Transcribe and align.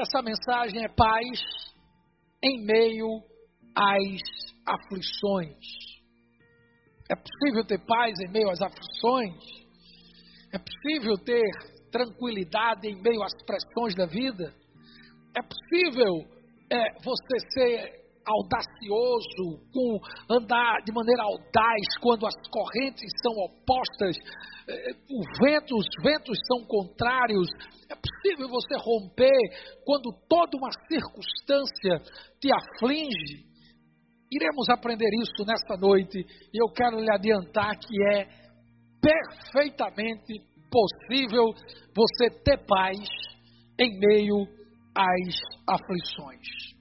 dessa 0.00 0.22
mensagem 0.22 0.82
é 0.82 0.88
paz 0.88 1.42
em 2.42 2.64
meio 2.64 3.22
às 3.76 4.20
aflições. 4.66 5.58
É 7.10 7.14
possível 7.14 7.64
ter 7.66 7.84
paz 7.84 8.18
em 8.20 8.32
meio 8.32 8.48
às 8.48 8.62
aflições? 8.62 9.34
É 10.54 10.58
possível 10.58 11.18
ter 11.18 11.42
tranquilidade 11.92 12.88
em 12.88 13.02
meio 13.02 13.22
às 13.22 13.34
pressões 13.44 13.94
da 13.94 14.06
vida? 14.06 14.54
É 15.36 15.42
possível 15.42 16.26
é, 16.72 16.94
você 17.04 17.38
ser 17.52 18.00
audacioso, 18.30 19.60
com 19.72 19.98
andar 20.34 20.78
de 20.84 20.92
maneira 20.92 21.22
audaz 21.22 21.98
quando 22.00 22.26
as 22.26 22.34
correntes 22.50 23.10
são 23.22 23.32
opostas, 23.32 24.16
o 25.10 25.22
vento, 25.42 25.76
os 25.76 25.86
ventos 26.02 26.38
são 26.46 26.64
contrários. 26.66 27.48
É 27.90 27.94
possível 27.94 28.48
você 28.48 28.76
romper 28.78 29.82
quando 29.84 30.12
toda 30.28 30.56
uma 30.56 30.70
circunstância 30.88 31.98
te 32.40 32.48
aflige. 32.52 33.50
Iremos 34.30 34.68
aprender 34.68 35.10
isso 35.20 35.44
nesta 35.44 35.76
noite 35.76 36.18
e 36.18 36.62
eu 36.62 36.68
quero 36.72 37.00
lhe 37.00 37.10
adiantar 37.10 37.76
que 37.78 38.02
é 38.14 38.28
perfeitamente 39.00 40.34
possível 40.70 41.46
você 41.96 42.30
ter 42.44 42.58
paz 42.64 42.96
em 43.80 43.98
meio 43.98 44.46
às 44.94 45.34
aflições. 45.66 46.79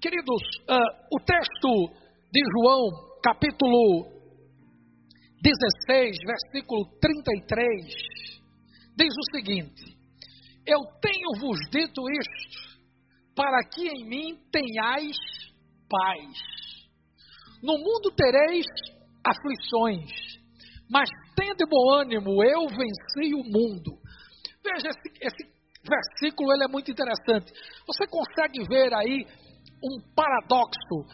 Queridos, 0.00 0.42
uh, 0.70 1.16
o 1.16 1.18
texto 1.18 1.92
de 2.30 2.40
João, 2.54 3.18
capítulo 3.20 4.06
16, 5.42 6.16
versículo 6.24 6.84
33, 7.00 7.84
diz 8.96 9.12
o 9.12 9.36
seguinte: 9.36 9.98
Eu 10.64 10.78
tenho-vos 11.02 11.58
dito 11.72 12.00
isto, 12.12 12.78
para 13.34 13.58
que 13.74 13.88
em 13.88 14.08
mim 14.08 14.38
tenhais 14.52 15.16
paz. 15.90 16.38
No 17.60 17.76
mundo 17.76 18.14
tereis 18.14 18.66
aflições, 19.26 20.12
mas 20.88 21.10
tende 21.34 21.64
bom 21.68 21.94
ânimo, 21.94 22.44
eu 22.44 22.68
venci 22.68 23.34
o 23.34 23.42
mundo. 23.42 23.98
Veja, 24.62 24.90
esse, 24.90 25.26
esse 25.26 25.58
versículo 25.82 26.52
ele 26.52 26.66
é 26.66 26.68
muito 26.68 26.88
interessante. 26.88 27.52
Você 27.84 28.06
consegue 28.06 28.62
ver 28.68 28.94
aí 28.94 29.26
um 29.82 30.00
paradoxo, 30.14 31.06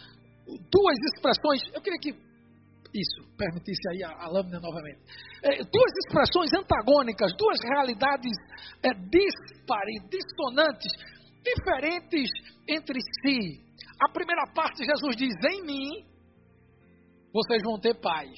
duas 0.71 0.99
expressões. 1.13 1.61
Eu 1.75 1.81
queria 1.81 1.99
que 1.99 2.25
isso, 2.95 3.37
permitisse 3.37 3.89
aí 3.91 4.05
a, 4.05 4.25
a 4.25 4.29
lâmina 4.29 4.61
novamente. 4.61 5.01
É, 5.43 5.57
duas 5.65 5.93
expressões 6.07 6.53
antagônicas, 6.55 7.33
duas 7.37 7.59
realidades 7.65 8.33
é, 8.83 8.95
dispares, 8.95 10.01
dissonantes, 10.09 10.93
diferentes 11.43 12.31
entre 12.69 13.01
si. 13.01 13.61
A 14.01 14.13
primeira 14.13 14.45
parte, 14.55 14.85
Jesus 14.85 15.17
diz: 15.17 15.35
Em 15.45 15.63
mim 15.63 16.15
vocês 17.33 17.63
vão 17.65 17.81
ter 17.81 17.95
paz. 18.01 18.31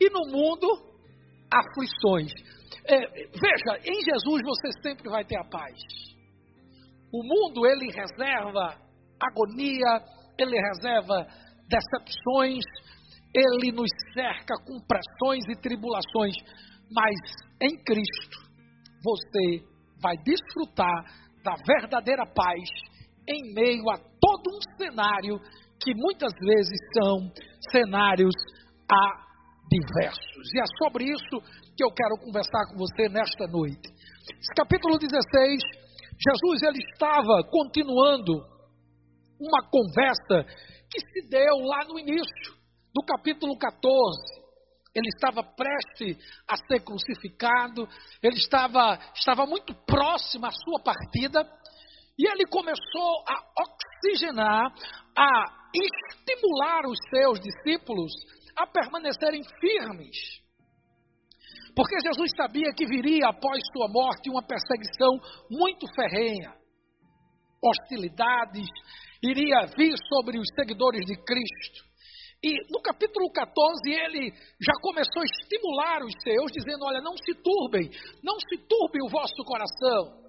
E 0.00 0.08
no 0.10 0.30
mundo, 0.30 0.66
aflições. 1.52 2.32
É, 2.86 2.98
veja, 2.98 3.80
em 3.84 4.00
Jesus 4.00 4.42
você 4.44 4.70
sempre 4.80 5.10
vai 5.10 5.24
ter 5.24 5.36
a 5.36 5.44
paz. 5.44 5.76
O 7.12 7.22
mundo, 7.24 7.66
ele 7.66 7.90
reserva 7.90 8.78
agonia, 9.20 10.02
ele 10.38 10.56
reserva 10.58 11.26
decepções, 11.68 12.64
ele 13.34 13.72
nos 13.72 13.90
cerca 14.12 14.54
com 14.66 14.80
pressões 14.86 15.44
e 15.48 15.60
tribulações, 15.60 16.34
mas 16.90 17.14
em 17.62 17.76
Cristo 17.84 18.38
você 19.02 19.64
vai 20.02 20.16
desfrutar 20.18 21.04
da 21.44 21.54
verdadeira 21.66 22.26
paz 22.26 22.68
em 23.28 23.54
meio 23.54 23.88
a 23.90 23.96
todo 23.96 24.50
um 24.50 24.76
cenário 24.76 25.38
que 25.82 25.94
muitas 25.94 26.32
vezes 26.38 26.78
são 26.98 27.30
cenários 27.70 28.34
adversos. 28.90 30.54
E 30.54 30.60
é 30.60 30.64
sobre 30.82 31.04
isso 31.04 31.40
que 31.76 31.84
eu 31.84 31.90
quero 31.90 32.18
conversar 32.24 32.66
com 32.70 32.76
você 32.76 33.08
nesta 33.08 33.46
noite. 33.46 33.88
Esse 34.28 34.54
capítulo 34.56 34.98
16, 34.98 35.62
Jesus 36.18 36.62
ele 36.62 36.78
estava 36.92 37.42
continuando 37.50 38.44
uma 39.40 39.62
conversa 39.70 40.44
que 40.90 41.00
se 41.00 41.28
deu 41.28 41.56
lá 41.64 41.84
no 41.84 41.98
início 41.98 42.54
do 42.94 43.02
capítulo 43.04 43.56
14. 43.58 44.40
Ele 44.94 45.08
estava 45.08 45.42
prestes 45.42 46.16
a 46.48 46.56
ser 46.56 46.80
crucificado, 46.80 47.88
ele 48.22 48.36
estava, 48.36 48.98
estava 49.14 49.46
muito 49.46 49.72
próximo 49.86 50.46
à 50.46 50.50
sua 50.50 50.82
partida, 50.82 51.48
e 52.18 52.28
ele 52.28 52.44
começou 52.46 53.24
a 53.26 53.62
oxigenar, 53.62 54.74
a 55.16 55.44
estimular 55.72 56.86
os 56.86 56.98
seus 57.08 57.40
discípulos 57.40 58.12
a 58.56 58.66
permanecerem 58.66 59.42
firmes. 59.60 60.16
Porque 61.74 62.00
Jesus 62.00 62.32
sabia 62.36 62.74
que 62.74 62.84
viria 62.84 63.28
após 63.28 63.62
sua 63.72 63.88
morte 63.88 64.28
uma 64.28 64.42
perseguição 64.42 65.20
muito 65.48 65.86
ferrenha, 65.94 66.52
hostilidades, 67.62 68.66
iria 69.22 69.66
vir 69.76 69.94
sobre 70.08 70.38
os 70.38 70.48
seguidores 70.54 71.04
de 71.06 71.16
Cristo. 71.24 71.90
E 72.42 72.54
no 72.72 72.80
capítulo 72.80 73.30
14 73.30 73.90
ele 73.90 74.32
já 74.58 74.72
começou 74.80 75.20
a 75.20 75.24
estimular 75.24 76.02
os 76.02 76.14
seus, 76.22 76.50
dizendo: 76.52 76.86
Olha, 76.86 77.02
não 77.02 77.14
se 77.16 77.34
turbem, 77.34 77.90
não 78.22 78.36
se 78.40 78.56
turbe 78.66 79.02
o 79.02 79.10
vosso 79.10 79.44
coração. 79.44 80.20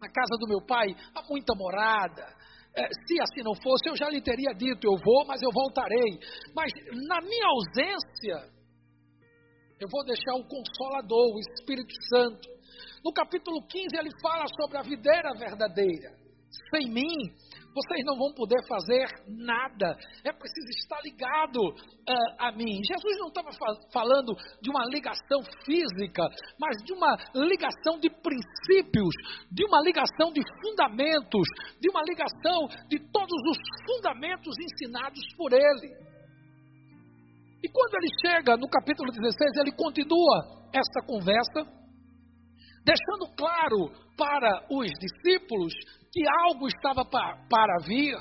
Na 0.00 0.10
casa 0.10 0.36
do 0.40 0.48
meu 0.48 0.60
pai 0.66 0.88
há 1.14 1.22
muita 1.30 1.54
morada. 1.54 2.26
É, 2.76 2.88
se 3.06 3.20
assim 3.22 3.42
não 3.44 3.54
fosse, 3.54 3.88
eu 3.88 3.96
já 3.96 4.10
lhe 4.10 4.20
teria 4.20 4.52
dito: 4.52 4.84
Eu 4.84 4.98
vou, 4.98 5.24
mas 5.26 5.40
eu 5.42 5.50
voltarei. 5.52 6.18
Mas 6.56 6.72
na 7.06 7.20
minha 7.20 7.46
ausência, 7.46 8.50
eu 9.80 9.88
vou 9.88 10.04
deixar 10.04 10.34
o 10.34 10.48
Consolador, 10.48 11.36
o 11.36 11.38
Espírito 11.38 11.94
Santo. 12.12 12.48
No 13.04 13.12
capítulo 13.12 13.64
15 13.68 13.86
ele 13.96 14.10
fala 14.20 14.44
sobre 14.60 14.78
a 14.78 14.82
videira 14.82 15.32
verdadeira. 15.38 16.18
Sem 16.74 16.90
mim, 16.90 17.14
vocês 17.74 18.04
não 18.04 18.16
vão 18.16 18.32
poder 18.32 18.62
fazer 18.68 19.06
nada. 19.26 19.96
É 20.24 20.32
preciso 20.32 20.68
estar 20.78 21.00
ligado 21.02 21.58
uh, 21.58 22.34
a 22.38 22.52
mim. 22.52 22.80
Jesus 22.84 23.18
não 23.18 23.28
estava 23.28 23.50
falando 23.92 24.32
de 24.62 24.70
uma 24.70 24.86
ligação 24.86 25.42
física, 25.66 26.22
mas 26.58 26.76
de 26.84 26.92
uma 26.92 27.16
ligação 27.34 27.98
de 27.98 28.08
princípios, 28.08 29.14
de 29.50 29.64
uma 29.66 29.82
ligação 29.82 30.32
de 30.32 30.40
fundamentos, 30.62 31.48
de 31.80 31.90
uma 31.90 32.02
ligação 32.02 32.68
de 32.88 32.98
todos 33.10 33.40
os 33.50 33.58
fundamentos 33.86 34.54
ensinados 34.58 35.20
por 35.36 35.52
ele. 35.52 36.14
E 37.62 37.68
quando 37.68 37.94
ele 37.96 38.08
chega 38.20 38.56
no 38.56 38.68
capítulo 38.68 39.10
16, 39.10 39.56
ele 39.56 39.72
continua 39.72 40.68
essa 40.72 41.00
conversa, 41.06 41.64
deixando 42.84 43.34
claro 43.34 43.90
para 44.16 44.66
os 44.70 44.90
discípulos 45.00 45.72
que 46.14 46.22
algo 46.46 46.68
estava 46.68 47.04
para 47.04 47.78
vir, 47.84 48.14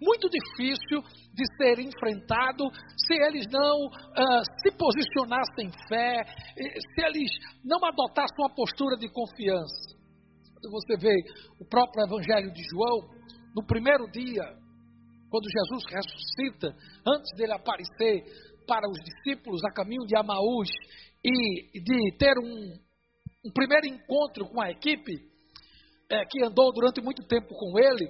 muito 0.00 0.28
difícil 0.30 1.02
de 1.34 1.44
ser 1.56 1.80
enfrentado 1.80 2.70
se 2.96 3.14
eles 3.14 3.46
não 3.50 3.86
uh, 3.86 4.42
se 4.62 4.70
posicionassem 4.76 5.66
em 5.66 5.88
fé, 5.88 6.22
se 6.54 7.04
eles 7.04 7.30
não 7.64 7.84
adotassem 7.84 8.36
uma 8.38 8.54
postura 8.54 8.96
de 8.96 9.08
confiança. 9.08 9.90
Você 10.70 10.96
vê 10.96 11.16
o 11.60 11.64
próprio 11.68 12.04
Evangelho 12.04 12.52
de 12.52 12.62
João, 12.70 13.10
no 13.56 13.66
primeiro 13.66 14.08
dia, 14.12 14.44
quando 15.28 15.50
Jesus 15.50 15.82
ressuscita, 15.90 16.68
antes 17.04 17.36
dele 17.36 17.54
aparecer 17.54 18.22
para 18.68 18.88
os 18.88 18.98
discípulos 19.02 19.60
a 19.64 19.72
caminho 19.72 20.06
de 20.06 20.16
Amaús 20.16 20.68
e 21.24 21.80
de 21.80 22.16
ter 22.18 22.38
um, 22.38 22.72
um 23.44 23.52
primeiro 23.52 23.86
encontro 23.86 24.46
com 24.48 24.62
a 24.62 24.70
equipe, 24.70 25.31
é, 26.12 26.26
que 26.26 26.44
andou 26.44 26.70
durante 26.72 27.00
muito 27.00 27.26
tempo 27.26 27.48
com 27.48 27.78
ele, 27.78 28.06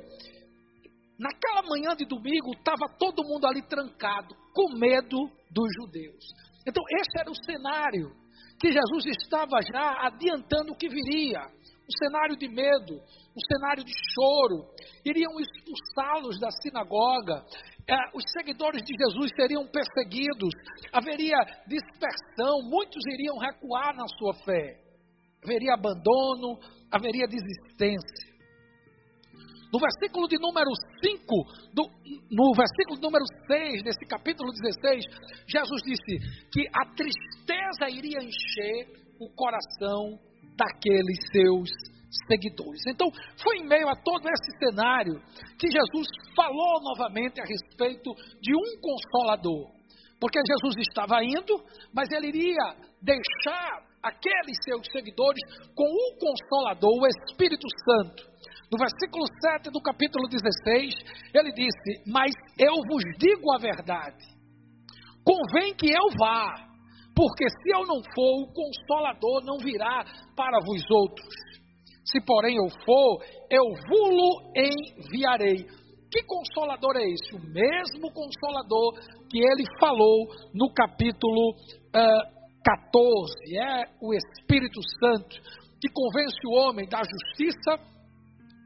naquela 1.16 1.62
manhã 1.62 1.94
de 1.94 2.04
domingo 2.04 2.50
estava 2.52 2.88
todo 2.99 3.22
mundo 3.22 3.46
ali 3.46 3.62
trancado, 3.62 4.34
com 4.52 4.76
medo 4.76 5.31
dos 5.49 5.69
judeus. 5.78 6.25
Então, 6.66 6.82
esse 6.90 7.20
era 7.20 7.31
o 7.31 7.44
cenário 7.44 8.10
que 8.58 8.72
Jesus 8.72 9.06
estava 9.06 9.60
já 9.62 10.06
adiantando 10.06 10.72
o 10.72 10.76
que 10.76 10.88
viria. 10.88 11.40
Um 11.82 12.06
cenário 12.06 12.37
de 12.37 12.49
medo, 12.49 12.94
um 12.94 13.40
cenário 13.52 13.84
de 13.84 13.93
choro. 14.14 14.66
Iriam 15.05 15.38
expulsá-los 15.38 16.40
da 16.40 16.48
sinagoga. 16.62 17.44
É, 17.88 17.96
os 18.14 18.22
seguidores 18.37 18.82
de 18.82 18.94
Jesus 18.96 19.31
seriam 19.37 19.66
perseguidos. 19.66 20.55
Haveria 20.93 21.38
dispersão. 21.66 22.62
Muitos 22.62 23.02
iriam 23.14 23.37
recuar 23.38 23.94
na 23.96 24.06
sua 24.19 24.34
fé. 24.44 24.81
Haveria 25.44 25.75
abandono, 25.75 26.60
haveria 26.92 27.26
desistência. 27.26 28.32
No 29.72 29.80
versículo 29.80 30.28
de 30.28 30.36
número 30.38 30.68
5, 31.02 31.24
do, 31.72 31.88
no 32.30 32.52
versículo 32.54 33.00
número 33.00 33.24
6, 33.46 33.82
desse 33.82 34.04
capítulo 34.06 34.52
16, 34.52 35.04
Jesus 35.48 35.82
disse 35.82 36.18
que 36.52 36.68
a 36.68 36.84
tristeza 36.94 37.88
iria 37.88 38.18
encher 38.18 39.02
o 39.18 39.30
coração 39.34 40.18
daqueles 40.58 41.16
seus 41.32 41.70
seguidores. 42.28 42.82
Então, 42.86 43.08
foi 43.42 43.58
em 43.58 43.66
meio 43.66 43.88
a 43.88 43.96
todo 43.96 44.28
esse 44.28 44.58
cenário 44.58 45.14
que 45.58 45.70
Jesus 45.70 46.06
falou 46.36 46.82
novamente 46.82 47.40
a 47.40 47.44
respeito 47.44 48.12
de 48.42 48.54
um 48.54 48.78
consolador. 48.78 49.70
Porque 50.20 50.38
Jesus 50.46 50.76
estava 50.86 51.24
indo, 51.24 51.64
mas 51.94 52.10
ele 52.12 52.28
iria 52.28 52.76
deixar 53.00 53.91
aqueles 54.02 54.56
seus 54.64 54.82
seguidores 54.90 55.40
com 55.75 55.84
o 55.84 56.19
consolador, 56.19 56.90
o 56.90 57.06
Espírito 57.06 57.66
Santo. 57.84 58.32
No 58.70 58.78
versículo 58.78 59.25
7 59.40 59.70
do 59.70 59.81
capítulo 59.81 60.28
16, 60.28 60.94
ele 61.34 61.52
disse: 61.52 62.10
Mas 62.10 62.32
eu 62.58 62.75
vos 62.88 63.04
digo 63.19 63.52
a 63.54 63.58
verdade. 63.58 64.25
Convém 65.25 65.75
que 65.75 65.87
eu 65.87 66.08
vá, 66.19 66.72
porque 67.14 67.49
se 67.49 67.70
eu 67.70 67.87
não 67.87 68.02
for, 68.14 68.43
o 68.43 68.52
consolador 68.52 69.44
não 69.44 69.58
virá 69.58 70.05
para 70.34 70.58
vós 70.64 70.82
outros. 70.90 71.28
Se 72.05 72.20
porém 72.26 72.56
eu 72.56 72.69
for, 72.84 73.22
eu 73.50 73.64
vulo 73.88 74.52
enviarei. 74.56 75.64
Que 76.10 76.22
consolador 76.25 76.96
é 76.96 77.05
esse? 77.05 77.34
O 77.34 77.40
mesmo 77.40 78.12
consolador 78.12 78.94
que 79.31 79.38
ele 79.38 79.64
falou 79.81 80.26
no 80.52 80.70
capítulo 80.75 81.52
uh, 81.52 82.41
14. 82.64 83.58
É 83.58 83.84
o 84.00 84.14
Espírito 84.14 84.80
Santo 84.98 85.36
que 85.80 85.88
convence 85.92 86.38
o 86.46 86.52
homem 86.52 86.88
da 86.88 87.02
justiça, 87.02 87.76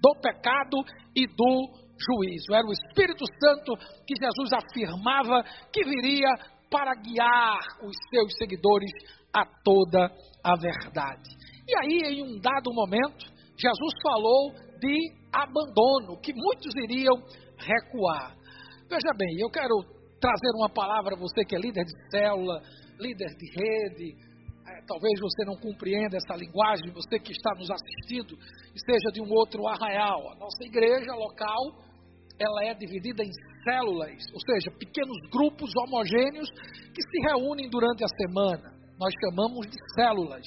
do 0.02 0.20
pecado 0.20 0.76
e 1.14 1.26
do 1.26 1.86
juízo. 1.96 2.52
Era 2.52 2.66
o 2.66 2.72
Espírito 2.72 3.24
Santo 3.40 3.72
que 4.06 4.14
Jesus 4.20 4.50
afirmava 4.52 5.42
que 5.72 5.82
viria 5.82 6.28
para 6.70 6.94
guiar 6.94 7.58
os 7.82 7.96
seus 8.10 8.34
seguidores 8.38 8.90
a 9.34 9.44
toda 9.64 10.10
a 10.44 10.56
verdade. 10.56 11.30
E 11.68 11.76
aí, 11.78 12.14
em 12.14 12.22
um 12.22 12.38
dado 12.38 12.72
momento, 12.72 13.26
Jesus 13.56 13.92
falou 14.02 14.52
de 14.78 15.12
abandono, 15.32 16.20
que 16.20 16.32
muitos 16.34 16.74
iriam 16.84 17.16
recuar. 17.58 18.36
Veja 18.88 19.12
bem, 19.16 19.40
eu 19.40 19.50
quero 19.50 19.74
trazer 20.20 20.50
uma 20.56 20.68
palavra 20.68 21.14
a 21.14 21.18
você 21.18 21.44
que 21.44 21.56
é 21.56 21.58
líder 21.58 21.84
de 21.84 22.10
célula, 22.10 22.60
líder 22.98 23.34
de 23.36 23.46
rede, 23.50 24.16
é, 24.66 24.82
talvez 24.86 25.20
você 25.20 25.44
não 25.44 25.56
compreenda 25.56 26.16
essa 26.16 26.36
linguagem, 26.36 26.90
você 26.90 27.18
que 27.18 27.32
está 27.32 27.54
nos 27.54 27.70
assistindo, 27.70 28.36
e 28.74 28.78
seja 28.80 29.12
de 29.12 29.22
um 29.22 29.30
outro 29.30 29.66
arraial. 29.66 30.32
A 30.32 30.36
nossa 30.36 30.64
igreja 30.64 31.14
local, 31.14 31.84
ela 32.38 32.64
é 32.64 32.74
dividida 32.74 33.22
em 33.22 33.30
células, 33.64 34.26
ou 34.32 34.40
seja, 34.40 34.70
pequenos 34.78 35.16
grupos 35.30 35.70
homogêneos 35.76 36.48
que 36.94 37.02
se 37.02 37.18
reúnem 37.28 37.68
durante 37.70 38.04
a 38.04 38.08
semana. 38.08 38.74
Nós 38.98 39.12
chamamos 39.24 39.66
de 39.66 39.76
células. 39.94 40.46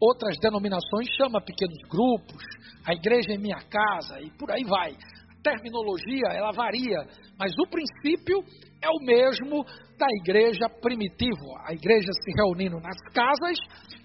Outras 0.00 0.36
denominações 0.40 1.08
chamam 1.16 1.40
pequenos 1.42 1.78
grupos, 1.88 2.42
a 2.86 2.94
igreja 2.94 3.32
em 3.32 3.38
minha 3.38 3.60
casa 3.68 4.20
e 4.20 4.30
por 4.38 4.50
aí 4.50 4.64
vai. 4.64 4.92
A 4.92 5.42
terminologia, 5.42 6.28
ela 6.32 6.52
varia, 6.52 7.06
mas 7.38 7.52
o 7.58 7.66
princípio 7.68 8.44
é 8.82 8.88
o 8.88 9.04
mesmo 9.04 9.64
da 9.98 10.06
igreja 10.22 10.68
primitiva, 10.80 11.60
a 11.66 11.72
igreja 11.72 12.12
se 12.12 12.30
reunindo 12.36 12.78
nas 12.80 12.96
casas 13.12 13.58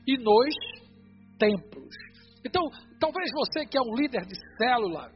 e 0.08 0.18
nos 0.18 0.56
templos. 1.38 1.94
Então, 2.46 2.64
talvez 3.00 3.30
você 3.32 3.66
que 3.66 3.78
é 3.78 3.82
um 3.82 3.96
líder 3.96 4.26
de 4.26 4.36
célula, 4.58 5.12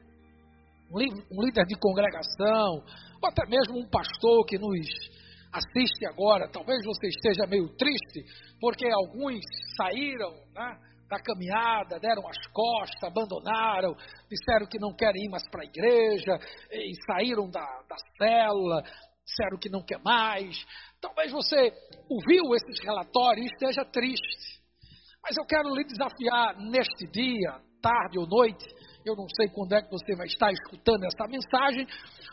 um 0.92 1.44
líder 1.44 1.66
de 1.66 1.76
congregação, 1.80 2.84
ou 3.22 3.30
até 3.30 3.46
mesmo 3.50 3.80
um 3.80 3.90
pastor 3.90 4.46
que 4.46 4.58
nos 4.58 4.88
assiste 5.52 6.06
agora, 6.06 6.48
talvez 6.50 6.78
você 6.86 7.08
esteja 7.08 7.48
meio 7.48 7.68
triste, 7.76 8.24
porque 8.62 8.88
alguns 8.88 9.42
saíram 9.76 10.32
né, 10.54 10.78
da 11.10 11.18
caminhada, 11.20 12.00
deram 12.00 12.28
as 12.28 12.48
costas, 12.52 13.04
abandonaram, 13.04 13.96
disseram 14.30 14.68
que 14.70 14.80
não 14.80 14.94
querem 14.94 15.26
ir 15.26 15.30
mais 15.30 15.44
para 15.50 15.62
a 15.64 15.66
igreja, 15.66 16.38
e 16.72 16.94
saíram 17.06 17.50
da, 17.50 17.66
da 17.90 17.96
célula, 18.18 18.84
disseram 19.28 19.60
que 19.60 19.70
não 19.70 19.84
quer 19.84 20.00
mais. 20.00 20.56
Talvez 21.02 21.32
você 21.32 21.72
ouviu 22.10 22.56
esses 22.56 22.80
relatórios 22.84 23.46
e 23.46 23.54
esteja 23.54 23.86
triste. 23.86 24.58
Mas 25.22 25.36
eu 25.38 25.46
quero 25.46 25.76
lhe 25.76 25.84
desafiar 25.84 26.58
neste 26.58 27.06
dia, 27.12 27.60
tarde 27.82 28.18
ou 28.18 28.26
noite, 28.26 28.66
eu 29.06 29.16
não 29.16 29.28
sei 29.36 29.48
quando 29.50 29.74
é 29.74 29.82
que 29.82 29.92
você 29.92 30.16
vai 30.16 30.28
estar 30.28 30.52
escutando 30.52 31.04
essa 31.04 31.28
mensagem, 31.30 31.86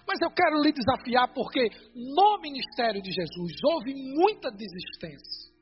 mas 0.06 0.20
eu 0.23 0.31
quero 0.31 0.62
lhe 0.62 0.73
desafiar 0.73 1.32
porque 1.32 1.69
no 1.94 2.38
ministério 2.41 3.02
de 3.02 3.11
Jesus 3.11 3.52
houve 3.64 3.94
muita 3.94 4.50
desistência. 4.50 5.52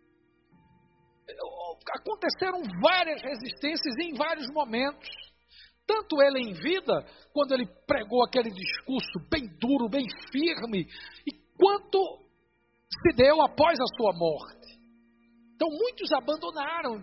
Aconteceram 1.96 2.62
várias 2.80 3.22
resistências 3.22 3.96
em 3.98 4.14
vários 4.14 4.46
momentos. 4.52 5.08
Tanto 5.86 6.22
ele 6.22 6.40
em 6.40 6.52
vida, 6.52 7.04
quando 7.32 7.52
ele 7.52 7.66
pregou 7.86 8.24
aquele 8.24 8.50
discurso 8.50 9.28
bem 9.30 9.46
duro, 9.58 9.88
bem 9.88 10.06
firme, 10.30 10.86
e 11.26 11.32
quanto 11.56 11.98
se 13.02 13.16
deu 13.16 13.40
após 13.42 13.78
a 13.80 13.96
sua 13.96 14.12
morte. 14.14 14.78
Então 15.54 15.68
muitos 15.68 16.12
abandonaram 16.12 17.02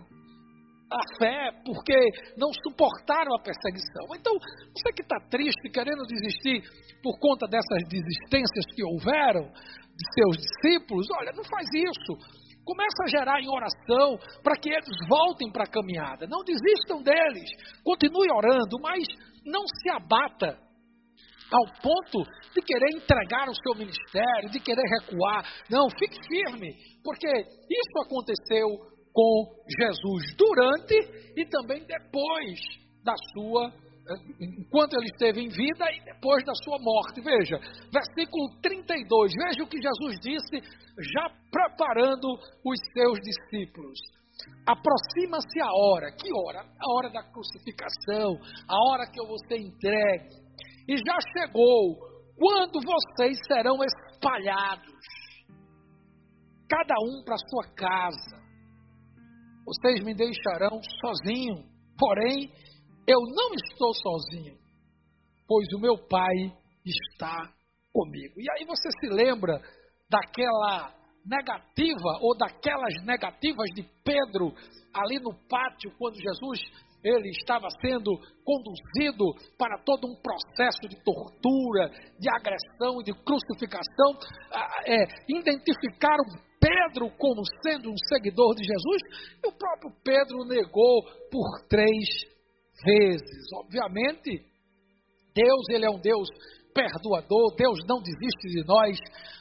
a 0.90 1.18
fé 1.18 1.50
porque 1.64 1.94
não 2.36 2.50
suportaram 2.66 3.34
a 3.34 3.42
perseguição. 3.42 4.10
Então, 4.14 4.34
você 4.74 4.92
que 4.92 5.02
está 5.02 5.16
triste, 5.30 5.70
querendo 5.72 6.02
desistir 6.04 6.62
por 7.02 7.18
conta 7.18 7.46
dessas 7.46 7.88
desistências 7.88 8.66
que 8.74 8.82
houveram 8.82 9.46
de 9.46 10.04
seus 10.14 10.36
discípulos, 10.36 11.06
olha, 11.18 11.32
não 11.32 11.44
faz 11.44 11.68
isso. 11.72 12.39
Começa 12.64 13.04
a 13.04 13.08
gerar 13.08 13.40
em 13.40 13.48
oração 13.48 14.18
para 14.42 14.56
que 14.56 14.70
eles 14.70 15.08
voltem 15.08 15.50
para 15.50 15.64
a 15.64 15.70
caminhada. 15.70 16.26
Não 16.26 16.44
desistam 16.44 17.02
deles. 17.02 17.50
Continue 17.82 18.30
orando, 18.32 18.76
mas 18.80 19.04
não 19.44 19.62
se 19.66 19.90
abata 19.90 20.58
ao 21.52 21.82
ponto 21.82 22.30
de 22.54 22.62
querer 22.62 22.96
entregar 22.96 23.48
o 23.48 23.54
seu 23.54 23.74
ministério, 23.74 24.50
de 24.50 24.60
querer 24.60 24.86
recuar. 25.00 25.44
Não, 25.68 25.88
fique 25.90 26.16
firme, 26.28 26.74
porque 27.02 27.26
isso 27.28 27.98
aconteceu 28.04 28.68
com 29.12 29.44
Jesus 29.78 30.36
durante 30.36 30.94
e 31.36 31.44
também 31.46 31.84
depois 31.84 32.60
da 33.04 33.14
sua 33.34 33.72
enquanto 34.40 34.94
ele 34.94 35.06
esteve 35.06 35.40
em 35.40 35.48
vida 35.48 35.84
e 35.92 36.04
depois 36.04 36.44
da 36.44 36.54
sua 36.64 36.78
morte. 36.80 37.20
Veja, 37.20 37.58
versículo 37.92 38.60
32. 38.62 39.32
Veja 39.32 39.62
o 39.62 39.68
que 39.68 39.80
Jesus 39.80 40.20
disse, 40.20 40.60
já 40.98 41.30
preparando 41.50 42.28
os 42.64 42.78
seus 42.92 43.18
discípulos. 43.20 43.98
Aproxima-se 44.66 45.60
a 45.60 45.72
hora. 45.72 46.12
Que 46.12 46.28
hora? 46.32 46.60
A 46.60 46.92
hora 46.94 47.10
da 47.10 47.22
crucificação, 47.22 48.38
a 48.68 48.90
hora 48.90 49.06
que 49.10 49.20
eu 49.20 49.26
vou 49.26 49.38
ser 49.46 49.58
entregue. 49.58 50.28
E 50.88 50.96
já 50.96 51.16
chegou 51.36 52.10
quando 52.36 52.80
vocês 52.80 53.38
serão 53.46 53.78
espalhados, 53.84 55.04
cada 56.68 56.94
um 57.04 57.22
para 57.22 57.36
sua 57.36 57.64
casa. 57.74 58.40
Vocês 59.66 60.02
me 60.02 60.14
deixarão 60.14 60.80
sozinho, 61.00 61.64
porém 61.98 62.50
eu 63.06 63.20
não 63.20 63.52
estou 63.54 63.92
sozinho, 63.94 64.56
pois 65.46 65.66
o 65.74 65.80
meu 65.80 65.96
Pai 66.08 66.52
está 66.84 67.52
comigo. 67.92 68.40
E 68.40 68.46
aí 68.52 68.64
você 68.64 68.88
se 69.00 69.08
lembra 69.08 69.60
daquela 70.08 70.94
negativa 71.24 72.18
ou 72.20 72.36
daquelas 72.36 72.94
negativas 73.04 73.68
de 73.74 73.82
Pedro 74.04 74.54
ali 74.94 75.18
no 75.20 75.34
pátio 75.48 75.92
quando 75.98 76.16
Jesus 76.16 76.60
ele 77.02 77.30
estava 77.30 77.68
sendo 77.80 78.12
conduzido 78.44 79.24
para 79.56 79.78
todo 79.84 80.06
um 80.06 80.16
processo 80.20 80.80
de 80.88 81.02
tortura, 81.02 81.88
de 82.18 82.28
agressão 82.28 83.00
e 83.00 83.04
de 83.04 83.12
crucificação, 83.24 84.18
é, 84.86 85.04
identificaram 85.28 86.24
Pedro 86.60 87.10
como 87.16 87.42
sendo 87.62 87.90
um 87.90 87.96
seguidor 88.06 88.54
de 88.54 88.64
Jesus, 88.64 89.02
e 89.42 89.48
o 89.48 89.52
próprio 89.52 89.90
Pedro 90.04 90.44
negou 90.44 91.02
por 91.30 91.66
três 91.68 92.06
vezes. 92.84 93.52
Obviamente, 93.54 94.42
Deus, 95.34 95.64
ele 95.70 95.86
é 95.86 95.90
um 95.90 96.00
Deus 96.00 96.28
perdoador, 96.74 97.54
Deus 97.56 97.78
não 97.88 98.00
desiste 98.00 98.48
de 98.48 98.64
nós, 98.66 98.96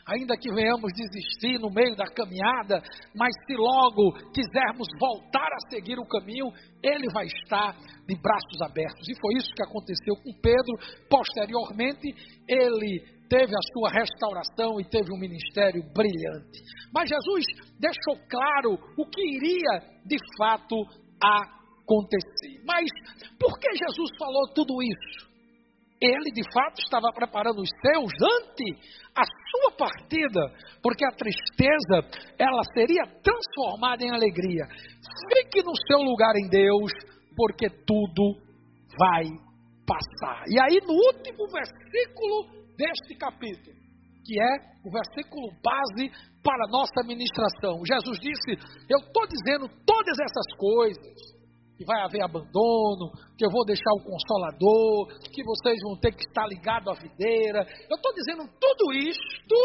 ainda 0.05 0.35
que 0.37 0.51
venhamos 0.51 0.91
desistir 0.93 1.59
no 1.59 1.69
meio 1.69 1.95
da 1.95 2.05
caminhada, 2.05 2.81
mas 3.15 3.33
se 3.45 3.55
logo 3.55 4.13
quisermos 4.33 4.87
voltar 4.99 5.47
a 5.47 5.69
seguir 5.69 5.99
o 5.99 6.07
caminho, 6.07 6.47
Ele 6.83 7.07
vai 7.13 7.25
estar 7.25 7.77
de 8.07 8.15
braços 8.21 8.61
abertos. 8.61 9.07
E 9.07 9.19
foi 9.21 9.35
isso 9.35 9.53
que 9.53 9.63
aconteceu 9.63 10.15
com 10.15 10.33
Pedro. 10.41 11.07
Posteriormente, 11.09 12.09
ele 12.47 13.19
teve 13.29 13.53
a 13.53 13.61
sua 13.73 13.91
restauração 13.91 14.81
e 14.81 14.89
teve 14.89 15.13
um 15.13 15.19
ministério 15.19 15.83
brilhante. 15.93 16.59
Mas 16.91 17.09
Jesus 17.09 17.45
deixou 17.79 18.17
claro 18.27 18.73
o 18.97 19.05
que 19.05 19.21
iria 19.21 19.79
de 20.05 20.17
fato 20.37 20.75
acontecer. 21.21 21.58
Mas 22.65 22.85
por 23.39 23.59
que 23.59 23.69
Jesus 23.75 24.09
falou 24.17 24.47
tudo 24.53 24.81
isso? 24.81 25.29
ele 26.01 26.31
de 26.31 26.43
fato 26.53 26.79
estava 26.79 27.11
preparando 27.13 27.61
os 27.61 27.69
seus 27.81 28.11
ante 28.23 28.71
a 29.15 29.23
sua 29.51 29.71
partida, 29.77 30.39
porque 30.81 31.05
a 31.05 31.11
tristeza 31.11 32.23
ela 32.39 32.63
seria 32.73 33.03
transformada 33.21 34.03
em 34.03 34.11
alegria. 34.11 34.65
Fique 35.33 35.61
no 35.61 35.75
seu 35.87 35.99
lugar 35.99 36.35
em 36.37 36.47
Deus, 36.47 36.91
porque 37.35 37.69
tudo 37.85 38.39
vai 38.97 39.25
passar. 39.85 40.45
E 40.47 40.59
aí, 40.59 40.79
no 40.87 40.93
último 40.93 41.45
versículo 41.51 42.47
deste 42.77 43.15
capítulo, 43.15 43.75
que 44.23 44.39
é 44.39 44.55
o 44.85 44.91
versículo 44.91 45.51
base 45.61 46.09
para 46.41 46.63
a 46.63 46.71
nossa 46.71 47.03
ministração, 47.05 47.81
Jesus 47.85 48.17
disse: 48.19 48.51
Eu 48.89 48.99
estou 48.99 49.27
dizendo 49.27 49.67
todas 49.85 50.17
essas 50.19 50.55
coisas 50.57 51.38
que 51.79 51.85
vai 51.85 52.01
haver 52.01 52.21
abandono, 52.21 53.09
que 53.37 53.45
eu 53.45 53.49
vou 53.49 53.63
deixar 53.63 53.93
o 53.95 54.03
consolador, 54.03 55.07
que 55.31 55.41
vocês 55.41 55.79
vão 55.81 55.95
ter 55.95 56.11
que 56.11 56.27
estar 56.27 56.45
ligados 56.45 56.89
à 56.89 56.99
videira. 56.99 57.65
Eu 57.89 57.95
estou 57.95 58.13
dizendo 58.13 58.43
tudo 58.59 58.91
isto 58.91 59.55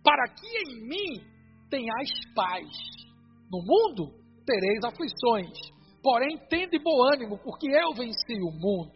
para 0.00 0.28
que 0.28 0.46
em 0.46 0.86
mim 0.86 1.26
tenhais 1.68 2.10
paz. 2.36 2.68
No 3.50 3.58
mundo 3.66 4.14
tereis 4.46 4.84
aflições, 4.84 5.58
porém 6.00 6.38
tende 6.48 6.78
bom 6.78 7.02
ânimo, 7.14 7.36
porque 7.42 7.66
eu 7.68 7.92
venci 7.92 8.38
o 8.40 8.52
mundo. 8.52 8.92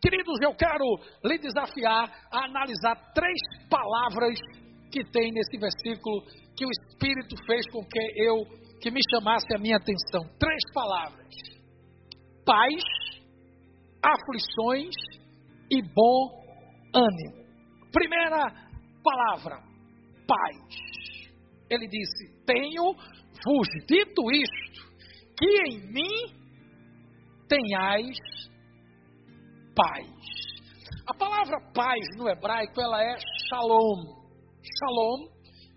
Queridos, 0.00 0.40
eu 0.40 0.54
quero 0.54 0.86
lhe 1.22 1.36
desafiar 1.36 2.10
a 2.32 2.46
analisar 2.46 3.12
três 3.12 3.38
palavras 3.68 4.38
que 4.90 5.04
tem 5.04 5.30
nesse 5.32 5.58
versículo 5.58 6.22
que 6.56 6.64
o 6.64 6.70
Espírito 6.70 7.36
fez 7.46 7.68
com 7.70 7.84
que 7.84 8.00
eu 8.22 8.44
que 8.80 8.90
me 8.90 9.00
chamasse 9.10 9.46
a 9.54 9.58
minha 9.58 9.76
atenção. 9.76 10.22
Três 10.38 10.62
palavras: 10.72 11.34
paz, 12.44 12.82
aflições 14.02 14.94
e 15.70 15.82
bom 15.82 16.44
ânimo. 16.94 17.44
Primeira 17.92 18.52
palavra: 19.02 19.56
paz. 20.26 20.84
Ele 21.70 21.88
disse: 21.88 22.44
Tenho-vos 22.46 23.68
dito 23.88 24.30
isto, 24.30 24.92
que 25.36 25.46
em 25.68 25.92
mim 25.92 26.44
tenhais 27.48 28.18
paz. 29.74 30.08
A 31.06 31.14
palavra 31.14 31.58
paz 31.74 32.00
no 32.16 32.28
hebraico 32.28 32.80
ela 32.80 33.02
é 33.02 33.16
shalom. 33.48 34.24
Shalom 34.78 35.33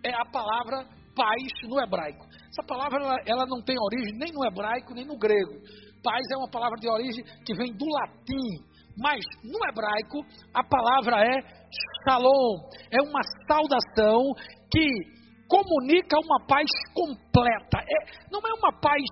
é 0.08 0.16
a 0.16 0.26
palavra 0.26 0.86
paz 1.16 1.44
no 1.68 1.82
hebraico. 1.82 2.26
Essa 2.48 2.64
palavra 2.68 3.02
ela, 3.02 3.16
ela 3.26 3.46
não 3.48 3.62
tem 3.62 3.76
origem 3.80 4.18
nem 4.18 4.32
no 4.32 4.46
hebraico 4.46 4.94
nem 4.94 5.06
no 5.06 5.18
grego. 5.18 5.60
Paz 6.04 6.22
é 6.32 6.38
uma 6.38 6.50
palavra 6.50 6.78
de 6.80 6.88
origem 6.88 7.24
que 7.46 7.56
vem 7.56 7.74
do 7.76 7.86
latim, 7.86 8.64
mas 8.98 9.20
no 9.44 9.60
hebraico 9.68 10.20
a 10.54 10.64
palavra 10.64 11.18
é 11.26 11.42
shalom, 12.06 12.70
é 12.92 13.02
uma 13.02 13.22
saudação 13.48 14.22
que 14.72 14.88
comunica 15.50 16.18
uma 16.24 16.46
paz 16.46 16.68
completa. 16.94 17.80
É, 17.80 18.30
não 18.32 18.40
é 18.40 18.54
uma 18.60 18.72
paz 18.80 19.04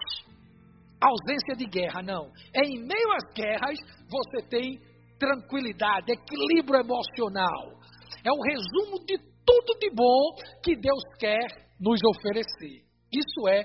ausência 1.02 1.56
de 1.58 1.66
guerra, 1.66 2.02
não. 2.02 2.32
É 2.54 2.62
em 2.62 2.80
meio 2.80 3.12
às 3.14 3.34
guerras 3.34 3.80
você 4.10 4.48
tem 4.48 4.80
tranquilidade, 5.20 6.12
equilíbrio 6.12 6.82
emocional. 6.82 7.76
É 8.24 8.32
o 8.32 8.42
resumo 8.42 9.06
de 9.06 9.35
tudo 9.46 9.78
de 9.80 9.90
bom 9.92 10.36
que 10.64 10.76
Deus 10.76 11.04
quer 11.20 11.48
nos 11.80 12.00
oferecer. 12.04 12.86
Isso 13.14 13.48
é 13.48 13.64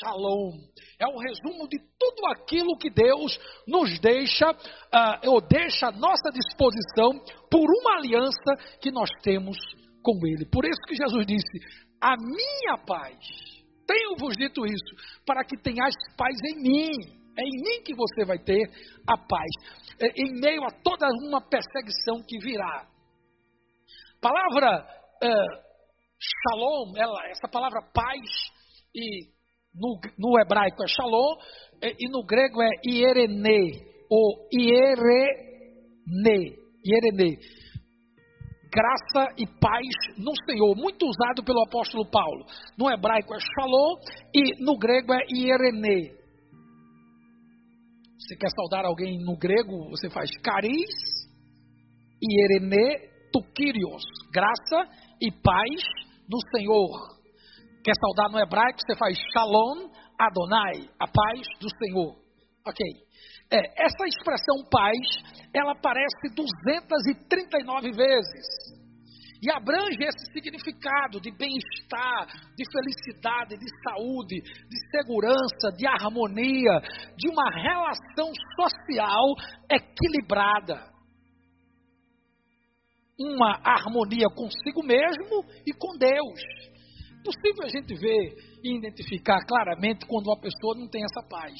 shalom. 0.00 0.52
É 0.98 1.06
um 1.06 1.18
resumo 1.18 1.68
de 1.68 1.78
tudo 1.98 2.26
aquilo 2.32 2.76
que 2.76 2.90
Deus 2.90 3.38
nos 3.66 3.98
deixa, 4.00 4.50
uh, 4.50 5.30
ou 5.30 5.40
deixa 5.40 5.88
à 5.88 5.92
nossa 5.92 6.30
disposição, 6.32 7.18
por 7.50 7.66
uma 7.80 7.96
aliança 7.96 8.78
que 8.80 8.90
nós 8.90 9.08
temos 9.22 9.56
com 10.02 10.12
Ele. 10.26 10.44
Por 10.46 10.64
isso 10.64 10.80
que 10.86 10.94
Jesus 10.94 11.26
disse: 11.26 11.58
A 12.00 12.16
minha 12.16 12.76
paz, 12.86 13.16
tenho-vos 13.86 14.36
dito 14.36 14.66
isso, 14.66 15.22
para 15.24 15.44
que 15.44 15.56
tenhais 15.56 15.94
paz 16.16 16.36
em 16.44 16.62
mim. 16.62 17.22
É 17.38 17.44
em 17.44 17.62
mim 17.62 17.82
que 17.82 17.94
você 17.94 18.26
vai 18.26 18.38
ter 18.38 18.60
a 19.08 19.16
paz, 19.16 19.50
é, 19.98 20.08
em 20.22 20.38
meio 20.38 20.62
a 20.64 20.70
toda 20.84 21.06
uma 21.26 21.40
perseguição 21.40 22.22
que 22.28 22.38
virá. 22.38 22.86
Palavra 24.20 24.86
uh, 25.22 25.62
shalom, 26.18 26.92
ela, 26.96 27.28
essa 27.30 27.48
palavra 27.48 27.80
paz, 27.92 28.28
e 28.94 29.32
no, 29.74 29.98
no 30.18 30.40
hebraico 30.40 30.82
é 30.82 30.86
shalom, 30.86 31.36
e, 31.82 32.08
no 32.10 32.24
grego 32.24 32.62
é 32.62 32.70
ierene, 32.86 33.82
ou 34.10 34.48
ierene, 34.52 35.36
ierene. 36.84 37.38
Graça 38.74 39.34
e 39.36 39.46
paz 39.60 39.86
no 40.16 40.32
Senhor, 40.46 40.74
muito 40.74 41.06
usado 41.06 41.44
pelo 41.44 41.62
apóstolo 41.64 42.10
Paulo. 42.10 42.46
No 42.78 42.90
hebraico 42.90 43.34
é 43.34 43.38
shalom 43.38 43.98
e 44.34 44.64
no 44.64 44.78
grego 44.78 45.12
é 45.12 45.20
ierene. 45.30 46.10
Você 48.18 48.36
quer 48.36 48.48
saudar 48.50 48.86
alguém 48.86 49.18
no 49.18 49.36
grego, 49.36 49.90
você 49.90 50.08
faz 50.08 50.30
caris, 50.38 50.88
ierene, 52.22 53.10
tukirios, 53.32 54.02
graça 54.32 54.88
e 55.22 55.30
paz 55.30 55.80
no 56.28 56.38
Senhor. 56.50 56.90
Quer 57.84 57.94
saudar 57.94 58.28
no 58.30 58.40
hebraico, 58.40 58.80
você 58.80 58.98
faz 58.98 59.16
Shalom 59.32 59.88
Adonai, 60.18 60.90
a 60.98 61.06
paz 61.06 61.40
do 61.60 61.68
Senhor. 61.78 62.16
Ok. 62.66 62.84
É, 63.52 63.84
essa 63.84 64.04
expressão 64.06 64.56
paz, 64.68 64.98
ela 65.54 65.72
aparece 65.72 66.34
239 66.34 67.92
vezes. 67.92 68.82
E 69.42 69.50
abrange 69.50 69.98
esse 70.00 70.32
significado 70.32 71.20
de 71.20 71.30
bem-estar, 71.36 72.26
de 72.56 72.64
felicidade, 72.70 73.58
de 73.58 73.66
saúde, 73.82 74.40
de 74.40 74.90
segurança, 74.90 75.70
de 75.76 75.86
harmonia, 75.86 76.80
de 77.16 77.28
uma 77.28 77.50
relação 77.50 78.30
social 78.56 79.34
equilibrada. 79.70 80.91
Uma 83.24 83.60
harmonia 83.64 84.26
consigo 84.28 84.82
mesmo 84.82 85.44
e 85.66 85.72
com 85.72 85.96
Deus 85.96 86.40
possível 87.22 87.64
a 87.64 87.68
gente 87.68 87.94
ver 87.94 88.34
e 88.62 88.76
identificar 88.76 89.44
claramente 89.46 90.06
quando 90.06 90.26
uma 90.26 90.40
pessoa 90.40 90.76
não 90.76 90.88
tem 90.88 91.02
essa 91.04 91.26
paz. 91.28 91.54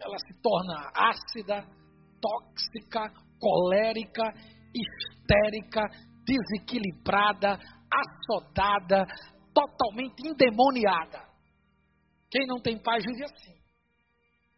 Ela 0.00 0.16
se 0.18 0.40
torna 0.40 0.90
ácida, 0.94 1.66
tóxica, 2.20 3.12
colérica, 3.38 4.22
histérica, 4.74 5.82
desequilibrada, 6.24 7.58
assodada, 7.92 9.04
totalmente 9.52 10.26
endemoniada. 10.26 11.28
Quem 12.30 12.46
não 12.46 12.60
tem 12.60 12.80
paz 12.80 13.04
vive 13.04 13.24
assim. 13.24 13.59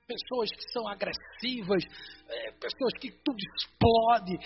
Pessoas 0.06 0.50
que 0.50 0.72
são 0.72 0.88
agressivas, 0.88 1.84
é, 2.28 2.52
pessoas 2.52 2.92
que 3.00 3.10
tudo 3.24 3.38
explode. 3.56 4.36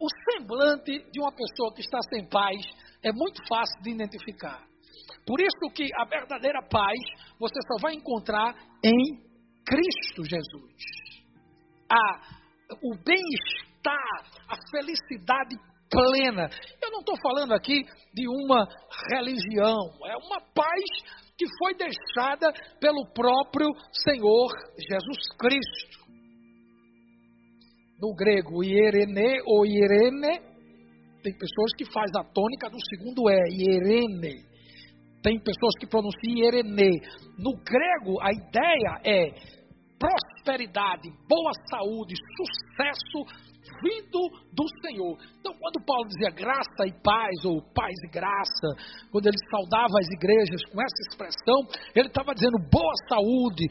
O 0.00 0.08
semblante 0.30 1.10
de 1.10 1.20
uma 1.20 1.30
pessoa 1.32 1.72
que 1.74 1.80
está 1.80 1.98
sem 2.10 2.28
paz 2.28 2.56
é 3.02 3.12
muito 3.12 3.40
fácil 3.48 3.80
de 3.82 3.90
identificar. 3.90 4.66
Por 5.24 5.40
isso 5.40 5.74
que 5.74 5.88
a 5.94 6.04
verdadeira 6.04 6.60
paz 6.68 6.98
você 7.38 7.58
só 7.68 7.80
vai 7.80 7.94
encontrar 7.94 8.54
em 8.84 9.32
Cristo 9.64 10.24
Jesus. 10.24 10.74
A, 11.88 12.20
o 12.82 12.96
bem-estar, 13.04 14.26
a 14.48 14.56
felicidade 14.70 15.56
plena. 15.88 16.48
Eu 16.82 16.90
não 16.90 17.00
estou 17.00 17.16
falando 17.22 17.52
aqui 17.52 17.82
de 18.14 18.26
uma 18.26 18.66
religião, 19.12 19.78
é 20.06 20.16
uma 20.16 20.40
paz 20.54 21.21
que 21.36 21.46
foi 21.58 21.74
deixada 21.74 22.52
pelo 22.80 23.06
próprio 23.12 23.68
Senhor 23.92 24.50
Jesus 24.78 25.18
Cristo. 25.38 26.02
No 28.00 28.14
grego, 28.14 28.64
ierene 28.64 29.40
ou 29.46 29.64
irene 29.64 30.52
tem 31.22 31.32
pessoas 31.38 31.70
que 31.78 31.84
faz 31.92 32.10
a 32.16 32.24
tônica 32.24 32.68
do 32.68 32.78
segundo 32.90 33.30
é, 33.30 33.48
Irene. 33.48 34.42
Tem 35.22 35.38
pessoas 35.38 35.74
que 35.78 35.86
pronunciam 35.86 36.48
Irene. 36.48 37.00
No 37.38 37.52
grego, 37.62 38.20
a 38.20 38.32
ideia 38.32 39.00
é 39.06 39.30
prosperidade, 39.98 41.08
boa 41.28 41.52
saúde, 41.70 42.14
sucesso 42.36 43.51
vindo 43.82 44.20
do 44.52 44.66
Senhor. 44.82 45.18
Então, 45.40 45.54
quando 45.58 45.84
Paulo 45.84 46.08
dizia 46.08 46.30
graça 46.30 46.86
e 46.86 46.92
paz, 47.02 47.44
ou 47.44 47.62
paz 47.74 47.94
e 48.04 48.10
graça, 48.10 48.68
quando 49.10 49.26
ele 49.26 49.38
saudava 49.50 49.94
as 49.98 50.08
igrejas 50.10 50.62
com 50.70 50.82
essa 50.82 51.00
expressão, 51.08 51.58
ele 51.94 52.08
estava 52.08 52.34
dizendo 52.34 52.58
boa 52.70 52.94
saúde, 53.08 53.66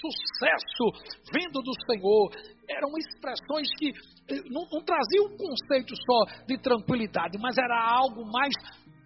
sucesso 0.00 0.84
vindo 1.32 1.60
do 1.62 1.72
Senhor. 1.86 2.30
Eram 2.68 2.90
expressões 2.98 3.68
que 3.78 3.90
eh, 4.34 4.42
não, 4.50 4.66
não 4.72 4.82
traziam 4.82 5.26
um 5.26 5.36
conceito 5.36 5.94
só 5.94 6.44
de 6.46 6.58
tranquilidade, 6.58 7.38
mas 7.38 7.56
era 7.56 7.78
algo 7.78 8.24
mais 8.26 8.52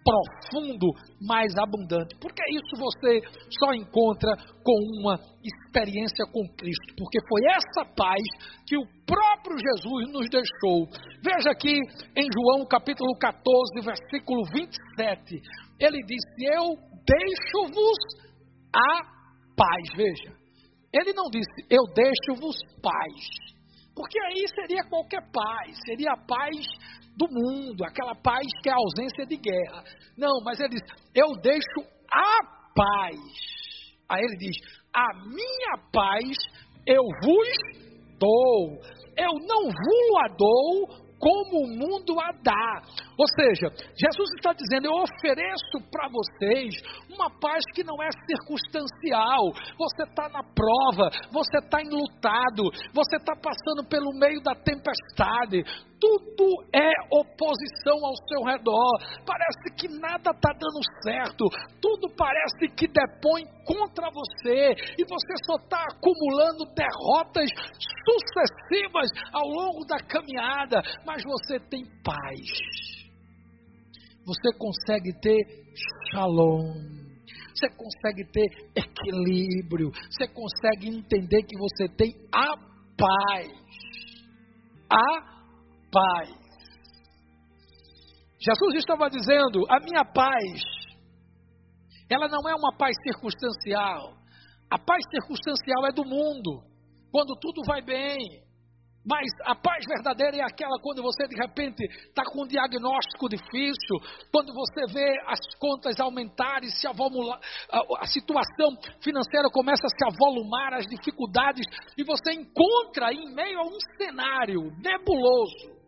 profundo, 0.03 0.87
mais 1.21 1.53
abundante. 1.57 2.15
Porque 2.19 2.41
isso 2.49 2.75
você 2.77 3.21
só 3.59 3.73
encontra 3.73 4.35
com 4.63 4.77
uma 4.99 5.19
experiência 5.43 6.25
com 6.31 6.47
Cristo, 6.55 6.95
porque 6.97 7.19
foi 7.27 7.41
essa 7.45 7.85
paz 7.95 8.21
que 8.67 8.77
o 8.77 8.85
próprio 9.05 9.57
Jesus 9.57 10.11
nos 10.11 10.29
deixou. 10.29 10.87
Veja 11.23 11.51
aqui 11.51 11.79
em 12.15 12.27
João 12.33 12.65
capítulo 12.67 13.11
14, 13.19 13.81
versículo 13.83 14.43
27, 14.53 15.41
ele 15.79 15.99
disse: 16.05 16.55
Eu 16.55 16.75
deixo-vos 17.05 17.97
a 18.73 19.21
paz. 19.55 19.89
Veja, 19.95 20.31
Ele 20.93 21.13
não 21.13 21.29
disse, 21.29 21.67
eu 21.69 21.83
deixo-vos 21.93 22.57
paz. 22.81 23.51
Porque 23.95 24.19
aí 24.19 24.45
seria 24.55 24.83
qualquer 24.85 25.21
paz, 25.31 25.77
seria 25.85 26.11
a 26.13 26.25
paz 26.25 26.55
do 27.17 27.27
mundo, 27.29 27.83
aquela 27.83 28.15
paz 28.15 28.47
que 28.61 28.69
é 28.69 28.71
a 28.71 28.75
ausência 28.75 29.25
de 29.25 29.37
guerra. 29.37 29.83
Não, 30.17 30.41
mas 30.43 30.59
ele 30.59 30.69
diz, 30.69 30.81
eu 31.13 31.27
deixo 31.41 31.89
a 32.11 32.37
paz. 32.75 33.19
Aí 34.09 34.23
ele 34.23 34.37
diz, 34.37 34.57
a 34.93 35.07
minha 35.25 35.77
paz 35.91 36.37
eu 36.85 37.03
vos 37.23 37.47
dou. 38.19 38.81
Eu 39.17 39.33
não 39.47 39.63
vos 39.63 40.17
a 40.19 40.27
dou 40.35 41.11
como 41.19 41.63
o 41.63 41.77
mundo 41.77 42.19
a 42.19 42.31
dá. 42.43 42.81
Ou 43.21 43.27
seja, 43.37 43.69
Jesus 43.93 44.29
está 44.35 44.51
dizendo: 44.51 44.87
Eu 44.87 44.97
ofereço 44.97 45.77
para 45.91 46.09
vocês 46.09 46.73
uma 47.13 47.29
paz 47.29 47.61
que 47.75 47.83
não 47.83 48.01
é 48.01 48.09
circunstancial. 48.25 49.53
Você 49.77 50.03
está 50.09 50.27
na 50.29 50.41
prova, 50.41 51.05
você 51.29 51.59
está 51.59 51.81
enlutado, 51.85 52.63
você 52.91 53.17
está 53.17 53.35
passando 53.37 53.87
pelo 53.87 54.09
meio 54.17 54.41
da 54.41 54.55
tempestade. 54.55 55.61
Tudo 56.01 56.65
é 56.73 56.89
oposição 57.13 58.01
ao 58.01 58.15
seu 58.25 58.41
redor. 58.41 58.89
Parece 59.23 59.69
que 59.77 59.87
nada 60.01 60.31
está 60.31 60.49
dando 60.57 60.81
certo. 61.05 61.45
Tudo 61.79 62.09
parece 62.17 62.73
que 62.75 62.87
depõe 62.87 63.45
contra 63.67 64.09
você. 64.09 64.73
E 64.97 65.05
você 65.05 65.33
só 65.45 65.61
está 65.61 65.77
acumulando 65.93 66.65
derrotas 66.73 67.51
sucessivas 68.01 69.11
ao 69.31 69.47
longo 69.47 69.85
da 69.85 69.99
caminhada. 69.99 70.81
Mas 71.05 71.21
você 71.23 71.59
tem 71.69 71.85
paz 72.03 73.01
você 74.25 74.57
consegue 74.57 75.13
ter 75.19 75.37
shalom. 76.11 76.73
Você 77.53 77.69
consegue 77.75 78.25
ter 78.31 78.47
equilíbrio. 78.75 79.91
Você 80.09 80.27
consegue 80.27 80.89
entender 80.89 81.43
que 81.43 81.57
você 81.57 81.87
tem 81.89 82.13
a 82.33 82.57
paz. 82.97 83.51
A 84.89 85.31
paz. 85.91 86.29
Jesus 88.39 88.75
estava 88.75 89.09
dizendo: 89.09 89.65
a 89.69 89.79
minha 89.79 90.03
paz, 90.03 90.61
ela 92.09 92.27
não 92.27 92.49
é 92.49 92.55
uma 92.55 92.75
paz 92.77 92.95
circunstancial. 93.03 94.17
A 94.69 94.79
paz 94.79 95.03
circunstancial 95.11 95.85
é 95.87 95.91
do 95.91 96.05
mundo. 96.05 96.63
Quando 97.11 97.35
tudo 97.39 97.61
vai 97.67 97.81
bem, 97.81 98.17
mas 99.05 99.27
a 99.45 99.55
paz 99.55 99.83
verdadeira 99.87 100.37
é 100.37 100.43
aquela 100.43 100.77
quando 100.79 101.01
você 101.01 101.27
de 101.27 101.35
repente 101.35 101.83
está 101.83 102.23
com 102.23 102.43
um 102.43 102.47
diagnóstico 102.47 103.27
difícil, 103.27 103.97
quando 104.31 104.53
você 104.53 104.85
vê 104.93 105.19
as 105.27 105.39
contas 105.59 105.99
aumentarem, 105.99 106.69
se 106.69 106.87
avolumar, 106.87 107.39
a, 107.99 108.05
situação 108.05 108.77
financeira 109.01 109.49
começa 109.51 109.87
a 109.87 109.89
se 109.89 110.05
avolumar, 110.05 110.73
as 110.73 110.85
dificuldades, 110.85 111.65
e 111.97 112.03
você 112.03 112.33
encontra 112.33 113.11
em 113.11 113.33
meio 113.33 113.59
a 113.59 113.63
um 113.63 113.79
cenário 113.97 114.71
nebuloso, 114.77 115.81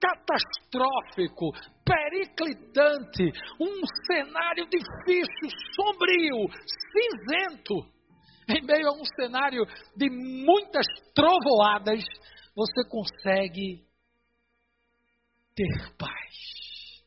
catastrófico, 0.00 1.50
periclitante, 1.84 3.32
um 3.60 3.80
cenário 4.06 4.66
difícil, 4.66 5.48
sombrio, 5.74 6.46
cinzento 6.92 7.93
em 8.48 8.64
meio 8.64 8.88
a 8.88 8.92
um 8.92 9.04
cenário 9.16 9.64
de 9.96 10.10
muitas 10.10 10.86
trovoadas, 11.14 12.02
você 12.54 12.88
consegue 12.88 13.84
ter 15.54 15.96
paz. 15.98 17.04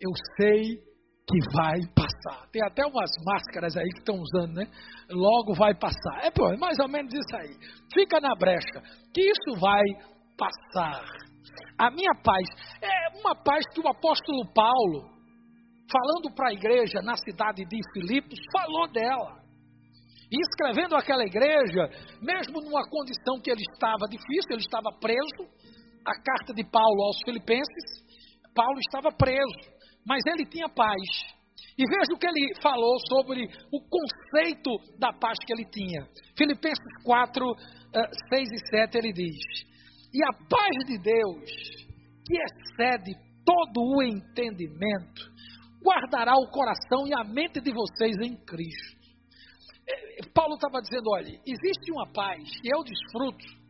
Eu 0.00 0.10
sei 0.36 0.90
que 1.30 1.38
vai 1.54 1.78
passar. 1.94 2.48
Tem 2.50 2.62
até 2.64 2.84
umas 2.84 3.10
máscaras 3.24 3.76
aí 3.76 3.88
que 3.88 4.00
estão 4.00 4.16
usando, 4.16 4.54
né? 4.54 4.66
Logo 5.10 5.54
vai 5.54 5.74
passar. 5.74 6.24
É, 6.24 6.30
pô, 6.30 6.48
é 6.52 6.56
mais 6.56 6.78
ou 6.80 6.88
menos 6.88 7.12
isso 7.12 7.36
aí. 7.36 7.54
Fica 7.94 8.20
na 8.20 8.34
brecha, 8.34 8.82
que 9.14 9.20
isso 9.20 9.60
vai 9.60 9.84
passar. 10.36 11.04
A 11.78 11.90
minha 11.90 12.14
paz 12.22 12.46
é 12.82 13.18
uma 13.18 13.34
paz 13.34 13.64
que 13.72 13.80
o 13.80 13.88
apóstolo 13.88 14.52
Paulo, 14.52 15.08
falando 15.90 16.34
para 16.34 16.48
a 16.48 16.52
igreja 16.52 17.00
na 17.02 17.16
cidade 17.16 17.64
de 17.64 17.78
Filipos, 17.92 18.38
falou 18.52 18.90
dela. 18.90 19.40
E 20.30 20.36
escrevendo 20.40 20.94
aquela 20.94 21.24
igreja, 21.24 21.90
mesmo 22.22 22.60
numa 22.60 22.88
condição 22.88 23.40
que 23.42 23.50
ele 23.50 23.62
estava 23.72 24.06
difícil, 24.08 24.52
ele 24.52 24.62
estava 24.62 24.90
preso, 25.00 25.42
a 26.06 26.14
carta 26.22 26.54
de 26.54 26.64
Paulo 26.64 27.02
aos 27.02 27.18
Filipenses, 27.24 28.00
Paulo 28.54 28.78
estava 28.78 29.10
preso, 29.10 29.80
mas 30.06 30.22
ele 30.26 30.46
tinha 30.46 30.68
paz. 30.68 31.02
E 31.76 31.84
veja 31.84 32.12
o 32.14 32.18
que 32.18 32.26
ele 32.26 32.54
falou 32.62 32.94
sobre 33.08 33.44
o 33.72 33.80
conceito 33.88 34.70
da 34.98 35.12
paz 35.12 35.36
que 35.44 35.52
ele 35.52 35.64
tinha. 35.64 36.06
Filipenses 36.36 37.02
4, 37.04 37.44
6 38.28 38.48
eh, 38.48 38.54
e 38.54 38.76
7, 38.76 38.98
ele 38.98 39.12
diz: 39.12 39.36
E 40.12 40.22
a 40.22 40.32
paz 40.48 40.86
de 40.86 40.98
Deus, 40.98 41.50
que 42.26 42.36
excede 42.36 43.12
todo 43.44 43.80
o 43.80 44.02
entendimento, 44.02 45.22
guardará 45.82 46.34
o 46.34 46.50
coração 46.50 47.06
e 47.06 47.14
a 47.14 47.24
mente 47.24 47.60
de 47.60 47.72
vocês 47.72 48.16
em 48.22 48.36
Cristo. 48.44 48.99
Paulo 50.34 50.54
estava 50.54 50.80
dizendo: 50.80 51.10
olha, 51.10 51.40
existe 51.46 51.92
uma 51.92 52.10
paz 52.12 52.42
que 52.60 52.68
eu 52.68 52.82
desfruto 52.82 53.60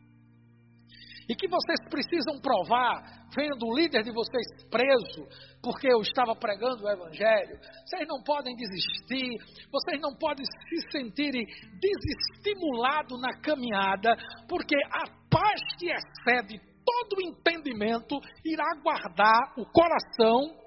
e 1.31 1.35
que 1.37 1.47
vocês 1.47 1.79
precisam 1.89 2.41
provar, 2.41 3.29
vendo 3.33 3.65
o 3.65 3.77
líder 3.77 4.03
de 4.03 4.11
vocês 4.11 4.45
preso, 4.69 5.29
porque 5.63 5.87
eu 5.87 6.01
estava 6.01 6.35
pregando 6.35 6.83
o 6.83 6.91
Evangelho. 6.91 7.57
Vocês 7.87 8.09
não 8.09 8.21
podem 8.25 8.57
desistir, 8.57 9.39
vocês 9.71 10.01
não 10.01 10.13
podem 10.17 10.45
se 10.45 10.91
sentirem 10.91 11.47
desestimulados 11.79 13.21
na 13.21 13.41
caminhada, 13.41 14.17
porque 14.49 14.75
a 14.75 15.07
paz 15.31 15.61
que 15.79 15.89
excede 15.93 16.59
todo 16.85 17.19
o 17.19 17.23
entendimento 17.23 18.19
irá 18.45 18.75
guardar 18.83 19.55
o 19.57 19.65
coração 19.67 20.59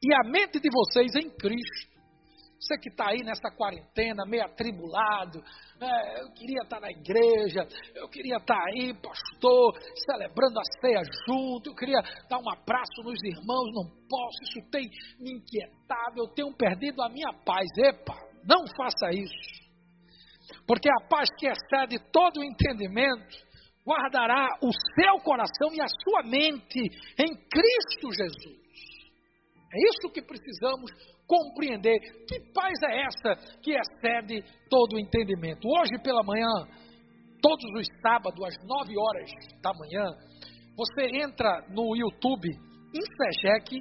e 0.00 0.14
a 0.14 0.22
mente 0.30 0.60
de 0.60 0.68
vocês 0.70 1.16
em 1.16 1.28
Cristo. 1.30 1.97
Você 2.60 2.76
que 2.78 2.88
está 2.88 3.10
aí 3.10 3.22
nessa 3.22 3.50
quarentena, 3.56 4.26
meio 4.26 4.44
atribulado, 4.44 5.38
é, 5.80 6.22
eu 6.22 6.32
queria 6.32 6.62
estar 6.62 6.80
tá 6.80 6.80
na 6.80 6.90
igreja, 6.90 7.66
eu 7.94 8.08
queria 8.08 8.36
estar 8.36 8.56
tá 8.56 8.64
aí, 8.66 8.92
pastor, 8.94 9.78
celebrando 10.04 10.58
a 10.58 10.64
ceia 10.80 11.02
junto, 11.26 11.70
eu 11.70 11.74
queria 11.76 12.00
dar 12.28 12.38
um 12.38 12.50
abraço 12.50 13.00
nos 13.04 13.22
irmãos, 13.22 13.72
não 13.72 13.88
posso, 14.08 14.42
isso 14.42 14.70
tem 14.72 14.90
me 15.20 15.34
inquietado, 15.34 16.18
eu 16.18 16.28
tenho 16.34 16.52
perdido 16.56 17.00
a 17.00 17.08
minha 17.08 17.32
paz. 17.44 17.68
Epa, 17.78 18.14
não 18.44 18.64
faça 18.76 19.10
isso. 19.12 19.68
Porque 20.66 20.90
a 20.90 21.08
paz 21.08 21.28
que 21.38 21.46
excede 21.46 21.98
todo 22.10 22.40
o 22.40 22.44
entendimento 22.44 23.48
guardará 23.86 24.48
o 24.62 24.70
seu 24.72 25.14
coração 25.22 25.72
e 25.72 25.80
a 25.80 25.86
sua 25.86 26.22
mente 26.24 26.80
em 27.18 27.34
Cristo 27.34 28.12
Jesus. 28.12 28.58
É 29.72 29.78
isso 29.88 30.12
que 30.12 30.22
precisamos 30.22 30.90
compreender 31.28 32.00
que 32.26 32.40
paz 32.54 32.72
é 32.90 33.02
essa 33.02 33.58
que 33.62 33.72
excede 33.72 34.42
todo 34.70 34.96
o 34.96 34.98
entendimento. 34.98 35.68
Hoje 35.68 36.02
pela 36.02 36.24
manhã, 36.24 36.66
todos 37.42 37.64
os 37.78 37.86
sábados, 38.00 38.42
às 38.44 38.56
9 38.66 38.94
horas 38.98 39.30
da 39.62 39.72
manhã, 39.74 40.06
você 40.74 41.06
entra 41.22 41.66
no 41.70 41.94
YouTube, 41.94 42.48
Insegec 42.94 43.78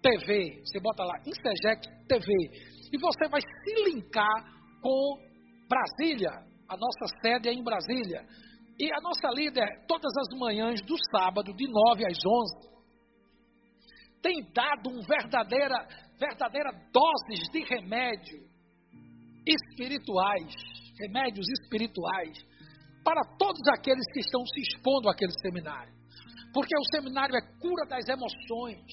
TV, 0.00 0.62
você 0.64 0.80
bota 0.80 1.04
lá, 1.04 1.14
Insegec 1.26 1.86
TV, 2.08 2.32
e 2.92 2.98
você 2.98 3.28
vai 3.28 3.40
se 3.40 3.90
linkar 3.90 4.62
com 4.80 5.18
Brasília, 5.68 6.30
a 6.68 6.76
nossa 6.76 7.20
sede 7.20 7.48
é 7.48 7.52
em 7.52 7.62
Brasília. 7.62 8.24
E 8.78 8.90
a 8.90 9.00
nossa 9.00 9.28
líder, 9.34 9.66
todas 9.86 10.10
as 10.16 10.38
manhãs 10.38 10.80
do 10.82 10.96
sábado, 11.14 11.52
de 11.54 11.70
9 11.70 12.06
às 12.06 12.18
11, 12.26 12.71
tem 14.22 14.42
dado 14.54 14.88
um 14.88 15.02
verdadeira, 15.02 15.76
verdadeira 16.18 16.70
doses 16.92 17.48
de 17.50 17.64
remédio 17.64 18.40
espirituais, 19.46 20.54
remédios 21.00 21.46
espirituais, 21.60 22.38
para 23.04 23.20
todos 23.36 23.60
aqueles 23.76 24.06
que 24.12 24.20
estão 24.20 24.46
se 24.46 24.60
expondo 24.60 25.08
àquele 25.08 25.32
seminário. 25.40 25.92
Porque 26.54 26.76
o 26.78 26.84
seminário 26.94 27.34
é 27.34 27.40
cura 27.58 27.84
das 27.88 28.06
emoções. 28.08 28.86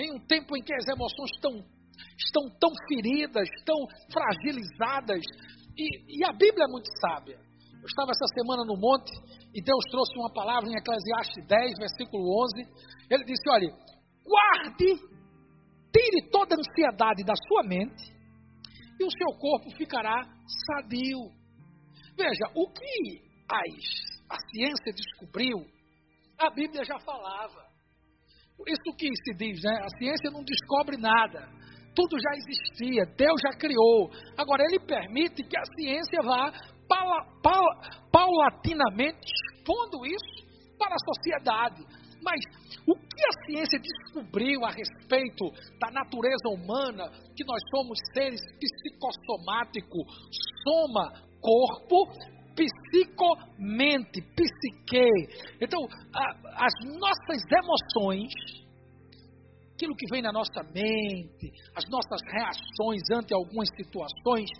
Em 0.00 0.12
um 0.12 0.26
tempo 0.26 0.56
em 0.56 0.62
que 0.62 0.74
as 0.74 0.88
emoções 0.88 1.30
estão, 1.34 1.52
estão 2.18 2.42
tão 2.58 2.70
feridas, 2.88 3.48
tão 3.64 3.78
fragilizadas. 4.10 5.22
E, 5.76 6.18
e 6.18 6.24
a 6.24 6.32
Bíblia 6.32 6.64
é 6.64 6.72
muito 6.72 6.88
sábia. 6.98 7.38
Eu 7.78 7.86
estava 7.86 8.10
essa 8.10 8.26
semana 8.34 8.64
no 8.64 8.74
monte 8.74 9.12
e 9.54 9.62
Deus 9.62 9.84
trouxe 9.90 10.18
uma 10.18 10.32
palavra 10.32 10.68
em 10.68 10.74
Eclesiastes 10.74 11.46
10, 11.46 11.78
versículo 11.78 12.42
11. 12.42 12.66
Ele 13.10 13.24
disse: 13.24 13.48
Olha, 13.50 13.68
guarde, 14.28 14.94
tire 15.92 16.30
toda 16.30 16.54
a 16.54 16.58
ansiedade 16.58 17.24
da 17.24 17.34
sua 17.48 17.62
mente 17.64 18.04
e 19.00 19.04
o 19.04 19.10
seu 19.10 19.38
corpo 19.38 19.70
ficará 19.76 20.24
sadio. 20.66 21.18
Veja, 22.16 22.46
o 22.54 22.70
que 22.70 23.22
as, 23.50 24.28
a 24.30 24.36
ciência 24.50 24.92
descobriu, 24.92 25.56
a 26.38 26.50
Bíblia 26.50 26.84
já 26.84 26.98
falava. 27.00 27.66
Isso 28.66 28.96
que 28.96 29.08
se 29.24 29.34
diz, 29.36 29.62
né? 29.62 29.80
A 29.84 29.98
ciência 29.98 30.30
não 30.30 30.42
descobre 30.42 30.96
nada. 30.96 31.48
tudo 31.94 32.16
já 32.20 32.30
existia, 32.36 33.06
Deus 33.16 33.40
já 33.42 33.58
criou. 33.58 34.10
Agora, 34.36 34.62
Ele 34.64 34.78
permite 34.80 35.42
que 35.42 35.56
a 35.56 35.64
ciência 35.76 36.20
vá 36.22 36.52
paulatinamente 38.12 39.18
expondo 39.18 40.06
isso 40.06 40.46
para 40.78 40.94
a 40.94 41.14
sociedade. 41.14 41.84
Mas 42.28 42.40
o 42.86 42.94
que 42.94 43.24
a 43.24 43.46
ciência 43.46 43.80
descobriu 43.80 44.62
a 44.62 44.70
respeito 44.70 45.50
da 45.80 45.90
natureza 45.90 46.48
humana, 46.50 47.08
que 47.34 47.44
nós 47.44 47.60
somos 47.74 47.98
seres 48.12 48.40
psicossomáticos, 48.60 50.04
soma, 50.62 51.10
corpo, 51.40 52.04
psicomente, 52.54 54.20
psique. 54.36 55.08
Então, 55.58 55.80
a, 56.14 56.66
as 56.66 56.74
nossas 57.00 57.42
emoções, 57.50 58.32
aquilo 59.72 59.96
que 59.96 60.06
vem 60.10 60.20
na 60.20 60.32
nossa 60.32 60.62
mente, 60.64 61.50
as 61.74 61.88
nossas 61.88 62.20
reações 62.30 63.00
ante 63.10 63.32
algumas 63.32 63.68
situações, 63.74 64.50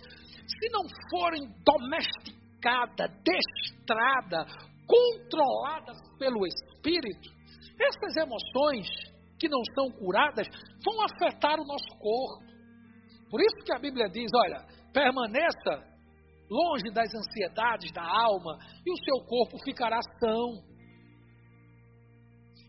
se 0.47 0.69
não 0.71 0.85
forem 1.11 1.47
domesticadas, 1.63 3.11
destradas, 3.23 4.55
controladas 4.87 5.97
pelo 6.17 6.47
Espírito, 6.47 7.38
essas 7.79 8.15
emoções 8.17 8.87
que 9.39 9.47
não 9.47 9.61
são 9.73 9.89
curadas 9.91 10.47
vão 10.83 11.01
afetar 11.03 11.59
o 11.59 11.65
nosso 11.65 11.97
corpo. 11.97 12.49
Por 13.29 13.39
isso 13.41 13.65
que 13.65 13.73
a 13.73 13.79
Bíblia 13.79 14.09
diz: 14.09 14.29
olha, 14.35 14.65
permaneça 14.93 15.87
longe 16.49 16.91
das 16.91 17.13
ansiedades 17.13 17.91
da 17.91 18.03
alma 18.03 18.57
e 18.85 18.91
o 18.91 18.97
seu 18.97 19.25
corpo 19.25 19.57
ficará 19.63 19.99
são. 20.19 20.67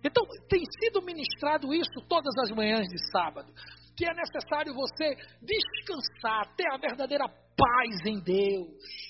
Então, 0.04 0.24
tem 0.48 0.62
sido 0.80 1.02
ministrado 1.02 1.74
isso 1.74 2.00
todas 2.08 2.32
as 2.44 2.50
manhãs 2.56 2.86
de 2.88 2.98
sábado, 3.10 3.52
que 3.96 4.06
é 4.06 4.14
necessário 4.14 4.72
você 4.74 5.14
descansar, 5.42 6.54
ter 6.56 6.66
a 6.72 6.78
verdadeira 6.78 7.26
paz 7.28 8.06
em 8.06 8.18
Deus, 8.22 9.09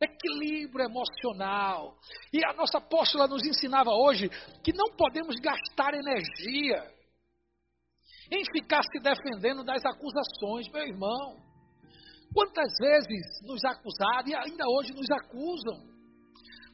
equilíbrio 0.00 0.86
emocional. 0.86 1.96
E 2.32 2.44
a 2.44 2.52
nossa 2.54 2.78
apóstola 2.78 3.26
nos 3.26 3.44
ensinava 3.44 3.90
hoje 3.90 4.28
que 4.64 4.72
não 4.72 4.90
podemos 4.96 5.36
gastar 5.36 5.94
energia 5.94 7.00
em 8.30 8.44
ficar 8.52 8.82
se 8.82 9.00
defendendo 9.00 9.64
das 9.64 9.84
acusações, 9.84 10.68
meu 10.72 10.86
irmão. 10.86 11.36
Quantas 12.32 12.72
vezes 12.78 13.42
nos 13.42 13.64
acusaram 13.64 14.28
e 14.28 14.34
ainda 14.34 14.64
hoje 14.68 14.92
nos 14.92 15.10
acusam? 15.10 15.90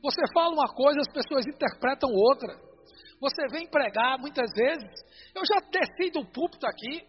Você 0.02 0.20
fala 0.34 0.52
uma 0.52 0.68
coisa, 0.68 1.00
as 1.00 1.12
pessoas 1.12 1.46
interpretam 1.46 2.10
outra. 2.10 2.54
Você 3.18 3.48
vem 3.50 3.66
pregar 3.66 4.18
muitas 4.18 4.52
vezes. 4.52 4.92
Eu 5.34 5.42
já 5.46 5.60
desci 5.70 6.10
do 6.10 6.26
púlpito 6.26 6.66
aqui, 6.66 7.02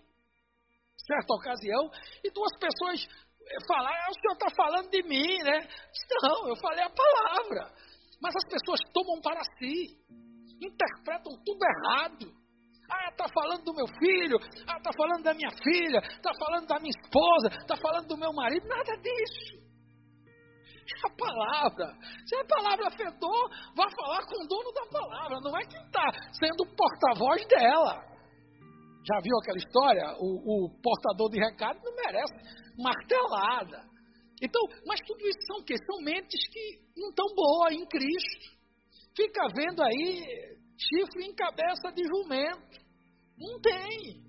certa 1.05 1.33
ocasião, 1.33 1.91
e 2.23 2.31
duas 2.31 2.51
pessoas 2.57 3.05
falaram: 3.67 3.95
ah, 3.95 4.09
o 4.09 4.19
senhor 4.19 4.33
está 4.33 4.49
falando 4.55 4.89
de 4.89 5.03
mim, 5.03 5.37
né? 5.43 5.67
Não, 6.23 6.49
eu 6.49 6.55
falei 6.57 6.83
a 6.83 6.89
palavra. 6.89 7.73
Mas 8.21 8.33
as 8.35 8.49
pessoas 8.49 8.79
tomam 8.93 9.21
para 9.21 9.41
si, 9.57 9.97
interpretam 10.61 11.33
tudo 11.45 11.59
errado. 11.63 12.33
Ah, 12.89 13.09
está 13.09 13.25
falando 13.33 13.63
do 13.63 13.73
meu 13.73 13.87
filho, 13.99 14.37
ah, 14.67 14.77
está 14.77 14.91
falando 14.95 15.23
da 15.23 15.33
minha 15.33 15.51
filha, 15.61 15.99
está 15.99 16.31
falando 16.39 16.67
da 16.67 16.79
minha 16.79 16.93
esposa, 17.03 17.47
está 17.59 17.75
falando 17.75 18.07
do 18.07 18.17
meu 18.17 18.31
marido, 18.31 18.65
nada 18.65 18.95
disso. 18.97 19.67
É 20.87 21.07
a 21.07 21.15
palavra. 21.17 21.85
Se 22.25 22.35
a 22.37 22.45
palavra 22.45 22.87
afetou, 22.87 23.49
vá 23.75 23.85
falar 23.91 24.25
com 24.25 24.41
o 24.41 24.47
dono 24.47 24.71
da 24.71 24.85
palavra, 24.87 25.37
não 25.43 25.57
é 25.57 25.65
quem 25.65 25.81
está 25.83 26.05
sendo 26.39 26.63
o 26.63 26.75
porta-voz 26.75 27.45
dela. 27.47 28.07
Já 29.07 29.19
viu 29.21 29.37
aquela 29.41 29.57
história? 29.57 30.15
O, 30.19 30.65
o, 30.65 30.81
portador 30.81 31.29
de 31.29 31.39
recado 31.39 31.79
não 31.83 31.95
merece 31.95 32.35
martelada. 32.77 33.85
Então, 34.41 34.61
mas 34.85 34.99
tudo 35.05 35.27
isso 35.27 35.39
são 35.47 35.57
o 35.57 35.63
quê? 35.63 35.75
São 35.85 36.01
mentes 36.01 36.47
que 36.49 36.79
não 36.95 37.09
estão 37.09 37.25
boas 37.35 37.73
em 37.73 37.85
Cristo. 37.87 38.57
Fica 39.15 39.41
vendo 39.55 39.81
aí 39.81 40.57
chifre 40.77 41.25
em 41.25 41.33
cabeça 41.33 41.91
de 41.93 42.03
jumento. 42.03 42.85
Não 43.37 43.59
tem. 43.59 44.21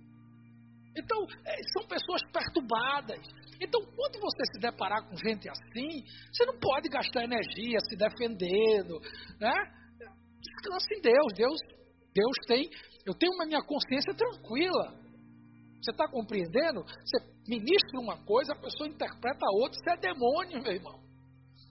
Então, 0.97 1.27
é, 1.45 1.57
são 1.77 1.87
pessoas 1.87 2.23
perturbadas. 2.33 3.21
Então, 3.61 3.81
quando 3.95 4.21
você 4.21 4.45
se 4.53 4.61
deparar 4.61 5.07
com 5.09 5.17
gente 5.17 5.49
assim, 5.49 6.05
você 6.33 6.45
não 6.47 6.59
pode 6.59 6.89
gastar 6.89 7.25
energia 7.25 7.79
se 7.89 7.97
defendendo, 7.97 8.99
né? 9.39 9.53
Descanse 10.41 10.95
em 10.97 11.01
Deus. 11.01 11.33
Deus, 11.35 11.59
Deus 12.15 12.37
tem. 12.47 12.71
Eu 13.05 13.15
tenho 13.15 13.33
uma 13.35 13.47
minha 13.47 13.63
consciência 13.63 14.15
tranquila. 14.15 15.08
Você 15.81 15.91
está 15.91 16.09
compreendendo? 16.09 16.83
Você 16.83 17.19
ministra 17.47 18.01
uma 18.01 18.19
coisa, 18.25 18.53
a 18.53 18.61
pessoa 18.61 18.89
interpreta 18.89 19.39
a 19.47 19.55
outra. 19.57 19.79
Isso 19.79 19.91
é 19.91 19.97
demônio, 19.97 20.63
meu 20.63 20.73
irmão. 20.73 20.99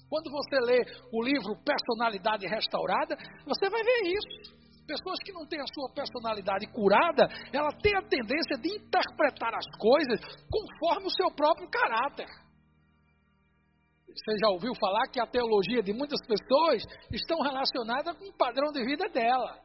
Quando 0.09 0.31
você 0.31 0.57
lê 0.61 0.85
o 1.11 1.21
livro 1.21 1.61
Personalidade 1.63 2.47
Restaurada, 2.47 3.15
você 3.45 3.69
vai 3.69 3.83
ver 3.83 4.01
isso. 4.07 4.57
Pessoas 4.87 5.19
que 5.25 5.33
não 5.33 5.45
têm 5.45 5.59
a 5.59 5.73
sua 5.73 5.93
personalidade 5.93 6.65
curada, 6.67 7.27
ela 7.51 7.71
tem 7.83 7.93
a 7.97 8.01
tendência 8.01 8.57
de 8.57 8.69
interpretar 8.69 9.53
as 9.53 9.65
coisas 9.77 10.19
conforme 10.49 11.07
o 11.07 11.11
seu 11.11 11.29
próprio 11.31 11.69
caráter. 11.69 12.27
Você 14.07 14.37
já 14.39 14.49
ouviu 14.49 14.73
falar 14.79 15.07
que 15.11 15.19
a 15.19 15.27
teologia 15.27 15.83
de 15.83 15.93
muitas 15.93 16.19
pessoas 16.25 16.83
estão 17.11 17.39
relacionada 17.41 18.15
com 18.15 18.29
o 18.29 18.37
padrão 18.37 18.71
de 18.71 18.83
vida 18.83 19.09
dela. 19.09 19.59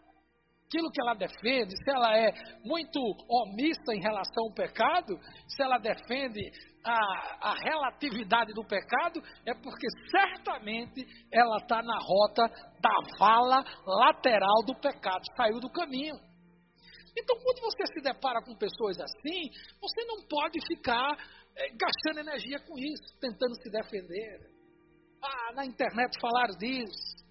Aquilo 0.73 0.91
que 0.91 1.03
ela 1.03 1.13
defende, 1.13 1.77
se 1.77 1.91
ela 1.91 2.17
é 2.17 2.33
muito 2.65 2.99
omissa 3.29 3.93
em 3.95 4.01
relação 4.01 4.45
ao 4.45 4.55
pecado, 4.55 5.19
se 5.47 5.63
ela 5.63 5.77
defende 5.77 6.41
a, 6.83 7.51
a 7.51 7.55
relatividade 7.63 8.55
do 8.55 8.65
pecado, 8.65 9.21
é 9.45 9.53
porque 9.53 9.87
certamente 10.11 11.05
ela 11.31 11.59
está 11.59 11.83
na 11.83 11.99
rota 11.99 12.49
da 12.81 13.19
vala 13.19 13.63
lateral 13.87 14.65
do 14.65 14.75
pecado, 14.81 15.21
saiu 15.37 15.61
do 15.61 15.71
caminho. 15.71 16.17
Então, 17.19 17.37
quando 17.45 17.61
você 17.61 17.85
se 17.93 18.01
depara 18.01 18.41
com 18.41 18.57
pessoas 18.57 18.99
assim, 18.99 19.51
você 19.79 20.05
não 20.07 20.27
pode 20.27 20.59
ficar 20.75 21.13
é, 21.55 21.69
gastando 21.77 22.27
energia 22.27 22.59
com 22.61 22.79
isso, 22.79 23.19
tentando 23.21 23.55
se 23.57 23.71
defender. 23.71 24.51
Ah, 25.23 25.53
na 25.55 25.67
internet 25.67 26.19
falaram 26.19 26.57
disso. 26.57 27.22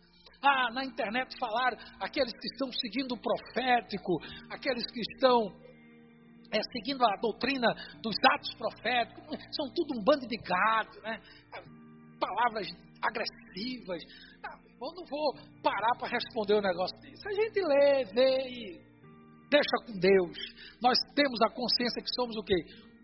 Ah, 0.44 0.72
na 0.74 0.84
internet 0.84 1.38
falaram 1.40 1.78
aqueles 2.00 2.34
que 2.34 2.48
estão 2.48 2.72
seguindo 2.72 3.14
o 3.14 3.22
profético, 3.22 4.18
aqueles 4.50 4.86
que 4.92 5.00
estão 5.14 5.52
é, 6.52 6.60
seguindo 6.74 7.04
a 7.06 7.16
doutrina 7.22 7.68
dos 8.02 8.16
atos 8.34 8.54
proféticos, 8.56 9.38
são 9.56 9.72
tudo 9.74 10.00
um 10.00 10.04
bando 10.04 10.28
de 10.28 10.38
gado, 10.38 11.00
né? 11.02 11.20
palavras 12.20 12.68
agressivas. 13.02 14.02
Ah, 14.44 14.58
eu 14.82 14.94
não 14.94 15.06
vou 15.06 15.34
parar 15.64 15.96
para 15.98 16.10
responder 16.10 16.56
um 16.56 16.62
negócio 16.62 16.98
desse. 17.00 17.28
A 17.28 17.34
gente 17.34 17.62
lê, 17.62 18.06
vê 18.06 18.50
e 18.50 18.92
deixa 19.50 19.78
com 19.86 20.00
Deus. 20.00 20.38
Nós 20.82 20.98
temos 21.16 21.40
a 21.42 21.50
consciência 21.50 22.02
que 22.02 22.14
somos 22.16 22.36
o 22.36 22.44
quê? 22.44 22.56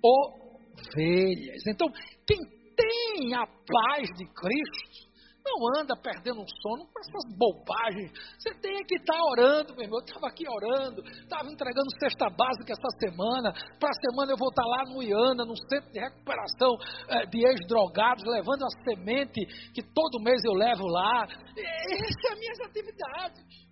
Ovelhas. 0.04 1.64
Então, 1.68 1.88
quem 2.28 2.40
tem 2.76 3.34
a 3.34 3.46
paz 3.46 4.08
de 4.18 4.26
Cristo, 4.34 5.07
não 5.48 5.80
anda 5.80 5.96
perdendo 5.96 6.42
um 6.42 6.48
sono 6.62 6.86
com 6.92 7.00
essas 7.00 7.26
bobagens. 7.38 8.12
Você 8.38 8.54
tem 8.60 8.84
que 8.84 8.96
estar 8.96 9.16
tá 9.16 9.24
orando, 9.32 9.74
meu 9.74 9.84
irmão. 9.84 10.00
Eu 10.00 10.06
estava 10.06 10.28
aqui 10.28 10.44
orando, 10.48 11.02
estava 11.08 11.48
entregando 11.50 11.88
cesta 12.00 12.30
básica 12.30 12.74
essa 12.74 12.92
semana. 13.00 13.54
Para 13.80 13.90
a 13.90 14.02
semana 14.10 14.34
eu 14.34 14.38
vou 14.38 14.50
estar 14.50 14.64
tá 14.64 14.70
lá 14.70 14.84
no 14.92 15.02
Iana, 15.02 15.46
no 15.46 15.56
centro 15.56 15.92
de 15.92 16.00
recuperação 16.00 16.72
eh, 17.10 17.26
de 17.28 17.40
ex-drogados, 17.48 18.24
levando 18.26 18.64
a 18.64 18.72
semente 18.84 19.40
que 19.74 19.82
todo 19.82 20.24
mês 20.24 20.44
eu 20.44 20.54
levo 20.54 20.86
lá. 20.88 21.26
Essas 21.26 22.22
são 22.22 22.34
as 22.34 22.40
minhas 22.40 22.60
atividades. 22.60 23.68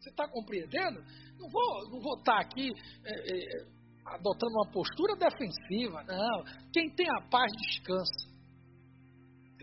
Você 0.00 0.10
está 0.10 0.28
compreendendo? 0.28 1.00
Não 1.38 1.48
vou, 1.50 1.90
não 1.90 2.00
vou 2.00 2.18
estar 2.18 2.36
tá 2.36 2.40
aqui. 2.40 2.70
Eh, 3.04 3.32
eh, 3.32 3.76
adotando 4.06 4.52
uma 4.54 4.70
postura 4.70 5.16
defensiva, 5.16 6.02
não. 6.04 6.44
Quem 6.72 6.88
tem 6.94 7.06
a 7.10 7.28
paz 7.28 7.50
descansa. 7.52 8.35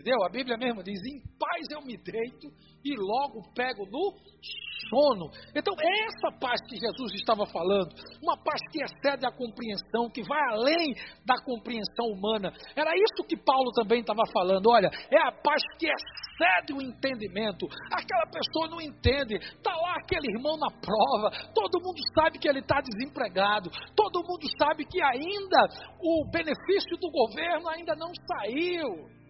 Entendeu? 0.04 0.22
A 0.22 0.28
Bíblia 0.28 0.58
mesmo 0.58 0.82
diz: 0.82 1.00
em 1.00 1.18
paz 1.40 1.66
eu 1.70 1.80
me 1.80 1.96
deito 1.96 2.52
e 2.84 2.94
logo 2.94 3.40
pego 3.54 3.86
no 3.86 4.12
sono. 4.90 5.30
Então, 5.56 5.72
essa 5.80 6.38
paz 6.38 6.60
que 6.68 6.76
Jesus 6.76 7.14
estava 7.14 7.46
falando, 7.46 7.88
uma 8.22 8.36
paz 8.36 8.60
que 8.70 8.84
excede 8.84 9.24
a 9.24 9.32
compreensão, 9.32 10.10
que 10.12 10.22
vai 10.22 10.38
além 10.52 10.92
da 11.24 11.40
compreensão 11.42 12.12
humana. 12.12 12.52
Era 12.76 12.92
isso 12.92 13.26
que 13.26 13.34
Paulo 13.34 13.72
também 13.72 14.00
estava 14.00 14.20
falando. 14.30 14.68
Olha, 14.68 14.90
é 15.10 15.16
a 15.26 15.32
paz 15.32 15.62
que 15.78 15.88
excede 15.88 16.74
o 16.74 16.82
entendimento. 16.82 17.64
Aquela 17.90 18.26
pessoa 18.26 18.68
não 18.68 18.82
entende, 18.82 19.36
está 19.36 19.74
lá 19.74 19.94
aquele 19.96 20.36
irmão 20.36 20.58
na 20.58 20.68
prova, 20.68 21.30
todo 21.54 21.82
mundo 21.82 22.00
sabe 22.14 22.38
que 22.38 22.46
ele 22.46 22.60
está 22.60 22.82
desempregado, 22.82 23.70
todo 23.96 24.20
mundo 24.20 24.44
sabe 24.58 24.84
que 24.84 25.02
ainda 25.02 25.64
o 25.98 26.28
benefício 26.30 26.98
do 27.00 27.10
governo 27.10 27.70
ainda 27.70 27.96
não 27.96 28.12
saiu. 28.28 29.23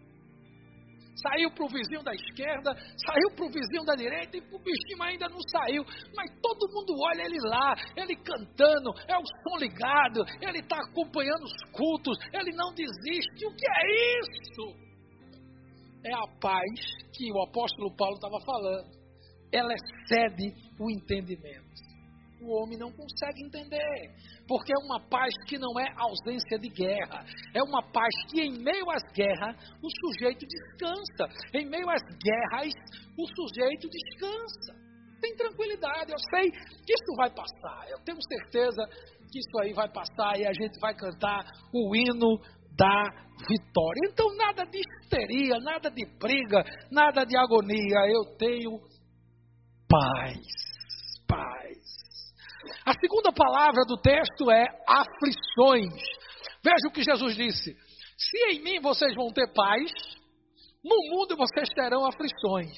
Saiu 1.22 1.50
para 1.50 1.64
o 1.64 1.68
vizinho 1.68 2.03
da 2.03 2.12
esquerda, 2.14 2.74
saiu 2.96 3.31
para 3.37 3.46
o 3.46 3.50
vizinho 3.50 3.85
da 3.85 3.94
direita 3.94 4.37
e 4.37 4.40
o 4.40 4.59
bichinho 4.59 5.03
ainda 5.03 5.29
não 5.29 5.40
saiu. 5.50 5.85
Mas 6.14 6.31
todo 6.40 6.72
mundo 6.72 6.94
olha 6.98 7.22
ele 7.22 7.38
lá, 7.48 7.74
ele 7.96 8.16
cantando, 8.16 8.90
é 9.09 9.16
o 9.16 9.24
som 9.24 9.59
ligado, 9.59 10.24
ele 10.40 10.59
está 10.59 10.77
acompanhando 10.77 11.44
os 11.44 11.70
cultos, 11.72 12.16
ele 12.33 12.53
não 12.55 12.72
desiste. 12.74 13.46
O 13.46 13.55
que 13.55 13.66
é 13.66 14.20
isso? 14.20 14.85
É 16.05 16.12
a 16.12 16.27
paz 16.40 16.81
que 17.14 17.33
o 17.33 17.42
apóstolo 17.44 17.94
Paulo 17.96 18.14
estava 18.14 18.38
falando. 18.44 19.05
Ela 19.53 19.72
excede 19.72 20.53
o 20.81 20.90
entendimento. 20.90 21.64
O 22.42 22.61
homem 22.61 22.77
não 22.77 22.90
consegue 22.92 23.46
entender 23.46 24.11
porque 24.46 24.72
é 24.72 24.85
uma 24.85 25.00
paz 25.09 25.33
que 25.46 25.59
não 25.59 25.78
é 25.78 25.87
ausência 25.96 26.59
de 26.59 26.68
guerra, 26.68 27.24
é 27.54 27.62
uma 27.62 27.83
paz 27.83 28.12
que 28.30 28.40
em 28.42 28.52
meio 28.62 28.90
às 28.90 29.02
guerras 29.12 29.57
o 29.83 29.88
sujeito 30.00 30.46
descansa, 30.46 31.48
em 31.54 31.66
meio 31.68 31.88
às 31.88 32.02
guerras 32.02 32.72
o 33.18 33.26
sujeito 33.37 33.88
descansa. 33.88 34.85
Tem 35.20 35.35
tranquilidade, 35.37 36.12
eu 36.12 36.18
sei 36.18 36.50
que 36.50 36.92
isso 36.92 37.16
vai 37.16 37.30
passar, 37.30 37.88
eu 37.88 37.98
tenho 38.04 38.18
certeza 38.28 38.85
que 39.33 39.38
isso 39.38 39.59
aí 39.62 39.72
vai 39.72 39.88
passar 39.88 40.38
e 40.38 40.46
a 40.46 40.52
gente 40.52 40.78
vai 40.78 40.94
cantar 40.94 41.44
o 41.72 41.96
hino 41.96 42.38
da 42.76 43.04
vitória. 43.48 44.00
Então, 44.11 44.35
nada 44.37 44.64
de 44.64 44.78
histeria, 44.78 45.59
nada 45.61 45.90
de 45.90 46.04
briga, 46.18 46.62
nada 46.90 47.24
de 47.24 47.37
agonia, 47.37 48.07
eu 48.09 48.37
tenho 48.37 48.78
paz. 49.88 50.63
A 52.85 52.92
segunda 53.01 53.33
palavra 53.33 53.83
do 53.87 53.97
texto 53.97 54.51
é 54.51 54.66
aflições. 54.87 55.94
Veja 56.62 56.88
o 56.88 56.92
que 56.92 57.03
Jesus 57.03 57.35
disse: 57.35 57.75
Se 58.18 58.38
em 58.53 58.62
mim 58.62 58.81
vocês 58.81 59.14
vão 59.14 59.33
ter 59.33 59.51
paz, 59.55 59.90
no 60.85 60.97
mundo 61.11 61.35
vocês 61.35 61.68
terão 61.75 62.05
aflições. 62.05 62.77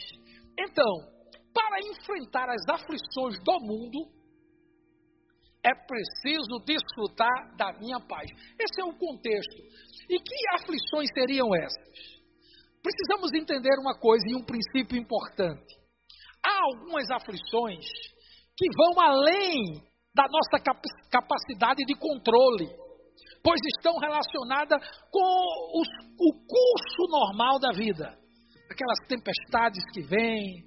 Então, 0.58 1.16
para 1.52 1.80
enfrentar 1.80 2.48
as 2.48 2.62
aflições 2.68 3.42
do 3.42 3.60
mundo, 3.60 4.16
é 5.64 5.74
preciso 5.74 6.60
desfrutar 6.64 7.56
da 7.56 7.72
minha 7.72 7.98
paz. 7.98 8.30
Esse 8.60 8.80
é 8.80 8.84
o 8.84 8.96
contexto. 8.96 9.56
E 10.08 10.20
que 10.20 10.48
aflições 10.54 11.08
seriam 11.12 11.52
essas? 11.52 12.16
Precisamos 12.80 13.32
entender 13.34 13.76
uma 13.80 13.98
coisa 13.98 14.24
e 14.28 14.36
um 14.36 14.44
princípio 14.44 14.96
importante. 14.96 15.74
Há 16.44 16.60
algumas 16.62 17.10
aflições 17.10 17.84
que 18.56 18.68
vão 18.76 19.00
além 19.00 19.82
da 20.16 20.24
nossa 20.32 20.56
capacidade 21.10 21.84
de 21.84 21.94
controle, 21.94 22.66
pois 23.44 23.60
estão 23.76 23.92
relacionadas 23.98 24.80
com 25.12 25.78
os, 25.78 25.88
o 26.18 26.32
curso 26.32 27.02
normal 27.10 27.60
da 27.60 27.70
vida. 27.72 28.16
Aquelas 28.72 28.98
tempestades 29.06 29.84
que 29.92 30.00
vêm. 30.00 30.64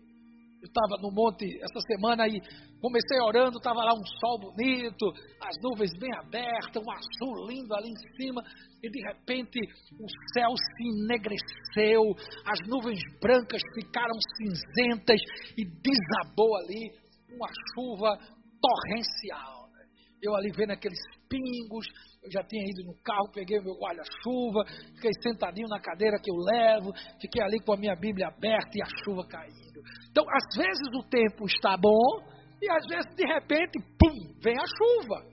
Eu 0.61 0.67
estava 0.67 1.01
no 1.01 1.09
monte 1.15 1.45
essa 1.63 1.79
semana 1.87 2.27
e 2.27 2.37
comecei 2.81 3.17
orando, 3.21 3.57
estava 3.57 3.79
lá 3.79 3.93
um 3.93 4.05
sol 4.19 4.39
bonito, 4.39 5.07
as 5.41 5.55
nuvens 5.63 5.89
bem 5.97 6.11
abertas, 6.17 6.83
um 6.83 6.91
azul 6.91 7.47
lindo 7.47 7.73
ali 7.73 7.87
em 7.87 8.17
cima, 8.17 8.43
e 8.83 8.89
de 8.89 9.01
repente 9.07 9.57
o 9.57 10.07
céu 10.33 10.51
se 10.57 10.83
enegreceu, 10.83 12.03
as 12.45 12.59
nuvens 12.67 12.99
brancas 13.21 13.61
ficaram 13.73 14.15
cinzentas 14.35 15.21
e 15.57 15.63
desabou 15.63 16.53
ali 16.57 16.91
uma 17.33 17.47
chuva 17.73 18.19
torrencial. 18.61 19.69
Né? 19.71 19.85
Eu 20.21 20.35
ali 20.35 20.51
vendo 20.55 20.71
aqueles 20.71 20.99
pingos, 21.29 21.85
eu 22.23 22.31
já 22.31 22.43
tinha 22.43 22.63
ido 22.63 22.83
no 22.85 22.95
carro, 23.03 23.31
peguei 23.33 23.59
meu 23.61 23.75
guarda-chuva, 23.75 24.65
fiquei 24.95 25.11
sentadinho 25.21 25.67
na 25.67 25.79
cadeira 25.79 26.19
que 26.19 26.31
eu 26.31 26.35
levo, 26.35 26.91
fiquei 27.21 27.41
ali 27.41 27.59
com 27.59 27.73
a 27.73 27.77
minha 27.77 27.95
Bíblia 27.95 28.27
aberta 28.27 28.71
e 28.75 28.81
a 28.81 29.03
chuva 29.03 29.25
caindo. 29.27 29.79
Então, 30.11 30.25
às 30.27 30.57
vezes 30.57 30.87
o 30.95 31.03
tempo 31.09 31.45
está 31.45 31.77
bom 31.77 32.39
e 32.61 32.69
às 32.71 32.85
vezes 32.87 33.15
de 33.15 33.25
repente, 33.25 33.79
pum, 33.97 34.33
vem 34.43 34.55
a 34.57 34.65
chuva. 34.65 35.25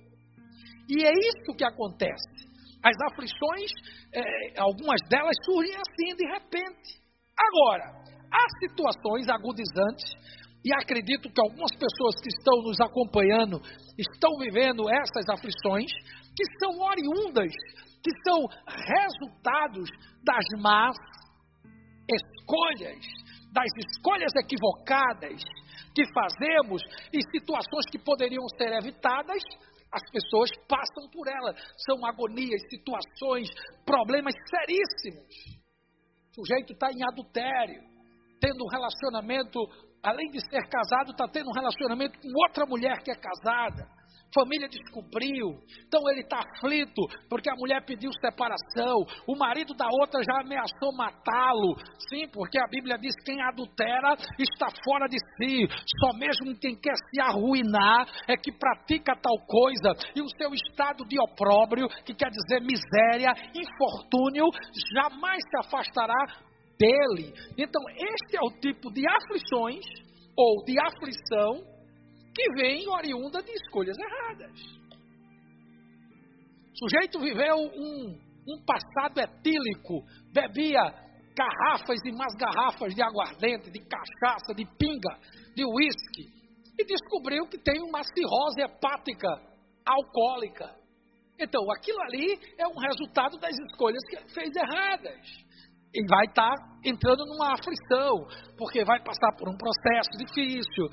E 0.89 1.05
é 1.05 1.11
isso 1.11 1.57
que 1.57 1.65
acontece. 1.65 2.47
As 2.83 2.95
aflições, 3.11 3.71
é, 4.15 4.61
algumas 4.61 5.01
delas 5.09 5.35
surgem 5.45 5.75
assim 5.75 6.15
de 6.17 6.27
repente. 6.27 7.01
Agora, 7.37 7.85
há 8.31 8.45
situações 8.61 9.29
agudizantes 9.29 10.05
e 10.66 10.74
acredito 10.74 11.31
que 11.31 11.40
algumas 11.40 11.70
pessoas 11.79 12.20
que 12.20 12.26
estão 12.26 12.61
nos 12.62 12.81
acompanhando 12.81 13.62
estão 13.96 14.37
vivendo 14.37 14.90
essas 14.90 15.29
aflições, 15.31 15.92
que 16.35 16.44
são 16.59 16.74
oriundas, 16.83 17.52
que 18.02 18.11
são 18.26 18.42
resultados 18.66 19.88
das 20.24 20.44
más 20.61 20.96
escolhas, 22.11 22.98
das 23.52 23.70
escolhas 23.79 24.33
equivocadas 24.35 25.40
que 25.94 26.02
fazemos 26.12 26.83
e 27.12 27.20
situações 27.31 27.87
que 27.88 27.98
poderiam 28.00 28.42
ser 28.59 28.72
evitadas, 28.72 29.42
as 29.92 30.02
pessoas 30.11 30.50
passam 30.68 31.09
por 31.12 31.29
elas. 31.29 31.57
São 31.87 32.05
agonias, 32.05 32.61
situações, 32.68 33.48
problemas 33.85 34.35
seríssimos. 34.50 35.62
O 36.33 36.44
sujeito 36.44 36.72
está 36.72 36.90
em 36.90 37.05
adultério, 37.05 37.83
tendo 38.40 38.64
um 38.64 38.68
relacionamento 38.68 39.61
além 40.07 40.31
de 40.31 40.40
ser 40.49 40.62
casado, 40.69 41.11
está 41.11 41.27
tendo 41.27 41.51
um 41.51 41.55
relacionamento 41.55 42.19
com 42.21 42.29
outra 42.47 42.64
mulher 42.64 43.03
que 43.03 43.11
é 43.11 43.16
casada. 43.16 43.85
Família 44.35 44.69
descobriu, 44.69 45.49
então 45.87 46.03
ele 46.11 46.21
está 46.21 46.40
aflito, 46.40 47.01
porque 47.29 47.49
a 47.49 47.55
mulher 47.57 47.85
pediu 47.87 48.11
separação, 48.21 49.07
o 49.27 49.37
marido 49.37 49.73
da 49.75 49.87
outra 50.01 50.21
já 50.23 50.40
ameaçou 50.42 50.92
matá-lo. 50.95 51.75
Sim, 52.09 52.29
porque 52.33 52.59
a 52.59 52.66
Bíblia 52.69 52.99
diz 52.99 53.14
que 53.16 53.33
quem 53.33 53.40
adultera 53.40 54.14
está 54.38 54.66
fora 54.85 55.09
de 55.09 55.16
si, 55.16 55.66
só 56.01 56.12
mesmo 56.19 56.59
quem 56.61 56.75
quer 56.77 56.95
se 57.09 57.21
arruinar 57.21 58.07
é 58.29 58.37
que 58.37 58.53
pratica 58.53 59.16
tal 59.16 59.38
coisa, 59.47 59.95
e 60.14 60.21
o 60.21 60.29
seu 60.37 60.53
estado 60.53 61.05
de 61.07 61.19
opróbrio, 61.19 61.88
que 62.05 62.14
quer 62.14 62.31
dizer 62.31 62.61
miséria, 62.61 63.33
infortúnio, 63.55 64.47
jamais 64.92 65.40
se 65.49 65.66
afastará 65.66 66.47
dele. 66.79 67.33
Então, 67.57 67.83
este 67.91 68.37
é 68.37 68.41
o 68.41 68.61
tipo 68.61 68.93
de 68.93 69.03
aflições 69.09 69.85
ou 70.37 70.65
de 70.65 70.79
aflição 70.79 71.65
que 72.35 72.53
vem 72.55 72.87
oriunda 72.89 73.43
de 73.43 73.51
escolhas 73.53 73.97
erradas. 73.99 74.61
O 76.73 76.79
sujeito 76.79 77.19
viveu 77.21 77.57
um, 77.57 78.21
um 78.49 78.65
passado 78.65 79.19
etílico, 79.19 80.05
bebia 80.33 81.07
garrafas 81.37 81.99
e 82.05 82.12
mais 82.12 82.35
garrafas 82.35 82.95
de 82.95 83.03
aguardente, 83.03 83.71
de 83.71 83.81
cachaça, 83.81 84.55
de 84.55 84.65
pinga, 84.79 85.19
de 85.55 85.65
uísque, 85.65 86.31
e 86.79 86.85
descobriu 86.85 87.47
que 87.47 87.59
tem 87.59 87.83
uma 87.83 88.03
cirrose 88.03 88.61
hepática 88.61 89.29
alcoólica. 89.87 90.75
Então, 91.39 91.62
aquilo 91.71 92.01
ali 92.03 92.39
é 92.59 92.67
um 92.67 92.79
resultado 92.79 93.39
das 93.39 93.55
escolhas 93.71 94.03
que 94.09 94.17
ele 94.17 94.29
fez 94.29 94.57
erradas 94.57 95.45
e 95.96 96.06
vai 96.06 96.26
estar 96.26 96.54
tá 96.54 96.78
entrando 96.85 97.24
numa 97.24 97.54
aflição, 97.54 98.28
porque 98.59 98.85
vai 98.85 99.02
passar 99.02 99.32
por 99.38 99.48
um 99.48 99.56
processo 99.56 100.11
difícil. 100.18 100.85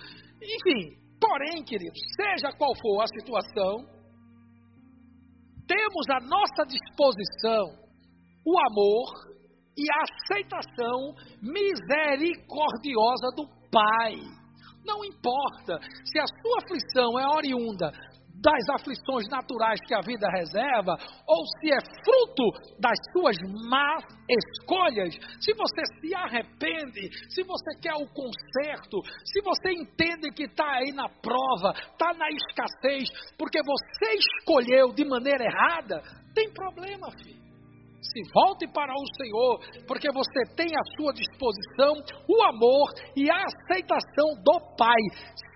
Enfim, 0.42 0.96
porém, 1.20 1.64
queridos, 1.64 2.00
seja 2.16 2.56
qual 2.58 2.74
for 2.76 3.04
a 3.04 3.08
situação, 3.08 3.86
temos 5.68 6.10
à 6.10 6.20
nossa 6.22 6.64
disposição 6.66 7.84
o 8.46 8.60
amor 8.60 9.34
e 9.78 9.84
a 9.92 10.04
aceitação 10.04 11.16
misericordiosa 11.42 13.30
do 13.36 13.48
Pai. 13.72 14.16
Não 14.86 15.04
importa 15.04 15.80
se 16.06 16.20
a 16.20 16.26
sua 16.28 16.58
aflição 16.62 17.18
é 17.20 17.26
oriunda 17.36 17.92
das 18.44 18.82
aflições 18.82 19.28
naturais 19.30 19.80
que 19.88 19.96
a 19.96 20.02
vida 20.02 20.28
reserva, 20.30 20.98
ou 21.26 21.46
se 21.60 21.72
é 21.72 21.80
fruto 22.04 22.76
das 22.78 23.00
suas 23.14 23.38
más 23.70 24.04
escolhas, 24.30 25.16
se 25.40 25.54
você 25.54 25.82
se 26.02 26.14
arrepende, 26.14 27.10
se 27.30 27.42
você 27.44 27.80
quer 27.82 27.96
o 27.96 28.08
conserto, 28.12 29.00
se 29.26 29.42
você 29.42 29.72
entende 29.72 30.30
que 30.36 30.44
está 30.44 30.70
aí 30.70 30.92
na 30.92 31.08
prova, 31.08 31.72
está 31.72 32.14
na 32.14 32.28
escassez, 32.30 33.08
porque 33.38 33.60
você 33.64 34.14
escolheu 34.16 34.94
de 34.94 35.06
maneira 35.06 35.46
errada, 35.46 36.02
tem 36.36 36.52
problema, 36.54 37.10
filho. 37.24 37.42
Se 38.02 38.22
volte 38.34 38.68
para 38.68 38.94
o 38.94 39.06
Senhor, 39.16 39.86
porque 39.88 40.12
você 40.12 40.56
tem 40.58 40.68
à 40.68 40.84
sua 40.98 41.14
disposição 41.14 41.94
o 42.28 42.44
amor 42.44 42.90
e 43.16 43.32
a 43.32 43.38
aceitação 43.38 44.36
do 44.44 44.76
Pai 44.78 45.00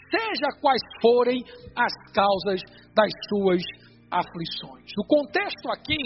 seja 0.09 0.47
quais 0.61 0.81
forem 1.01 1.43
as 1.75 1.93
causas 2.13 2.61
das 2.95 3.11
suas 3.29 3.61
aflições. 4.11 4.87
O 4.97 5.05
contexto 5.07 5.69
aqui 5.69 5.97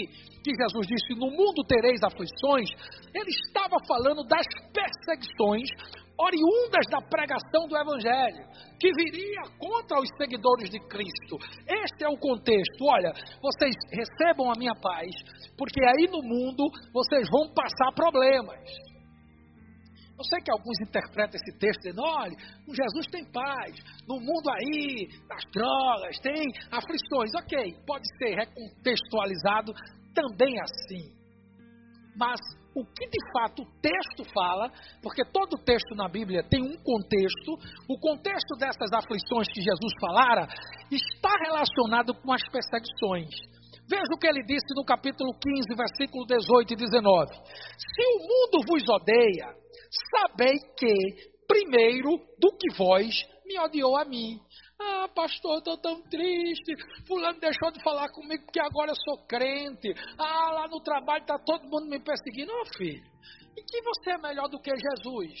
que 0.42 0.52
Jesus 0.58 0.86
disse: 0.86 1.14
No 1.14 1.30
mundo 1.30 1.62
tereis 1.66 2.02
aflições, 2.02 2.68
ele 3.14 3.30
estava 3.30 3.76
falando 3.86 4.24
das 4.24 4.46
perseguições 4.72 5.68
oriundas 6.18 6.86
da 6.90 7.00
pregação 7.08 7.66
do 7.66 7.76
Evangelho, 7.76 8.44
que 8.78 8.90
viria 8.92 9.42
contra 9.58 9.98
os 9.98 10.08
seguidores 10.16 10.70
de 10.70 10.78
Cristo. 10.86 11.38
Este 11.66 12.04
é 12.04 12.08
o 12.08 12.18
contexto. 12.18 12.84
Olha, 12.84 13.12
vocês 13.40 13.74
recebam 13.90 14.50
a 14.50 14.58
minha 14.58 14.74
paz, 14.74 15.10
porque 15.56 15.80
aí 15.84 16.06
no 16.10 16.22
mundo 16.22 16.64
vocês 16.92 17.26
vão 17.30 17.52
passar 17.54 17.92
problemas. 17.94 18.91
Eu 20.22 20.28
sei 20.30 20.40
que 20.40 20.52
alguns 20.52 20.78
interpretam 20.80 21.34
esse 21.34 21.58
texto 21.58 21.80
dizendo: 21.82 22.00
olha, 22.00 22.36
com 22.64 22.72
Jesus 22.72 23.06
tem 23.10 23.24
paz, 23.32 23.74
no 24.06 24.20
mundo 24.20 24.48
aí, 24.54 25.08
das 25.26 25.42
drogas, 25.50 26.16
tem 26.22 26.46
aflições. 26.70 27.34
Ok, 27.34 27.74
pode 27.84 28.06
ser 28.18 28.36
recontextualizado 28.36 29.72
também 30.14 30.54
assim. 30.60 31.10
Mas 32.14 32.38
o 32.72 32.84
que 32.84 33.08
de 33.08 33.32
fato 33.32 33.62
o 33.62 33.70
texto 33.82 34.32
fala, 34.32 34.70
porque 35.02 35.24
todo 35.24 35.58
texto 35.64 35.96
na 35.96 36.08
Bíblia 36.08 36.44
tem 36.48 36.62
um 36.62 36.76
contexto, 36.84 37.58
o 37.88 37.98
contexto 37.98 38.54
dessas 38.60 38.92
aflições 38.92 39.48
que 39.48 39.60
Jesus 39.60 39.92
falara 40.00 40.46
está 40.88 41.34
relacionado 41.46 42.14
com 42.14 42.32
as 42.32 42.42
perseguições. 42.48 43.26
Veja 43.88 44.14
o 44.14 44.18
que 44.18 44.28
ele 44.28 44.44
disse 44.44 44.72
no 44.76 44.84
capítulo 44.84 45.32
15, 45.34 45.74
versículo 45.74 46.24
18 46.26 46.74
e 46.74 46.76
19. 46.76 47.34
Se 47.34 48.02
o 48.06 48.18
mundo 48.22 48.64
vos 48.68 48.88
odeia, 48.88 49.61
sabei 50.10 50.58
que, 50.76 50.94
primeiro 51.46 52.18
do 52.38 52.56
que 52.56 52.74
vós, 52.76 53.14
me 53.44 53.58
odiou 53.58 53.96
a 53.96 54.04
mim. 54.04 54.38
Ah, 54.80 55.08
pastor, 55.14 55.58
estou 55.58 55.78
tão 55.78 56.02
triste. 56.02 56.72
Fulano 57.06 57.38
deixou 57.38 57.70
de 57.70 57.82
falar 57.82 58.08
comigo 58.10 58.44
porque 58.44 58.60
agora 58.60 58.90
eu 58.90 58.96
sou 58.96 59.26
crente. 59.26 59.92
Ah, 60.18 60.50
lá 60.52 60.68
no 60.68 60.80
trabalho 60.80 61.22
está 61.22 61.38
todo 61.38 61.68
mundo 61.68 61.88
me 61.88 62.00
perseguindo. 62.00 62.52
Ô 62.52 62.62
oh, 62.62 62.76
filho, 62.76 63.02
e 63.56 63.62
que 63.62 63.82
você 63.82 64.12
é 64.12 64.18
melhor 64.18 64.48
do 64.48 64.60
que 64.60 64.70
Jesus? 64.70 65.38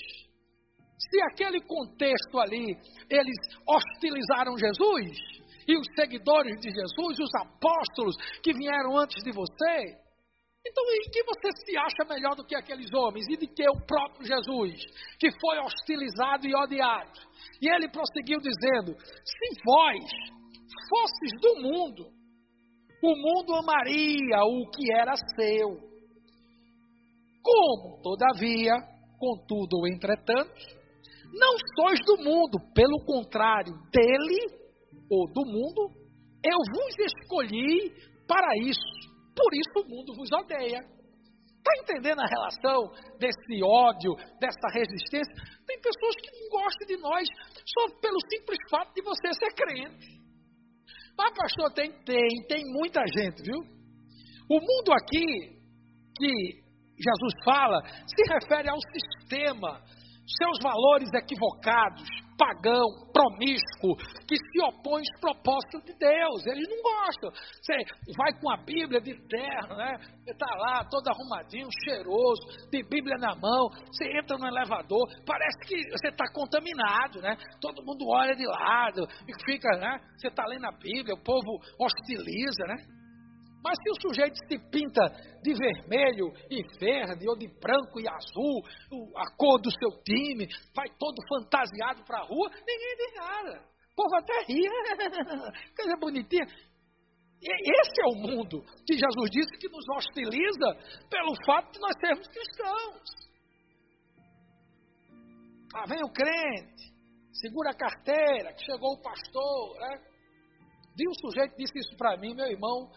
Se 0.98 1.22
aquele 1.22 1.60
contexto 1.62 2.38
ali, 2.38 2.76
eles 3.10 3.36
hostilizaram 3.66 4.56
Jesus, 4.56 5.18
e 5.66 5.76
os 5.76 5.86
seguidores 5.94 6.60
de 6.60 6.70
Jesus, 6.70 7.18
os 7.18 7.34
apóstolos 7.40 8.16
que 8.42 8.52
vieram 8.52 8.96
antes 8.98 9.22
de 9.22 9.32
você, 9.32 9.96
então, 10.64 10.84
em 10.92 11.10
que 11.10 11.24
você 11.24 11.50
se 11.64 11.76
acha 11.76 12.04
melhor 12.08 12.36
do 12.36 12.44
que 12.44 12.54
aqueles 12.54 12.92
homens 12.94 13.26
e 13.28 13.36
de 13.36 13.48
que 13.48 13.68
o 13.68 13.84
próprio 13.84 14.24
Jesus, 14.24 14.80
que 15.18 15.28
foi 15.40 15.58
hostilizado 15.58 16.46
e 16.46 16.54
odiado? 16.54 17.18
E 17.60 17.68
ele 17.68 17.88
prosseguiu 17.88 18.38
dizendo: 18.38 18.96
Se 18.96 19.62
vós 19.64 20.04
fosses 20.88 21.40
do 21.40 21.62
mundo, 21.62 22.04
o 23.02 23.16
mundo 23.16 23.54
amaria 23.54 24.44
o 24.44 24.70
que 24.70 24.92
era 24.92 25.14
seu. 25.36 25.92
Como, 27.42 28.00
todavia, 28.00 28.72
contudo 29.18 29.88
entretanto, 29.88 30.80
não 31.32 31.56
sois 31.74 31.98
do 32.06 32.18
mundo, 32.18 32.58
pelo 32.72 33.04
contrário, 33.04 33.72
dele 33.90 34.62
ou 35.10 35.26
do 35.26 35.44
mundo, 35.44 35.90
eu 36.44 36.58
vos 36.72 36.98
escolhi 37.00 37.92
para 38.28 38.56
isso 38.58 39.11
por 39.34 39.50
isso 39.54 39.86
o 39.86 39.88
mundo 39.88 40.14
vos 40.14 40.30
odeia. 40.32 40.80
Está 41.62 41.72
entendendo 41.78 42.20
a 42.20 42.26
relação 42.26 42.90
desse 43.18 43.62
ódio, 43.62 44.14
dessa 44.40 44.68
resistência? 44.74 45.32
Tem 45.64 45.80
pessoas 45.80 46.16
que 46.16 46.30
não 46.32 46.48
gostam 46.50 46.86
de 46.88 46.96
nós 46.96 47.28
só 47.64 48.00
pelo 48.00 48.18
simples 48.28 48.58
fato 48.68 48.92
de 48.92 49.02
você 49.02 49.32
ser 49.32 49.54
crente. 49.54 50.22
Mas, 51.16 51.30
ah, 51.30 51.34
pastor, 51.36 51.72
tem, 51.72 51.92
tem, 52.04 52.28
tem 52.48 52.64
muita 52.72 53.00
gente, 53.06 53.42
viu? 53.42 53.60
O 54.50 54.60
mundo 54.60 54.92
aqui 54.92 55.62
que 56.16 56.62
Jesus 56.98 57.32
fala 57.44 57.80
se 58.06 58.32
refere 58.32 58.68
ao 58.68 58.78
sistema, 58.92 59.80
seus 60.26 60.58
valores 60.62 61.08
equivocados, 61.14 62.08
pagão, 62.36 62.84
promíscuo, 63.12 63.96
que 64.26 64.36
se 64.36 64.64
opõe 64.64 65.02
aos 65.02 65.20
propósitos 65.20 65.82
de 65.84 65.94
Deus. 65.98 66.46
Eles 66.46 66.68
não 66.68 66.82
gostam. 66.82 67.30
Você 67.30 67.76
vai 68.16 68.32
com 68.40 68.50
a 68.50 68.56
Bíblia 68.56 69.00
de 69.00 69.14
terno, 69.28 69.76
né? 69.76 69.96
Está 70.26 70.46
lá 70.56 70.84
todo 70.90 71.08
arrumadinho, 71.08 71.68
cheiroso, 71.84 72.70
de 72.70 72.82
Bíblia 72.82 73.16
na 73.18 73.34
mão. 73.34 73.68
Você 73.90 74.06
entra 74.18 74.36
no 74.38 74.46
elevador, 74.46 75.06
parece 75.26 75.58
que 75.66 75.90
você 75.90 76.08
está 76.08 76.24
contaminado, 76.32 77.20
né? 77.20 77.36
Todo 77.60 77.84
mundo 77.84 78.06
olha 78.08 78.34
de 78.34 78.46
lado 78.46 79.06
e 79.28 79.32
fica, 79.44 79.68
né? 79.78 79.98
Você 80.16 80.28
está 80.28 80.44
lendo 80.46 80.66
a 80.66 80.72
Bíblia, 80.72 81.14
o 81.14 81.22
povo 81.22 81.58
hostiliza, 81.78 82.64
né? 82.66 83.01
Mas 83.62 83.78
se 83.78 83.90
o 83.90 84.08
sujeito 84.08 84.36
se 84.48 84.58
pinta 84.70 85.02
de 85.42 85.54
vermelho 85.54 86.32
e 86.50 86.62
verde, 86.78 87.28
ou 87.28 87.36
de 87.36 87.46
branco 87.60 88.00
e 88.00 88.08
azul, 88.08 88.62
a 89.16 89.36
cor 89.36 89.60
do 89.60 89.70
seu 89.70 90.02
time, 90.02 90.48
vai 90.74 90.88
todo 90.98 91.16
fantasiado 91.28 92.04
para 92.04 92.18
a 92.18 92.26
rua, 92.26 92.50
ninguém 92.50 92.96
diz 92.96 93.14
nada. 93.14 93.64
O 93.92 93.94
povo 93.94 94.16
até 94.16 94.44
ri, 94.48 94.62
coisa 95.76 95.96
bonitinha. 96.00 96.46
Esse 97.44 98.00
é 98.00 98.06
o 98.06 98.14
mundo 98.14 98.62
que 98.86 98.94
Jesus 98.94 99.30
disse 99.30 99.58
que 99.58 99.68
nos 99.68 99.84
hostiliza 99.96 101.08
pelo 101.10 101.34
fato 101.44 101.72
de 101.72 101.80
nós 101.80 101.92
sermos 102.00 102.28
cristãos. 102.28 103.22
Lá 105.74 105.84
vem 105.86 106.04
o 106.04 106.12
crente, 106.12 106.92
segura 107.32 107.70
a 107.70 107.74
carteira, 107.74 108.52
que 108.54 108.64
chegou 108.64 108.92
o 108.92 109.02
pastor, 109.02 109.80
né? 109.80 110.12
E 110.96 111.08
o 111.08 111.14
sujeito 111.20 111.56
disse 111.56 111.78
isso 111.78 111.96
para 111.96 112.16
mim, 112.16 112.34
meu 112.34 112.46
irmão, 112.46 112.90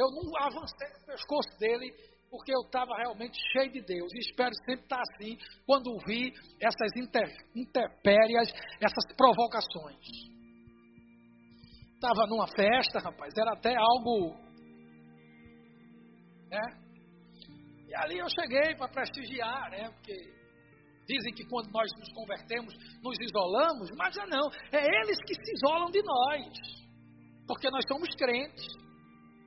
eu 0.00 0.10
não 0.10 0.32
avancei 0.38 0.88
no 0.98 1.06
pescoço 1.06 1.58
dele 1.58 1.92
porque 2.30 2.54
eu 2.54 2.60
estava 2.60 2.96
realmente 2.96 3.36
cheio 3.52 3.72
de 3.72 3.82
Deus. 3.82 4.08
E 4.14 4.18
espero 4.20 4.52
sempre 4.64 4.84
estar 4.84 5.00
assim 5.00 5.36
quando 5.66 5.98
vi 6.06 6.32
essas 6.60 6.96
inter, 6.96 7.28
interpérias, 7.54 8.48
essas 8.80 9.16
provocações. 9.16 10.06
Estava 11.94 12.26
numa 12.28 12.46
festa, 12.46 13.00
rapaz, 13.00 13.34
era 13.36 13.52
até 13.52 13.74
algo. 13.76 14.34
Né? 16.48 16.60
E 17.88 17.94
ali 17.96 18.18
eu 18.18 18.28
cheguei 18.30 18.74
para 18.76 18.88
prestigiar, 18.88 19.70
né? 19.70 19.90
Porque 19.90 20.14
dizem 21.06 21.34
que 21.34 21.44
quando 21.48 21.70
nós 21.72 21.90
nos 21.98 22.12
convertemos, 22.14 22.72
nos 23.02 23.18
isolamos, 23.20 23.90
mas 23.98 24.14
já 24.14 24.24
não. 24.26 24.48
É 24.72 24.78
eles 24.78 25.18
que 25.26 25.34
se 25.34 25.52
isolam 25.52 25.90
de 25.90 26.00
nós. 26.02 26.46
Porque 27.46 27.68
nós 27.68 27.84
somos 27.88 28.08
crentes. 28.14 28.64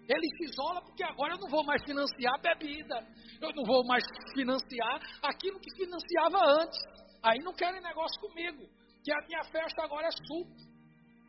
Ele 0.08 0.28
se 0.38 0.52
isola 0.52 0.82
porque 0.82 1.04
agora 1.04 1.34
eu 1.34 1.40
não 1.40 1.50
vou 1.50 1.64
mais 1.64 1.82
financiar 1.84 2.42
bebida. 2.42 2.96
Eu 3.42 3.54
não 3.56 3.64
vou 3.64 3.86
mais 3.86 4.04
financiar 4.34 5.02
aquilo 5.24 5.60
que 5.60 5.76
financiava 5.78 6.40
antes. 6.62 6.80
Aí 7.24 7.40
não 7.40 7.54
querem 7.54 7.82
negócio 7.82 8.20
comigo. 8.20 8.68
Que 9.04 9.12
a 9.14 9.22
minha 9.28 9.44
festa 9.46 9.84
agora 9.84 10.08
é 10.08 10.12
suco. 10.12 10.56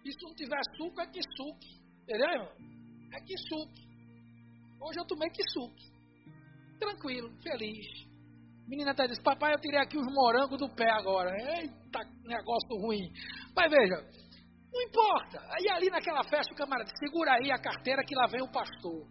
E 0.04 0.12
se 0.12 0.22
não 0.22 0.34
tiver 0.34 0.60
suco, 0.76 1.00
é 1.00 1.06
que 1.06 1.20
suco. 1.36 1.58
Entendeu, 2.02 2.30
irmão? 2.30 2.52
É 3.14 3.20
que 3.20 3.36
suco. 3.48 3.72
Hoje 4.80 4.98
eu 4.98 5.06
tomei 5.06 5.30
que 5.30 5.42
suco. 5.50 5.94
Tranquilo, 6.78 7.30
feliz. 7.42 8.04
Menina 8.66 8.90
até 8.90 9.06
disse, 9.06 9.22
papai, 9.22 9.52
eu 9.54 9.60
tirei 9.60 9.78
aqui 9.78 9.96
os 9.96 10.06
morangos 10.12 10.58
do 10.58 10.68
pé 10.74 10.90
agora. 10.90 11.30
Eita, 11.58 12.00
negócio 12.24 12.76
ruim. 12.80 13.10
Mas 13.54 13.70
veja, 13.70 13.96
não 14.74 14.82
importa. 14.82 15.40
Aí 15.52 15.68
ali 15.70 15.88
naquela 15.88 16.24
festa 16.24 16.52
o 16.52 16.56
camarada 16.56 16.90
segura 16.98 17.34
aí 17.34 17.50
a 17.52 17.58
carteira 17.58 18.02
que 18.04 18.14
lá 18.14 18.26
vem 18.26 18.42
o 18.42 18.50
pastor. 18.50 19.06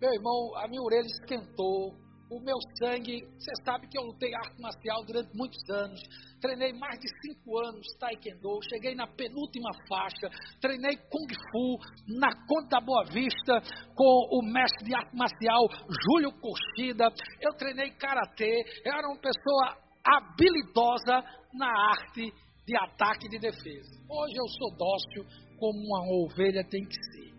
Meu 0.00 0.12
irmão, 0.12 0.56
a 0.56 0.66
minha 0.66 0.82
orelha 0.82 1.06
esquentou. 1.06 2.02
O 2.30 2.40
meu 2.40 2.56
sangue, 2.80 3.20
você 3.38 3.52
sabe 3.64 3.86
que 3.86 3.96
eu 3.96 4.02
lutei 4.02 4.34
arte 4.34 4.60
marcial 4.60 5.04
durante 5.06 5.30
muitos 5.36 5.60
anos. 5.70 6.00
Treinei 6.40 6.72
mais 6.72 6.98
de 6.98 7.06
cinco 7.22 7.58
anos 7.58 7.86
taekwondo. 8.00 8.58
Cheguei 8.70 8.94
na 8.94 9.06
penúltima 9.06 9.70
faixa. 9.88 10.28
Treinei 10.60 10.96
kung 10.96 11.28
fu 11.30 11.78
na 12.18 12.32
Conta 12.48 12.80
Boa 12.80 13.04
Vista 13.04 13.60
com 13.94 14.38
o 14.38 14.42
mestre 14.42 14.84
de 14.84 14.94
arte 14.96 15.14
marcial 15.14 15.68
Júlio 16.02 16.32
Cochida. 16.40 17.06
Eu 17.40 17.52
treinei 17.52 17.92
karatê. 17.92 18.64
Eu 18.84 18.92
era 18.92 19.06
uma 19.06 19.20
pessoa 19.20 19.76
habilidosa 20.04 21.22
na 21.54 21.70
arte 21.90 22.32
de 22.66 22.76
ataque 22.76 23.26
e 23.26 23.30
de 23.30 23.38
defesa. 23.38 23.90
Hoje 24.08 24.34
eu 24.36 24.48
sou 24.48 24.76
dócil 24.76 25.24
como 25.58 25.78
uma 25.78 26.02
ovelha 26.24 26.64
tem 26.64 26.84
que 26.84 26.94
ser. 26.94 27.34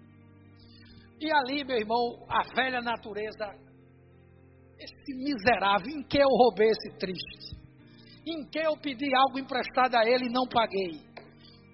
E 1.20 1.32
ali, 1.32 1.64
meu 1.64 1.78
irmão, 1.78 2.26
a 2.30 2.44
velha 2.56 2.82
natureza, 2.82 3.46
esse 4.78 5.14
miserável, 5.16 5.88
em 5.88 6.04
que 6.04 6.18
eu 6.18 6.28
roubei 6.28 6.70
esse 6.70 6.98
triste? 6.98 7.56
Em 8.28 8.44
que 8.50 8.60
eu 8.60 8.76
pedi 8.78 9.14
algo 9.16 9.40
emprestado 9.40 9.96
a 9.96 10.06
ele 10.06 10.26
e 10.26 10.34
não 10.34 10.48
paguei? 10.48 11.00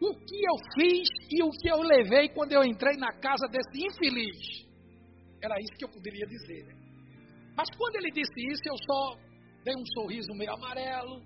O 0.01 0.13
que 0.13 0.35
eu 0.35 0.55
fiz 0.75 1.07
e 1.29 1.43
o 1.43 1.49
que 1.51 1.69
eu 1.69 1.81
levei 1.81 2.29
quando 2.29 2.53
eu 2.53 2.63
entrei 2.63 2.97
na 2.97 3.11
casa 3.19 3.47
desse 3.47 3.85
infeliz? 3.85 4.65
Era 5.43 5.59
isso 5.59 5.73
que 5.77 5.85
eu 5.85 5.89
poderia 5.89 6.25
dizer. 6.25 6.65
Né? 6.65 6.73
Mas 7.55 7.69
quando 7.77 7.95
ele 7.97 8.11
disse 8.11 8.47
isso, 8.51 8.61
eu 8.65 8.77
só 8.77 9.17
dei 9.63 9.75
um 9.75 9.85
sorriso 9.93 10.33
meio 10.33 10.53
amarelo, 10.53 11.21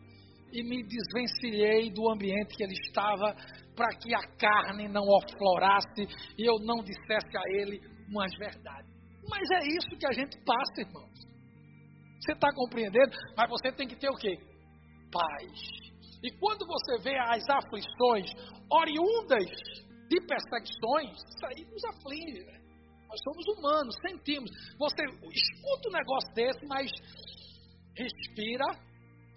e 0.56 0.64
me 0.64 0.82
desvencilhei 0.84 1.92
do 1.92 2.10
ambiente 2.10 2.56
que 2.56 2.64
ele 2.64 2.74
estava 2.74 3.36
para 3.76 3.90
que 3.98 4.16
a 4.16 4.24
carne 4.38 4.88
não 4.88 5.04
aflorasse 5.18 6.08
e 6.38 6.50
eu 6.50 6.56
não 6.60 6.82
dissesse 6.82 7.38
a 7.38 7.44
ele 7.60 7.82
umas 8.08 8.32
verdades. 8.38 8.90
Mas 9.30 9.44
é 9.52 9.68
isso 9.68 10.00
que 10.00 10.08
a 10.08 10.14
gente 10.14 10.38
passa, 10.46 10.82
irmãos. 10.82 11.20
Você 12.22 12.32
está 12.32 12.54
compreendendo? 12.54 13.12
Mas 13.36 13.50
você 13.50 13.72
tem 13.74 13.86
que 13.86 13.98
ter 13.98 14.10
o 14.10 14.16
quê? 14.16 14.38
Paz. 15.12 15.52
E 16.24 16.32
quando 16.40 16.66
você 16.66 17.04
vê 17.04 17.18
as 17.20 17.44
aflições 17.50 18.32
oriundas 18.72 19.46
de 20.08 20.22
perseguições, 20.22 21.18
isso 21.18 21.46
aí 21.48 21.66
nos 21.66 21.84
aflige, 21.84 22.46
né? 22.46 22.62
Nós 23.10 23.20
somos 23.24 23.58
humanos, 23.58 23.96
sentimos. 24.08 24.50
Você 24.80 25.04
escuta 25.04 25.90
um 25.90 25.92
negócio 25.92 26.34
desse, 26.34 26.66
mas 26.68 26.90
respira 27.98 28.66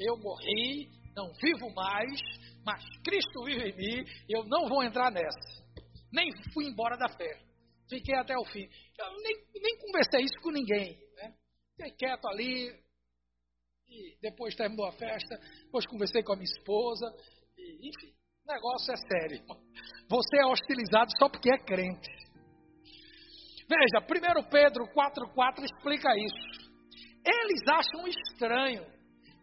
eu 0.00 0.16
morri, 0.18 0.88
não 1.18 1.32
vivo 1.32 1.68
mais, 1.74 2.20
mas 2.64 2.84
Cristo 3.02 3.44
vive 3.44 3.70
em 3.70 3.76
mim, 3.76 4.10
eu 4.28 4.44
não 4.44 4.68
vou 4.68 4.84
entrar 4.84 5.10
nessa. 5.10 5.64
Nem 6.12 6.30
fui 6.52 6.66
embora 6.66 6.96
da 6.96 7.08
fé. 7.08 7.40
Fiquei 7.88 8.14
até 8.14 8.36
o 8.38 8.44
fim. 8.44 8.68
Eu 8.98 9.22
nem, 9.22 9.36
nem 9.60 9.78
conversei 9.78 10.20
isso 10.20 10.40
com 10.40 10.52
ninguém. 10.52 10.96
Né? 11.16 11.34
Fiquei 11.76 11.90
quieto 11.96 12.28
ali, 12.28 12.70
e 13.88 14.16
depois 14.22 14.54
terminou 14.54 14.86
a 14.86 14.92
festa, 14.92 15.40
depois 15.64 15.86
conversei 15.86 16.22
com 16.22 16.34
a 16.34 16.36
minha 16.36 16.44
esposa, 16.44 17.06
e, 17.56 17.88
enfim, 17.88 18.14
o 18.44 18.52
negócio 18.52 18.92
é 18.92 18.96
sério. 18.96 19.44
Você 20.08 20.36
é 20.38 20.46
hostilizado 20.46 21.10
só 21.18 21.28
porque 21.28 21.50
é 21.50 21.58
crente. 21.58 22.10
Veja, 23.68 23.98
1 24.00 24.48
Pedro 24.48 24.84
4,4 24.94 25.64
explica 25.64 26.08
isso. 26.16 26.68
Eles 27.24 27.60
acham 27.68 28.06
estranho 28.06 28.97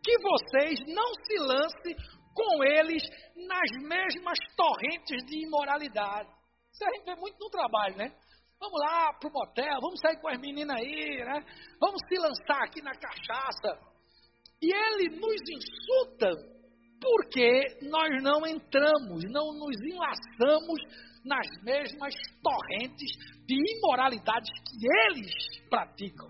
que 0.05 0.17
vocês 0.19 0.79
não 0.93 1.13
se 1.25 1.37
lancem 1.39 1.95
com 2.35 2.63
eles 2.63 3.01
nas 3.35 3.71
mesmas 3.89 4.37
torrentes 4.55 5.25
de 5.25 5.43
imoralidade. 5.47 6.29
Isso 6.71 6.85
a 6.85 6.91
gente 6.93 7.05
vê 7.05 7.15
muito 7.15 7.39
no 7.39 7.49
trabalho, 7.49 7.97
né? 7.97 8.11
Vamos 8.59 8.79
lá 8.79 9.13
para 9.13 9.29
o 9.29 9.33
motel, 9.33 9.81
vamos 9.81 9.99
sair 9.99 10.21
com 10.21 10.27
as 10.27 10.39
meninas 10.39 10.77
aí, 10.77 11.17
né? 11.25 11.43
Vamos 11.79 11.99
se 12.07 12.17
lançar 12.19 12.63
aqui 12.63 12.81
na 12.83 12.91
cachaça. 12.91 13.79
E 14.61 14.71
ele 14.71 15.15
nos 15.15 15.41
insulta 15.49 16.29
porque 17.01 17.79
nós 17.89 18.21
não 18.21 18.45
entramos, 18.45 19.23
não 19.31 19.53
nos 19.53 19.75
enlaçamos 19.81 20.81
nas 21.25 21.47
mesmas 21.63 22.13
torrentes 22.43 23.11
de 23.47 23.55
imoralidades 23.77 24.51
que 24.65 24.87
eles 25.09 25.33
praticam. 25.69 26.27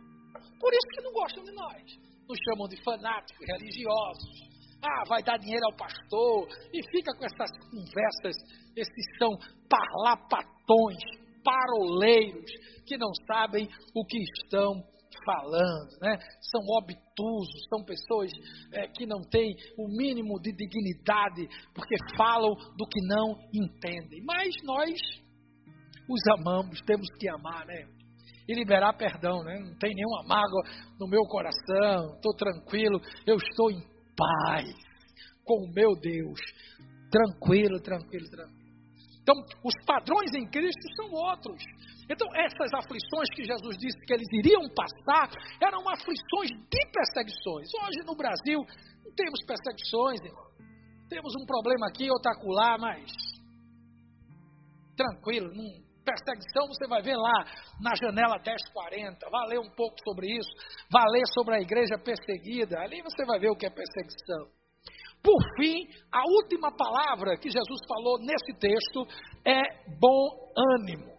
Por 0.60 0.74
isso 0.74 0.88
que 0.94 1.02
não 1.02 1.12
gostam 1.12 1.44
de 1.44 1.52
nós. 1.52 2.05
Nos 2.28 2.38
chamam 2.50 2.68
de 2.68 2.82
fanáticos 2.84 3.46
religiosos. 3.48 4.56
Ah, 4.82 5.04
vai 5.08 5.24
dar 5.24 5.38
dinheiro 5.38 5.66
ao 5.66 5.76
pastor. 5.76 6.48
E 6.74 6.82
fica 6.92 7.12
com 7.18 7.26
essas 7.26 7.52
conversas. 7.70 8.36
Esses 8.76 9.18
são 9.18 9.32
parlapatões, 9.70 11.04
paroleiros, 11.44 12.52
que 12.86 12.98
não 12.98 13.12
sabem 13.28 13.68
o 13.96 14.06
que 14.06 14.18
estão 14.18 14.84
falando, 15.26 15.98
né? 16.02 16.18
São 16.42 16.62
obtusos, 16.78 17.68
são 17.70 17.84
pessoas 17.84 18.32
é, 18.74 18.88
que 18.88 19.06
não 19.06 19.22
têm 19.22 19.56
o 19.78 19.88
mínimo 19.88 20.40
de 20.40 20.52
dignidade, 20.52 21.48
porque 21.74 21.96
falam 22.18 22.54
do 22.54 22.86
que 22.86 23.02
não 23.08 23.40
entendem. 23.54 24.22
Mas 24.26 24.54
nós 24.64 25.00
os 26.08 26.40
amamos, 26.40 26.80
temos 26.86 27.08
que 27.18 27.30
amar, 27.30 27.66
né? 27.66 27.95
E 28.48 28.54
liberar 28.54 28.94
perdão, 28.94 29.44
né? 29.44 29.58
Não 29.60 29.76
tem 29.78 29.94
nenhuma 29.94 30.24
mágoa 30.28 30.64
no 31.00 31.08
meu 31.08 31.24
coração, 31.24 32.16
estou 32.16 32.36
tranquilo, 32.36 33.00
eu 33.26 33.38
estou 33.38 33.72
em 33.72 33.82
paz 34.16 34.72
com 35.44 35.66
o 35.66 35.72
meu 35.74 35.96
Deus. 36.00 36.40
Tranquilo, 37.10 37.80
tranquilo, 37.82 38.30
tranquilo. 38.30 38.66
Então, 39.22 39.36
os 39.64 39.74
padrões 39.86 40.32
em 40.36 40.48
Cristo 40.50 40.86
são 40.96 41.10
outros. 41.12 41.64
Então, 42.08 42.28
essas 42.36 42.72
aflições 42.74 43.30
que 43.34 43.44
Jesus 43.44 43.76
disse 43.78 43.98
que 44.06 44.14
eles 44.14 44.28
iriam 44.34 44.62
passar 44.70 45.32
eram 45.60 45.82
aflições 45.90 46.50
de 46.50 46.82
perseguições. 46.94 47.68
Hoje 47.82 48.06
no 48.06 48.16
Brasil 48.16 48.60
não 49.04 49.12
temos 49.16 49.40
perseguições, 49.48 50.22
irmão. 50.22 50.46
Temos 51.10 51.34
um 51.42 51.46
problema 51.46 51.88
aqui, 51.88 52.10
outro 52.10 52.32
acolá, 52.32 52.78
mas 52.78 53.12
tranquilo, 54.96 55.50
não, 55.54 55.85
perseguição 56.06 56.68
você 56.68 56.88
vai 56.88 57.02
ver 57.02 57.18
lá 57.18 57.44
na 57.82 57.92
janela 57.96 58.38
1040. 58.38 59.30
Vai 59.30 59.48
ler 59.50 59.60
um 59.60 59.70
pouco 59.76 59.96
sobre 60.04 60.28
isso. 60.38 60.50
Vai 60.92 61.04
ler 61.10 61.24
sobre 61.34 61.56
a 61.56 61.60
igreja 61.60 61.98
perseguida. 61.98 62.80
Ali 62.80 63.02
você 63.02 63.26
vai 63.26 63.40
ver 63.40 63.50
o 63.50 63.56
que 63.56 63.66
é 63.66 63.70
perseguição. 63.70 64.48
Por 65.24 65.42
fim, 65.58 65.88
a 66.12 66.22
última 66.24 66.72
palavra 66.72 67.36
que 67.38 67.50
Jesus 67.50 67.80
falou 67.88 68.20
nesse 68.20 68.54
texto 68.60 69.08
é 69.44 69.62
bom 70.00 70.30
ânimo. 70.56 71.16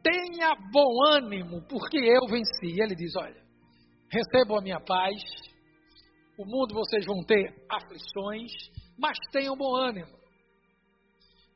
Tenha 0.00 0.54
bom 0.72 1.04
ânimo, 1.10 1.66
porque 1.68 1.98
eu 1.98 2.24
venci. 2.28 2.80
Ele 2.80 2.94
diz: 2.94 3.12
Olha, 3.16 3.42
recebam 4.08 4.58
a 4.58 4.62
minha 4.62 4.80
paz. 4.80 5.20
O 6.38 6.44
mundo 6.44 6.74
vocês 6.74 7.04
vão 7.04 7.24
ter 7.24 7.66
aflições, 7.68 8.52
mas 8.96 9.16
tenham 9.32 9.56
bom 9.56 9.74
ânimo 9.74 10.15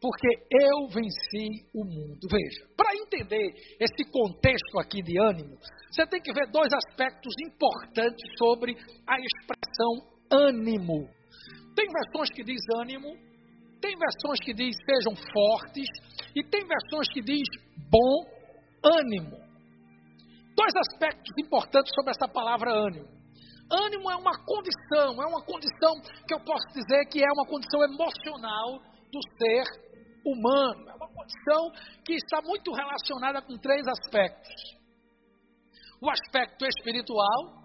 porque 0.00 0.28
eu 0.50 0.88
venci 0.88 1.68
o 1.74 1.84
mundo. 1.84 2.26
Veja, 2.30 2.66
para 2.74 2.96
entender 2.96 3.52
esse 3.78 4.10
contexto 4.10 4.78
aqui 4.80 5.02
de 5.02 5.20
ânimo, 5.20 5.58
você 5.90 6.06
tem 6.06 6.22
que 6.22 6.32
ver 6.32 6.50
dois 6.50 6.72
aspectos 6.72 7.34
importantes 7.46 8.24
sobre 8.38 8.72
a 9.06 9.16
expressão 9.20 10.10
ânimo. 10.32 11.06
Tem 11.76 11.86
versões 11.86 12.30
que 12.30 12.42
diz 12.42 12.60
ânimo, 12.80 13.12
tem 13.80 13.94
versões 13.96 14.40
que 14.40 14.54
diz 14.54 14.74
sejam 14.86 15.14
fortes 15.14 15.88
e 16.34 16.42
tem 16.44 16.66
versões 16.66 17.08
que 17.12 17.20
diz 17.20 17.46
bom 17.90 18.24
ânimo. 18.82 19.36
Dois 20.56 20.72
aspectos 20.76 21.32
importantes 21.38 21.92
sobre 21.94 22.12
essa 22.12 22.32
palavra 22.32 22.72
ânimo. 22.72 23.08
Ânimo 23.70 24.10
é 24.10 24.16
uma 24.16 24.32
condição, 24.44 25.22
é 25.22 25.26
uma 25.26 25.44
condição 25.44 25.94
que 26.26 26.34
eu 26.34 26.40
posso 26.40 26.66
dizer 26.74 27.06
que 27.06 27.22
é 27.22 27.32
uma 27.32 27.46
condição 27.46 27.84
emocional 27.84 28.80
do 29.12 29.20
ser 29.38 29.89
humano. 30.24 30.88
É 30.88 30.94
uma 30.94 31.08
condição 31.08 31.70
que 32.04 32.14
está 32.14 32.40
muito 32.42 32.72
relacionada 32.72 33.42
com 33.42 33.56
três 33.58 33.86
aspectos: 33.86 34.54
o 36.00 36.10
aspecto 36.10 36.64
espiritual, 36.66 37.60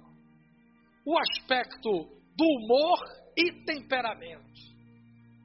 o 1.06 1.18
aspecto 1.18 1.90
do 2.36 2.46
humor 2.46 3.00
e 3.38 3.64
temperamento. 3.66 4.76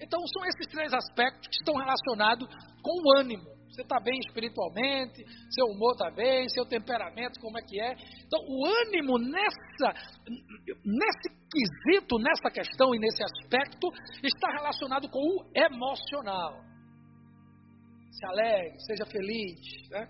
Então, 0.01 0.19
são 0.27 0.47
esses 0.47 0.67
três 0.71 0.93
aspectos 0.93 1.47
que 1.49 1.57
estão 1.57 1.75
relacionados 1.75 2.49
com 2.83 2.91
o 2.91 3.19
ânimo. 3.19 3.61
Você 3.69 3.83
está 3.83 4.01
bem 4.01 4.19
espiritualmente, 4.27 5.23
seu 5.51 5.67
humor 5.67 5.93
está 5.93 6.11
bem, 6.11 6.49
seu 6.49 6.67
temperamento, 6.67 7.39
como 7.41 7.59
é 7.59 7.63
que 7.63 7.81
é. 7.81 7.93
Então, 8.27 8.41
o 8.41 8.67
ânimo 8.67 9.19
nessa, 9.19 9.95
nesse 10.85 11.29
quesito, 11.51 12.19
nessa 12.19 12.51
questão 12.51 12.95
e 12.95 12.99
nesse 12.99 13.23
aspecto, 13.23 13.89
está 14.25 14.51
relacionado 14.53 15.09
com 15.09 15.21
o 15.21 15.45
emocional 15.55 16.71
se 18.11 18.27
alegre, 18.27 18.77
seja 18.87 19.07
feliz. 19.07 19.89
Né? 19.91 20.09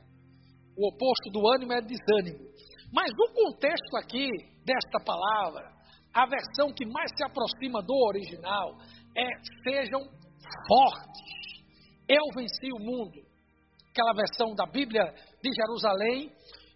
O 0.77 0.89
oposto 0.89 1.31
do 1.31 1.47
ânimo 1.55 1.73
é 1.73 1.81
desânimo. 1.81 2.51
Mas 2.93 3.11
no 3.17 3.33
contexto 3.33 3.97
aqui 3.97 4.29
desta 4.65 4.99
palavra, 5.05 5.71
a 6.13 6.27
versão 6.27 6.73
que 6.75 6.87
mais 6.87 7.11
se 7.17 7.25
aproxima 7.25 7.83
do 7.83 7.95
original 8.09 8.77
é 9.17 9.29
sejam 9.63 10.01
fortes. 10.67 11.41
Eu 12.09 12.25
venci 12.35 12.73
o 12.73 12.81
mundo. 12.81 13.21
Aquela 13.91 14.13
versão 14.15 14.55
da 14.55 14.67
Bíblia 14.67 15.05
de 15.43 15.51
Jerusalém, 15.53 16.33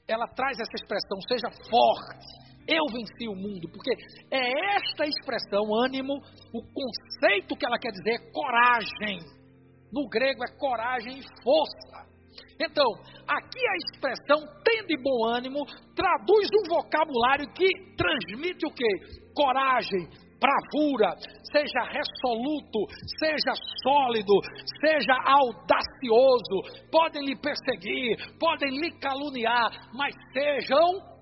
ela 0.07 0.27
traz 0.29 0.59
essa 0.59 0.75
expressão, 0.75 1.19
seja 1.29 1.51
forte. 1.69 2.45
Eu 2.67 2.87
venci 2.87 3.29
o 3.29 3.35
mundo, 3.35 3.69
porque 3.71 3.91
é 4.31 4.77
esta 4.77 5.05
expressão, 5.05 5.63
ânimo, 5.85 6.15
o 6.53 6.63
conceito 6.63 7.57
que 7.57 7.67
ela 7.67 7.79
quer 7.79 7.91
dizer 7.91 8.15
é 8.15 8.33
coragem 8.33 9.44
no 9.93 10.09
grego 10.09 10.43
é 10.45 10.59
coragem 10.59 11.19
e 11.19 11.43
força. 11.43 12.15
Então, 12.61 12.87
aqui 13.29 13.61
a 13.67 13.77
expressão 13.77 14.41
tem 14.65 14.87
de 14.87 14.97
bom 15.03 15.27
ânimo 15.27 15.65
traduz 15.95 16.49
um 16.53 16.69
vocabulário 16.69 17.53
que 17.53 17.69
transmite 17.97 18.67
o 18.67 18.71
que? 18.71 19.33
Coragem, 19.35 20.09
bravura, 20.39 21.17
seja 21.51 21.83
resoluto, 21.91 22.87
seja 23.19 23.55
sólido, 23.83 24.35
seja 24.81 25.15
audacioso. 25.25 26.89
Podem 26.91 27.25
lhe 27.25 27.37
perseguir, 27.37 28.17
podem 28.39 28.71
lhe 28.79 28.91
caluniar, 28.99 29.71
mas 29.93 30.15
sejam 30.33 31.15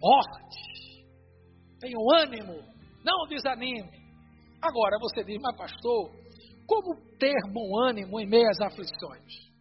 fortes. 0.00 1.04
Tenham 1.80 2.02
ânimo, 2.16 2.54
não 3.04 3.26
desanime. 3.28 3.88
Agora 4.62 4.98
você 4.98 5.22
diz, 5.24 5.38
mas 5.40 5.56
pastor, 5.56 6.23
como 6.66 6.96
ter 7.18 7.34
bom 7.52 7.78
ânimo 7.78 8.20
em 8.20 8.26
meio 8.26 8.48
às 8.48 8.60
aflições? 8.60 9.54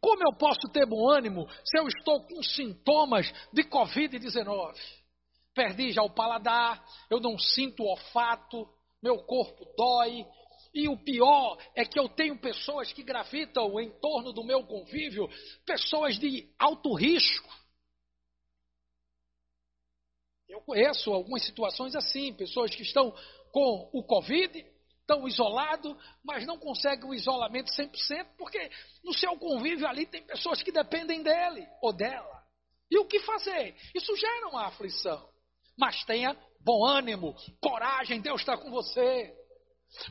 Como 0.00 0.22
eu 0.22 0.36
posso 0.36 0.68
ter 0.72 0.86
bom 0.86 1.10
ânimo 1.10 1.48
se 1.64 1.78
eu 1.78 1.88
estou 1.88 2.22
com 2.26 2.42
sintomas 2.42 3.32
de 3.52 3.64
Covid-19? 3.64 4.74
Perdi 5.54 5.90
já 5.90 6.02
o 6.02 6.14
paladar, 6.14 6.84
eu 7.10 7.18
não 7.18 7.38
sinto 7.38 7.82
o 7.82 7.88
olfato, 7.88 8.68
meu 9.02 9.18
corpo 9.24 9.64
dói. 9.76 10.26
E 10.74 10.88
o 10.88 10.96
pior 10.98 11.56
é 11.74 11.84
que 11.86 11.98
eu 11.98 12.08
tenho 12.08 12.38
pessoas 12.38 12.92
que 12.92 13.02
gravitam 13.02 13.80
em 13.80 13.90
torno 13.98 14.32
do 14.32 14.44
meu 14.44 14.64
convívio, 14.66 15.26
pessoas 15.64 16.18
de 16.18 16.52
alto 16.58 16.92
risco. 16.94 17.48
Eu 20.48 20.60
conheço 20.60 21.10
algumas 21.12 21.44
situações 21.44 21.96
assim, 21.96 22.32
pessoas 22.34 22.74
que 22.74 22.82
estão 22.82 23.10
com 23.50 23.90
o 23.92 24.04
Covid, 24.04 24.64
estão 25.06 25.26
isolados, 25.28 25.96
mas 26.24 26.44
não 26.44 26.58
conseguem 26.58 27.08
o 27.08 27.14
isolamento 27.14 27.70
100%, 27.70 28.26
porque 28.36 28.70
no 29.04 29.14
seu 29.14 29.38
convívio 29.38 29.86
ali 29.86 30.04
tem 30.04 30.22
pessoas 30.22 30.60
que 30.62 30.72
dependem 30.72 31.22
dele 31.22 31.64
ou 31.80 31.92
dela. 31.92 32.42
E 32.90 32.98
o 32.98 33.06
que 33.06 33.20
fazer? 33.20 33.76
Isso 33.94 34.14
gera 34.16 34.48
uma 34.48 34.66
aflição. 34.66 35.28
Mas 35.78 36.04
tenha 36.04 36.36
bom 36.60 36.84
ânimo, 36.84 37.36
coragem, 37.62 38.20
Deus 38.20 38.40
está 38.40 38.56
com 38.56 38.70
você. 38.70 39.32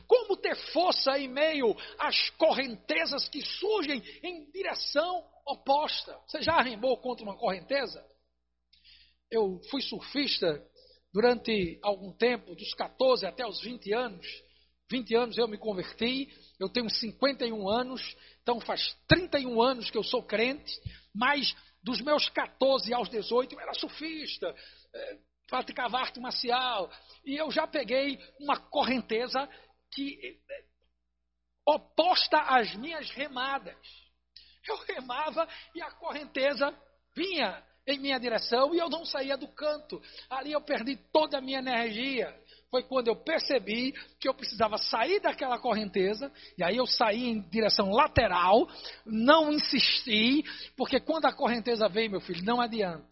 Como 0.06 0.36
ter 0.38 0.56
força 0.72 1.18
em 1.18 1.28
meio 1.28 1.76
às 1.98 2.30
correntezas 2.30 3.28
que 3.28 3.42
surgem 3.42 4.02
em 4.22 4.50
direção 4.50 5.24
oposta? 5.46 6.18
Você 6.26 6.40
já 6.40 6.54
arremou 6.54 6.96
contra 6.98 7.24
uma 7.24 7.36
correnteza? 7.36 8.02
Eu 9.30 9.60
fui 9.70 9.82
surfista 9.82 10.64
durante 11.12 11.78
algum 11.82 12.12
tempo, 12.12 12.54
dos 12.54 12.72
14 12.74 13.26
até 13.26 13.46
os 13.46 13.60
20 13.60 13.92
anos. 13.92 14.45
20 14.90 15.14
anos 15.16 15.38
eu 15.38 15.48
me 15.48 15.58
converti, 15.58 16.28
eu 16.58 16.68
tenho 16.68 16.88
51 16.88 17.68
anos, 17.68 18.00
então 18.42 18.60
faz 18.60 18.96
31 19.08 19.60
anos 19.60 19.90
que 19.90 19.98
eu 19.98 20.04
sou 20.04 20.22
crente, 20.22 20.72
mas 21.14 21.54
dos 21.82 22.00
meus 22.00 22.28
14 22.28 22.92
aos 22.94 23.08
18 23.08 23.54
eu 23.54 23.60
era 23.60 23.74
surfista, 23.74 24.54
é, 24.94 25.18
praticava 25.48 25.98
arte 25.98 26.20
marcial, 26.20 26.90
e 27.24 27.36
eu 27.36 27.50
já 27.50 27.66
peguei 27.66 28.18
uma 28.40 28.58
correnteza 28.58 29.48
que 29.92 30.40
é, 30.50 30.64
oposta 31.66 32.38
às 32.38 32.74
minhas 32.76 33.10
remadas. 33.10 33.76
Eu 34.68 34.76
remava 34.78 35.48
e 35.74 35.82
a 35.82 35.90
correnteza 35.92 36.74
vinha 37.14 37.64
em 37.86 37.98
minha 37.98 38.18
direção 38.18 38.74
e 38.74 38.78
eu 38.78 38.88
não 38.88 39.04
saía 39.04 39.36
do 39.36 39.48
canto. 39.48 40.02
Ali 40.28 40.52
eu 40.52 40.60
perdi 40.60 40.96
toda 41.12 41.38
a 41.38 41.40
minha 41.40 41.58
energia. 41.58 42.36
Foi 42.76 42.82
quando 42.82 43.08
eu 43.08 43.16
percebi 43.16 43.94
que 44.20 44.28
eu 44.28 44.34
precisava 44.34 44.76
sair 44.76 45.18
daquela 45.18 45.58
correnteza, 45.58 46.30
e 46.58 46.62
aí 46.62 46.76
eu 46.76 46.86
saí 46.86 47.26
em 47.26 47.40
direção 47.48 47.88
lateral, 47.88 48.68
não 49.06 49.50
insisti, 49.50 50.44
porque 50.76 51.00
quando 51.00 51.24
a 51.24 51.32
correnteza 51.32 51.88
vem, 51.88 52.10
meu 52.10 52.20
filho, 52.20 52.44
não 52.44 52.60
adianta. 52.60 53.08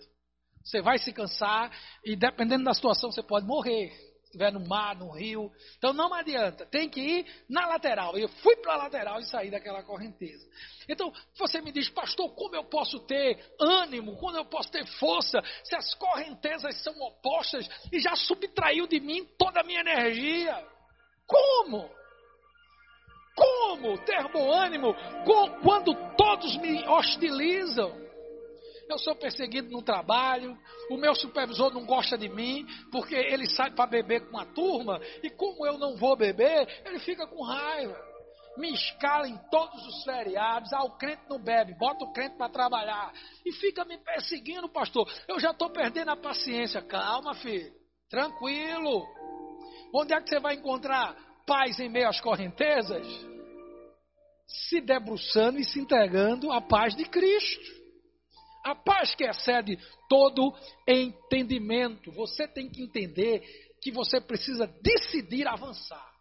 Você 0.63 0.83
vai 0.83 0.99
se 0.99 1.15
cansar 1.15 1.73
e 2.05 2.15
dependendo 2.15 2.65
da 2.65 2.75
situação 2.75 3.11
você 3.11 3.23
pode 3.23 3.47
morrer 3.47 3.91
estiver 4.35 4.53
no 4.53 4.61
mar, 4.61 4.97
no 4.97 5.11
rio. 5.11 5.51
Então 5.79 5.93
não 5.93 6.13
adianta, 6.13 6.67
tem 6.67 6.89
que 6.89 7.01
ir 7.01 7.27
na 7.49 7.67
lateral. 7.67 8.17
Eu 8.19 8.29
fui 8.29 8.57
para 8.57 8.75
a 8.75 8.77
lateral 8.77 9.21
e 9.21 9.25
saí 9.25 9.51
daquela 9.51 9.83
correnteza. 9.83 10.47
Então 10.89 11.13
você 11.39 11.61
me 11.63 11.73
diz, 11.73 11.89
pastor, 11.89 12.35
como 12.35 12.55
eu 12.55 12.65
posso 12.65 12.99
ter 13.01 13.55
ânimo, 13.59 14.17
como 14.17 14.37
eu 14.37 14.45
posso 14.45 14.71
ter 14.71 14.85
força, 14.99 15.41
se 15.63 15.75
as 15.75 15.95
correntezas 15.95 16.83
são 16.83 16.95
opostas 17.01 17.69
e 17.93 18.01
já 18.01 18.15
subtraiu 18.17 18.87
de 18.87 19.01
mim 19.01 19.25
toda 19.39 19.61
a 19.61 19.65
minha 19.65 19.81
energia? 19.81 20.67
Como? 21.27 21.89
Como 23.37 23.99
ter 24.05 24.31
bom 24.31 24.53
ânimo 24.53 24.95
quando 25.63 25.95
todos 26.17 26.57
me 26.59 26.87
hostilizam? 26.87 28.05
Eu 28.89 28.99
sou 28.99 29.15
perseguido 29.17 29.71
no 29.71 29.83
trabalho, 29.83 30.57
o 30.91 30.97
meu 30.97 31.15
supervisor 31.15 31.73
não 31.73 31.85
gosta 31.85 32.17
de 32.19 32.29
mim, 32.29 32.67
porque 32.91 33.15
ele 33.15 33.49
sai 33.51 33.71
para 33.71 33.87
beber 33.87 34.29
com 34.29 34.39
a 34.39 34.47
turma, 34.47 35.01
e 35.23 35.31
como 35.31 35.67
eu 35.67 35.79
não 35.79 35.97
vou 35.97 36.17
beber, 36.17 36.83
ele 36.85 36.99
fica 36.99 37.27
com 37.27 37.43
raiva. 37.43 37.97
Me 38.57 38.73
escala 38.73 39.27
em 39.29 39.37
todos 39.51 39.85
os 39.87 40.05
feriados, 40.05 40.73
ah, 40.73 40.85
o 40.85 40.97
crente 40.97 41.23
não 41.29 41.39
bebe, 41.39 41.75
bota 41.75 42.05
o 42.05 42.13
crente 42.13 42.37
para 42.37 42.49
trabalhar, 42.49 43.13
e 43.45 43.53
fica 43.53 43.85
me 43.85 43.99
perseguindo, 43.99 44.69
pastor. 44.69 45.11
Eu 45.27 45.41
já 45.41 45.51
estou 45.51 45.71
perdendo 45.71 46.11
a 46.11 46.17
paciência. 46.17 46.81
Calma, 46.83 47.35
filho, 47.35 47.73
tranquilo. 48.09 49.05
Onde 49.93 50.15
é 50.15 50.21
que 50.21 50.29
você 50.29 50.39
vai 50.39 50.55
encontrar 50.55 51.17
paz 51.47 51.81
em 51.81 51.89
meio 51.89 52.09
às 52.09 52.21
correntezas? 52.21 53.07
Se 54.47 54.81
debruçando 54.81 55.59
e 55.59 55.65
se 55.65 55.81
entregando 55.81 56.53
à 56.53 56.61
paz 56.61 56.95
de 56.95 57.05
Cristo. 57.07 57.74
A 58.65 58.75
paz 58.75 59.15
que 59.15 59.25
excede 59.25 59.79
todo 60.09 60.57
entendimento. 60.89 62.11
Você 62.13 62.49
tem 62.49 62.71
que 62.71 62.83
entender 62.83 63.43
que 63.83 63.93
você 63.93 64.19
precisa 64.23 64.67
decidir 64.83 65.47
avançar. 65.47 66.13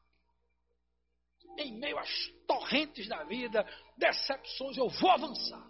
Em 1.58 1.80
meio 1.80 1.98
às 1.98 2.10
torrentes 2.46 3.08
da 3.08 3.24
vida, 3.24 3.66
decepções, 3.98 4.76
eu 4.76 4.90
vou 4.90 5.12
avançar. 5.12 5.66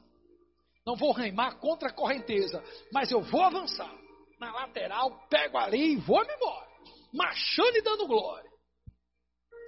Não 0.84 0.96
vou 0.96 1.12
remar 1.12 1.60
contra 1.60 1.90
a 1.90 1.94
correnteza, 1.94 2.64
mas 2.92 3.12
eu 3.12 3.22
vou 3.22 3.44
avançar. 3.44 3.94
Na 4.40 4.52
lateral, 4.52 5.28
pego 5.30 5.58
ali 5.60 5.94
e 5.94 5.98
vou 5.98 6.26
me 6.26 6.34
embora. 6.34 6.68
Marchando 7.14 7.76
e 7.76 7.82
dando 7.84 8.08
glória. 8.08 8.50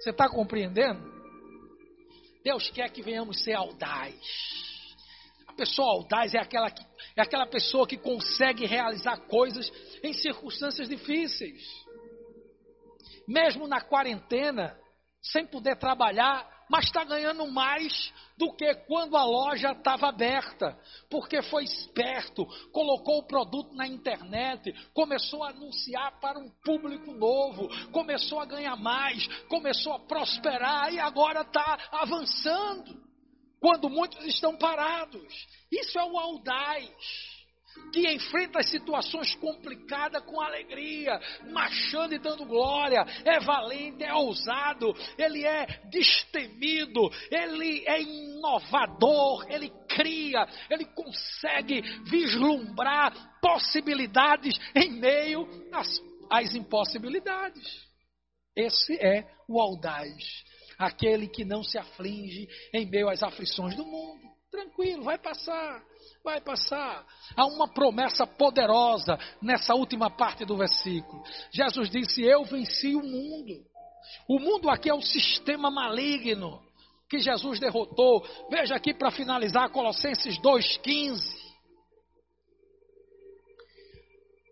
Você 0.00 0.10
está 0.10 0.28
compreendendo? 0.28 1.00
Deus 2.42 2.68
quer 2.70 2.90
que 2.90 3.02
venhamos 3.02 3.42
ser 3.44 3.54
audaz 3.54 4.75
pessoa 5.56 5.92
audaz 5.92 6.34
é 6.34 6.38
aquela, 6.38 6.70
que, 6.70 6.84
é 7.16 7.22
aquela 7.22 7.46
pessoa 7.46 7.86
que 7.86 7.96
consegue 7.96 8.66
realizar 8.66 9.16
coisas 9.26 9.70
em 10.02 10.12
circunstâncias 10.12 10.88
difíceis. 10.88 11.62
Mesmo 13.26 13.66
na 13.66 13.80
quarentena, 13.80 14.78
sem 15.20 15.46
poder 15.46 15.76
trabalhar, 15.76 16.48
mas 16.68 16.84
está 16.84 17.04
ganhando 17.04 17.46
mais 17.46 18.12
do 18.36 18.52
que 18.52 18.74
quando 18.86 19.16
a 19.16 19.24
loja 19.24 19.72
estava 19.72 20.08
aberta, 20.08 20.78
porque 21.08 21.40
foi 21.42 21.64
esperto, 21.64 22.44
colocou 22.72 23.18
o 23.18 23.26
produto 23.26 23.74
na 23.74 23.86
internet, 23.86 24.72
começou 24.92 25.44
a 25.44 25.50
anunciar 25.50 26.20
para 26.20 26.38
um 26.38 26.50
público 26.64 27.12
novo, 27.12 27.68
começou 27.90 28.40
a 28.40 28.44
ganhar 28.44 28.76
mais, 28.76 29.26
começou 29.48 29.92
a 29.94 30.00
prosperar 30.00 30.92
e 30.92 30.98
agora 30.98 31.42
está 31.42 31.78
avançando 31.92 33.05
quando 33.66 33.90
muitos 33.90 34.24
estão 34.24 34.56
parados. 34.56 35.48
Isso 35.72 35.98
é 35.98 36.04
o 36.04 36.16
audaz, 36.16 36.88
que 37.92 38.08
enfrenta 38.12 38.60
as 38.60 38.70
situações 38.70 39.34
complicadas 39.34 40.22
com 40.22 40.40
alegria, 40.40 41.18
marchando 41.50 42.14
e 42.14 42.18
dando 42.20 42.44
glória, 42.44 43.04
é 43.24 43.40
valente, 43.40 44.04
é 44.04 44.14
ousado, 44.14 44.94
ele 45.18 45.44
é 45.44 45.66
destemido, 45.90 47.10
ele 47.28 47.82
é 47.88 48.00
inovador, 48.02 49.44
ele 49.50 49.68
cria, 49.88 50.46
ele 50.70 50.84
consegue 50.84 51.82
vislumbrar 52.04 53.40
possibilidades 53.40 54.56
em 54.76 54.92
meio 54.92 55.44
às, 55.72 55.88
às 56.30 56.54
impossibilidades. 56.54 57.84
Esse 58.54 58.94
é 58.94 59.28
o 59.48 59.60
audaz 59.60 60.46
aquele 60.78 61.28
que 61.28 61.44
não 61.44 61.62
se 61.62 61.78
aflige 61.78 62.48
em 62.72 62.86
meio 62.86 63.08
às 63.08 63.22
aflições 63.22 63.74
do 63.74 63.84
mundo. 63.84 64.26
Tranquilo, 64.50 65.02
vai 65.02 65.18
passar, 65.18 65.82
vai 66.24 66.40
passar. 66.40 67.06
Há 67.36 67.46
uma 67.46 67.68
promessa 67.68 68.26
poderosa 68.26 69.18
nessa 69.42 69.74
última 69.74 70.08
parte 70.08 70.44
do 70.44 70.56
versículo. 70.56 71.22
Jesus 71.50 71.90
disse: 71.90 72.22
Eu 72.22 72.44
venci 72.44 72.94
o 72.94 73.02
mundo. 73.02 73.64
O 74.28 74.38
mundo 74.38 74.70
aqui 74.70 74.88
é 74.88 74.94
o 74.94 75.02
sistema 75.02 75.70
maligno 75.70 76.62
que 77.08 77.18
Jesus 77.18 77.60
derrotou. 77.60 78.26
Veja 78.50 78.74
aqui 78.74 78.94
para 78.94 79.10
finalizar 79.10 79.70
Colossenses 79.70 80.38
2,15. 80.38 81.46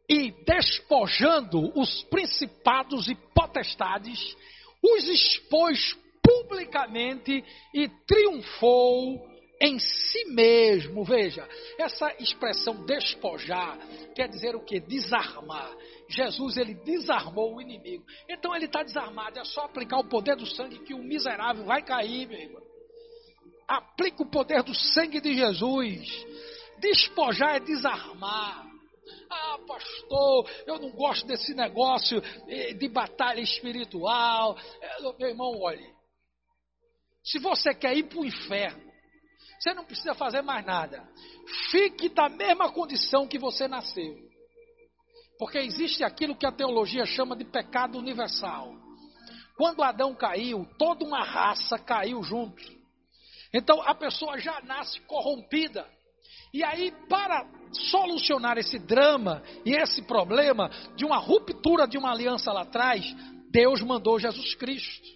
E 0.09 0.31
despojando 0.45 1.73
os 1.79 2.03
principados 2.05 3.09
e 3.09 3.15
potestades, 3.35 4.37
os 4.83 5.09
expôs 5.09 5.97
publicamente 6.25 7.45
e 7.73 7.89
triunfou 8.07 9.35
em 9.61 9.79
si 9.79 10.25
mesmo. 10.27 11.05
Veja, 11.05 11.49
essa 11.79 12.15
expressão 12.19 12.85
despojar 12.85 13.79
quer 14.15 14.29
dizer 14.29 14.55
o 14.55 14.65
que? 14.65 14.81
Desarmar. 14.81 15.75
Jesus 16.09 16.57
ele 16.57 16.75
desarmou 16.75 17.57
o 17.57 17.61
inimigo. 17.61 18.05
Então 18.29 18.55
ele 18.55 18.67
está 18.67 18.83
desarmado. 18.83 19.39
É 19.39 19.45
só 19.45 19.63
aplicar 19.63 19.99
o 19.99 20.09
poder 20.09 20.37
do 20.37 20.47
sangue 20.47 20.81
que 20.81 20.95
o 20.95 21.03
miserável 21.03 21.65
vai 21.65 21.83
cair, 21.83 22.29
meu 22.29 22.39
irmão. 22.39 22.63
Aplica 23.67 24.23
o 24.23 24.31
poder 24.31 24.63
do 24.63 24.75
sangue 24.75 25.21
de 25.21 25.35
Jesus. 25.35 26.27
Despojar 26.79 27.57
é 27.57 27.61
desarmar. 27.61 28.67
Ah, 29.31 29.59
pastor, 29.67 30.51
eu 30.67 30.79
não 30.79 30.91
gosto 30.91 31.27
desse 31.27 31.55
negócio 31.55 32.23
eh, 32.49 32.75
de 32.75 32.89
batalha 32.89 33.41
espiritual. 33.41 34.57
Eh, 34.81 35.01
meu 35.19 35.29
irmão, 35.29 35.59
olhe, 35.61 35.94
se 37.25 37.39
você 37.39 37.75
quer 37.75 37.97
ir 37.97 38.05
para 38.05 38.19
o 38.19 38.25
inferno, 38.25 38.85
você 39.59 39.73
não 39.73 39.85
precisa 39.85 40.15
fazer 40.15 40.43
mais 40.43 40.65
nada. 40.67 41.09
Fique 41.71 42.11
da 42.11 42.29
mesma 42.29 42.71
condição 42.71 43.27
que 43.27 43.39
você 43.39 43.67
nasceu. 43.67 44.15
Porque 45.39 45.59
existe 45.59 46.05
aquilo 46.05 46.37
que 46.37 46.47
a 46.47 46.53
teologia 46.53 47.07
chama 47.07 47.35
de 47.35 47.45
pecado 47.45 47.99
universal. 47.99 48.75
Quando 49.57 49.83
Adão 49.83 50.15
caiu, 50.15 50.67
toda 50.79 51.05
uma 51.05 51.25
raça 51.25 51.79
caiu 51.79 52.23
junto. 52.23 52.63
Então 53.53 53.81
a 53.83 53.95
pessoa 53.95 54.39
já 54.39 54.61
nasce 54.63 55.01
corrompida. 55.03 55.89
E 56.53 56.63
aí, 56.63 56.93
para 57.09 57.49
solucionar 57.91 58.59
esse 58.59 58.79
drama 58.79 59.43
e 59.65 59.75
esse 59.75 60.03
problema 60.03 60.69
de 60.95 61.05
uma 61.05 61.17
ruptura 61.17 61.87
de 61.87 61.97
uma 61.97 62.13
aliança 62.13 62.53
lá 62.53 62.63
atrás, 62.63 63.05
Deus 63.51 63.81
mandou 63.81 64.21
Jesus 64.21 64.55
Cristo. 64.55 65.14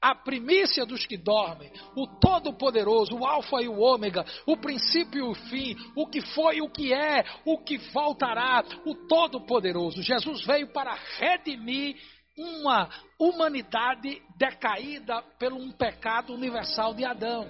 A 0.00 0.14
primícia 0.14 0.86
dos 0.86 1.04
que 1.04 1.16
dormem, 1.16 1.70
o 1.94 2.06
Todo-Poderoso, 2.06 3.14
o 3.14 3.26
Alfa 3.26 3.60
e 3.60 3.68
o 3.68 3.78
Ômega, 3.78 4.24
o 4.46 4.56
princípio 4.56 5.18
e 5.18 5.30
o 5.30 5.34
fim, 5.34 5.76
o 5.94 6.06
que 6.06 6.22
foi 6.22 6.56
e 6.56 6.62
o 6.62 6.70
que 6.70 6.92
é, 6.92 7.22
o 7.44 7.58
que 7.58 7.76
voltará, 7.92 8.64
o 8.86 8.94
Todo-Poderoso. 8.94 10.02
Jesus 10.02 10.44
veio 10.46 10.72
para 10.72 10.94
redimir 11.18 11.96
uma 12.36 12.88
humanidade 13.18 14.22
decaída 14.36 15.22
pelo 15.38 15.56
um 15.56 15.70
pecado 15.70 16.32
universal 16.32 16.94
de 16.94 17.04
Adão. 17.04 17.46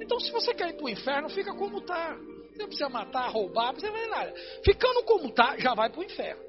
Então, 0.00 0.20
se 0.20 0.30
você 0.30 0.52
quer 0.52 0.70
ir 0.70 0.76
para 0.76 0.84
o 0.84 0.90
inferno, 0.90 1.30
fica 1.30 1.54
como 1.54 1.78
está. 1.78 2.14
Você 2.14 2.58
não 2.58 2.66
precisa 2.66 2.88
matar, 2.90 3.30
roubar, 3.30 3.66
não 3.66 3.74
precisa 3.74 3.92
fazer 3.92 4.08
nada. 4.08 4.34
Ficando 4.64 5.02
como 5.04 5.28
está, 5.28 5.56
já 5.58 5.74
vai 5.74 5.88
para 5.88 6.00
o 6.00 6.04
inferno. 6.04 6.42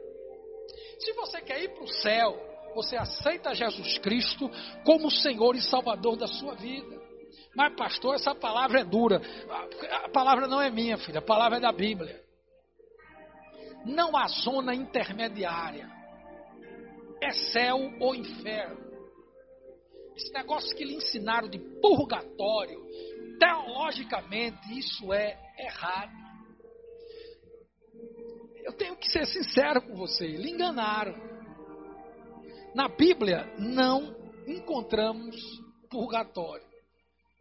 Se 1.00 1.14
você 1.14 1.42
quer 1.42 1.64
ir 1.64 1.70
para 1.70 1.84
o 1.84 1.88
céu, 1.88 2.55
você 2.76 2.98
aceita 2.98 3.56
Jesus 3.56 3.98
Cristo 4.00 4.52
como 4.84 5.10
Senhor 5.10 5.56
e 5.56 5.62
Salvador 5.62 6.18
da 6.18 6.28
sua 6.28 6.54
vida. 6.56 7.02
Mas, 7.56 7.74
pastor, 7.76 8.16
essa 8.16 8.36
palavra 8.36 8.82
é 8.82 8.84
dura. 8.84 9.22
A 10.04 10.10
palavra 10.10 10.46
não 10.46 10.62
é 10.62 10.70
minha, 10.70 10.98
filha, 10.98 11.20
a 11.20 11.26
palavra 11.26 11.58
é 11.58 11.62
da 11.62 11.72
Bíblia. 11.72 12.22
Não 13.86 14.16
há 14.18 14.28
zona 14.28 14.76
intermediária. 14.76 15.90
É 17.24 17.32
céu 17.32 17.78
ou 18.02 18.14
inferno. 18.14 18.84
Esse 20.18 20.34
negócio 20.34 20.76
que 20.76 20.84
lhe 20.84 20.96
ensinaram 20.96 21.48
de 21.48 21.60
purgatório, 21.82 22.82
teologicamente, 23.40 24.78
isso 24.78 25.14
é 25.14 25.38
errado. 25.58 26.12
Eu 28.64 28.74
tenho 28.74 28.98
que 28.98 29.10
ser 29.10 29.26
sincero 29.26 29.82
com 29.82 29.96
você, 29.96 30.26
lhe 30.26 30.52
enganaram. 30.52 31.35
Na 32.76 32.90
Bíblia 32.90 33.46
não 33.58 34.14
encontramos 34.46 35.34
purgatório. 35.90 36.68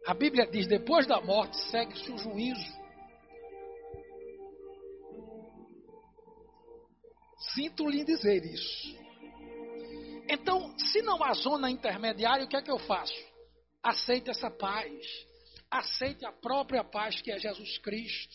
A 0.07 0.13
Bíblia 0.13 0.47
diz: 0.47 0.65
depois 0.65 1.05
da 1.05 1.19
morte 1.19 1.57
segue-se 1.69 2.09
o 2.09 2.17
juízo. 2.17 2.85
Sinto 7.53 7.85
lhe 7.89 8.05
dizer 8.05 8.45
isso. 8.45 8.97
Então, 10.29 10.73
se 10.79 11.01
não 11.01 11.21
há 11.21 11.33
zona 11.33 11.69
intermediária, 11.69 12.45
o 12.45 12.47
que 12.47 12.55
é 12.55 12.61
que 12.61 12.71
eu 12.71 12.79
faço? 12.79 13.13
Aceite 13.83 14.29
essa 14.29 14.49
paz. 14.49 15.05
Aceite 15.69 16.25
a 16.25 16.31
própria 16.31 16.83
paz 16.83 17.21
que 17.21 17.29
é 17.29 17.37
Jesus 17.37 17.77
Cristo 17.79 18.33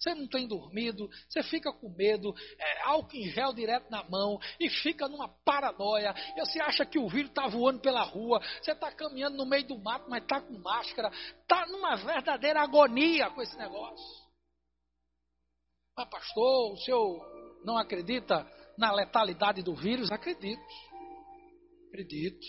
você 0.00 0.14
não 0.14 0.26
tem 0.26 0.48
dormido, 0.48 1.10
você 1.28 1.42
fica 1.42 1.70
com 1.70 1.90
medo, 1.90 2.34
é, 2.58 2.82
álcool 2.84 3.16
em 3.16 3.28
gel 3.28 3.52
direto 3.52 3.90
na 3.90 4.02
mão 4.04 4.40
e 4.58 4.70
fica 4.70 5.06
numa 5.06 5.28
paranoia. 5.44 6.14
E 6.36 6.40
você 6.40 6.58
acha 6.58 6.86
que 6.86 6.98
o 6.98 7.06
vírus 7.06 7.28
está 7.28 7.46
voando 7.46 7.80
pela 7.80 8.02
rua, 8.02 8.40
você 8.62 8.72
está 8.72 8.90
caminhando 8.90 9.36
no 9.36 9.44
meio 9.44 9.66
do 9.66 9.78
mato, 9.78 10.08
mas 10.08 10.22
está 10.22 10.40
com 10.40 10.58
máscara, 10.58 11.10
está 11.42 11.66
numa 11.66 11.96
verdadeira 11.96 12.62
agonia 12.62 13.30
com 13.30 13.42
esse 13.42 13.56
negócio. 13.58 14.30
Mas, 15.94 16.08
pastor, 16.08 16.72
o 16.72 16.76
senhor 16.78 17.60
não 17.62 17.76
acredita 17.76 18.50
na 18.78 18.90
letalidade 18.92 19.62
do 19.62 19.74
vírus? 19.74 20.10
Acredito. 20.10 20.62
Acredito. 21.88 22.46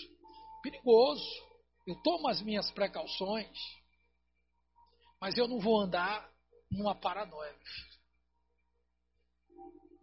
Perigoso. 0.62 1.52
Eu 1.86 1.96
tomo 2.02 2.28
as 2.28 2.40
minhas 2.40 2.70
precauções, 2.70 3.58
mas 5.20 5.36
eu 5.36 5.46
não 5.46 5.58
vou 5.58 5.80
andar 5.80 6.31
numa 6.72 6.94
paranoia. 6.94 7.54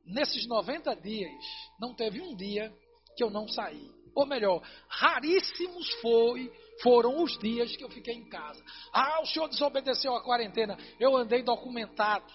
Nesses 0.06 0.48
90 0.48 0.96
dias, 0.96 1.46
não 1.80 1.94
teve 1.94 2.22
um 2.22 2.36
dia 2.36 2.74
que 3.16 3.24
eu 3.24 3.30
não 3.30 3.48
saí. 3.48 3.90
Ou 4.16 4.26
melhor, 4.26 4.62
raríssimos 4.88 5.90
foi, 6.02 6.52
foram 6.82 7.22
os 7.24 7.38
dias 7.38 7.76
que 7.76 7.84
eu 7.84 7.90
fiquei 7.90 8.16
em 8.16 8.28
casa. 8.28 8.64
Ah, 8.92 9.22
o 9.22 9.26
senhor 9.26 9.48
desobedeceu 9.48 10.16
a 10.16 10.24
quarentena. 10.24 10.78
Eu 11.00 11.16
andei 11.16 11.44
documentado. 11.44 12.26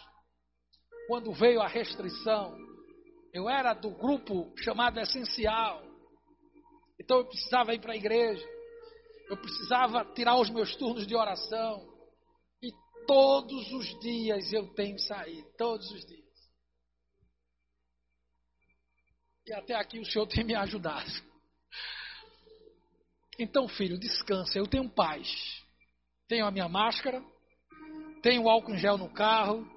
Quando 1.09 1.33
veio 1.33 1.61
a 1.61 1.67
restrição, 1.67 2.57
eu 3.33 3.49
era 3.49 3.75
do 3.75 3.91
grupo 3.91 4.53
chamado 4.59 4.99
Essencial. 5.01 5.83
Então 6.99 7.19
eu 7.19 7.27
precisava 7.27 7.75
ir 7.75 7.81
para 7.81 7.93
a 7.93 7.97
igreja. 7.97 8.47
Eu 9.29 9.37
precisava 9.37 10.05
tirar 10.15 10.37
os 10.37 10.49
meus 10.51 10.75
turnos 10.77 11.07
de 11.07 11.17
oração. 11.17 11.94
Todos 13.07 13.73
os 13.73 14.01
dias 14.01 14.53
eu 14.53 14.67
tenho 14.75 14.99
saído, 14.99 15.47
todos 15.57 15.91
os 15.91 16.05
dias. 16.07 16.25
E 19.47 19.53
até 19.53 19.75
aqui 19.75 19.99
o 19.99 20.07
Senhor 20.07 20.27
tem 20.27 20.45
me 20.45 20.55
ajudado. 20.55 21.11
Então, 23.39 23.69
filho, 23.69 23.99
descansa. 23.99 24.59
Eu 24.59 24.67
tenho 24.67 24.89
paz. 24.89 25.29
Tenho 26.29 26.47
a 26.47 26.51
minha 26.51 26.69
máscara, 26.69 27.23
tenho 28.23 28.49
álcool 28.49 28.75
em 28.75 28.79
gel 28.79 28.97
no 28.97 29.11
carro, 29.11 29.69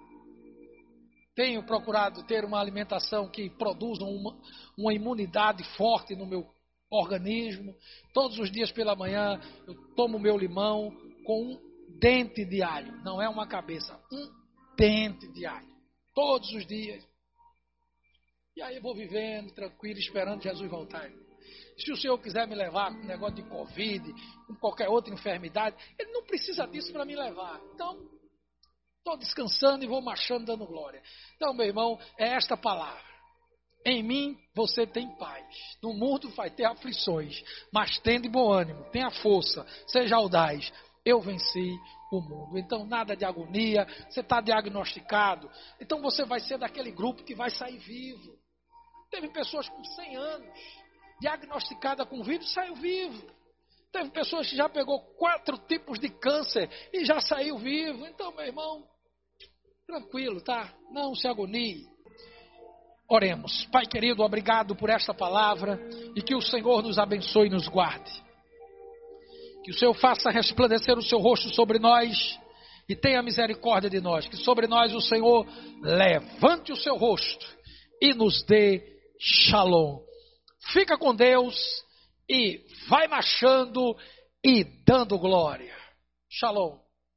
tenho 1.35 1.61
procurado 1.63 2.23
ter 2.23 2.45
uma 2.45 2.59
alimentação 2.59 3.29
que 3.29 3.49
produza 3.49 4.05
uma, 4.05 4.35
uma 4.77 4.93
imunidade 4.93 5.63
forte 5.75 6.15
no 6.15 6.25
meu 6.25 6.47
organismo. 6.89 7.75
Todos 8.13 8.39
os 8.39 8.49
dias 8.49 8.71
pela 8.71 8.95
manhã 8.95 9.39
eu 9.67 9.75
tomo 9.95 10.17
meu 10.17 10.37
limão 10.37 10.91
com 11.25 11.43
um 11.43 11.66
dente 11.99 12.45
de 12.45 12.61
alho. 12.61 12.91
Não 13.03 13.21
é 13.21 13.29
uma 13.29 13.47
cabeça, 13.47 13.99
um 14.11 14.29
dente 14.77 15.31
de 15.33 15.45
alho. 15.45 15.67
Todos 16.13 16.51
os 16.51 16.65
dias. 16.65 17.03
E 18.55 18.61
aí 18.61 18.77
eu 18.77 18.81
vou 18.81 18.95
vivendo, 18.95 19.53
tranquilo, 19.53 19.99
esperando 19.99 20.41
Jesus 20.41 20.69
voltar. 20.69 21.09
Se 21.77 21.91
o 21.91 21.97
Senhor 21.97 22.17
quiser 22.17 22.47
me 22.47 22.55
levar 22.55 22.91
com 22.91 23.05
negócio 23.05 23.35
de 23.35 23.43
Covid, 23.43 24.13
com 24.47 24.55
qualquer 24.55 24.89
outra 24.89 25.13
enfermidade, 25.13 25.75
Ele 25.97 26.11
não 26.11 26.23
precisa 26.23 26.65
disso 26.65 26.91
para 26.91 27.05
me 27.05 27.15
levar. 27.15 27.61
Então, 27.73 27.95
estou 28.97 29.17
descansando 29.17 29.83
e 29.83 29.87
vou 29.87 30.01
marchando 30.01 30.45
dando 30.45 30.65
glória. 30.65 31.01
Então, 31.35 31.53
meu 31.53 31.67
irmão, 31.67 31.99
é 32.17 32.29
esta 32.29 32.57
palavra. 32.57 33.05
Em 33.85 34.03
mim 34.03 34.37
você 34.53 34.85
tem 34.85 35.07
paz. 35.17 35.45
No 35.81 35.93
mundo 35.93 36.29
vai 36.31 36.49
ter 36.49 36.65
aflições, 36.65 37.41
mas 37.71 37.97
tende 37.99 38.27
bom 38.27 38.51
ânimo, 38.51 38.83
tenha 38.91 39.09
força, 39.09 39.65
seja 39.87 40.15
audaz 40.15 40.73
eu 41.07 41.21
venci 41.21 41.79
o 42.11 42.19
mundo. 42.19 42.57
Então, 42.57 42.85
nada 42.85 43.15
de 43.15 43.23
agonia, 43.23 43.87
você 44.09 44.19
está 44.19 44.41
diagnosticado. 44.41 45.49
Então, 45.79 46.01
você 46.01 46.25
vai 46.25 46.41
ser 46.41 46.57
daquele 46.57 46.91
grupo 46.91 47.23
que 47.23 47.33
vai 47.33 47.49
sair 47.49 47.77
vivo. 47.77 48.37
Teve 49.09 49.29
pessoas 49.29 49.69
com 49.69 49.81
100 49.81 50.15
anos, 50.17 50.59
diagnosticada 51.21 52.05
com 52.05 52.21
vírus, 52.21 52.51
saiu 52.51 52.75
vivo. 52.75 53.25
Teve 53.89 54.09
pessoas 54.09 54.49
que 54.49 54.57
já 54.57 54.67
pegou 54.67 54.99
quatro 55.17 55.57
tipos 55.59 55.97
de 55.97 56.09
câncer 56.09 56.69
e 56.91 57.05
já 57.05 57.21
saiu 57.21 57.57
vivo. 57.57 58.05
Então, 58.05 58.35
meu 58.35 58.45
irmão, 58.45 58.83
tranquilo, 59.87 60.41
tá? 60.41 60.73
Não 60.91 61.15
se 61.15 61.25
agonie. 61.25 61.87
Oremos. 63.07 63.65
Pai 63.71 63.85
querido, 63.85 64.21
obrigado 64.23 64.75
por 64.75 64.89
esta 64.89 65.13
palavra 65.13 65.79
e 66.13 66.21
que 66.21 66.35
o 66.35 66.41
Senhor 66.41 66.83
nos 66.83 66.99
abençoe 66.99 67.47
e 67.47 67.51
nos 67.51 67.69
guarde. 67.69 68.26
Que 69.67 69.71
o 69.71 69.77
Senhor 69.77 69.93
faça 69.95 70.29
resplandecer 70.29 70.97
o 70.97 71.01
seu 71.01 71.19
rosto 71.19 71.53
sobre 71.53 71.77
nós 71.77 72.39
e 72.87 72.95
tenha 72.95 73.21
misericórdia 73.21 73.89
de 73.89 73.99
nós. 73.99 74.25
Que 74.25 74.37
sobre 74.37 74.65
nós 74.65 74.95
o 74.95 75.01
Senhor 75.01 75.45
levante 75.81 76.71
o 76.71 76.77
seu 76.77 76.95
rosto 76.95 77.45
e 78.01 78.13
nos 78.13 78.45
dê 78.45 78.81
shalom. 79.19 79.99
Fica 80.71 80.97
com 80.97 81.13
Deus 81.13 81.83
e 82.29 82.61
vai 82.87 83.09
marchando 83.09 83.93
e 84.41 84.63
dando 84.85 85.19
glória. 85.19 85.75
Shalom. 86.29 86.86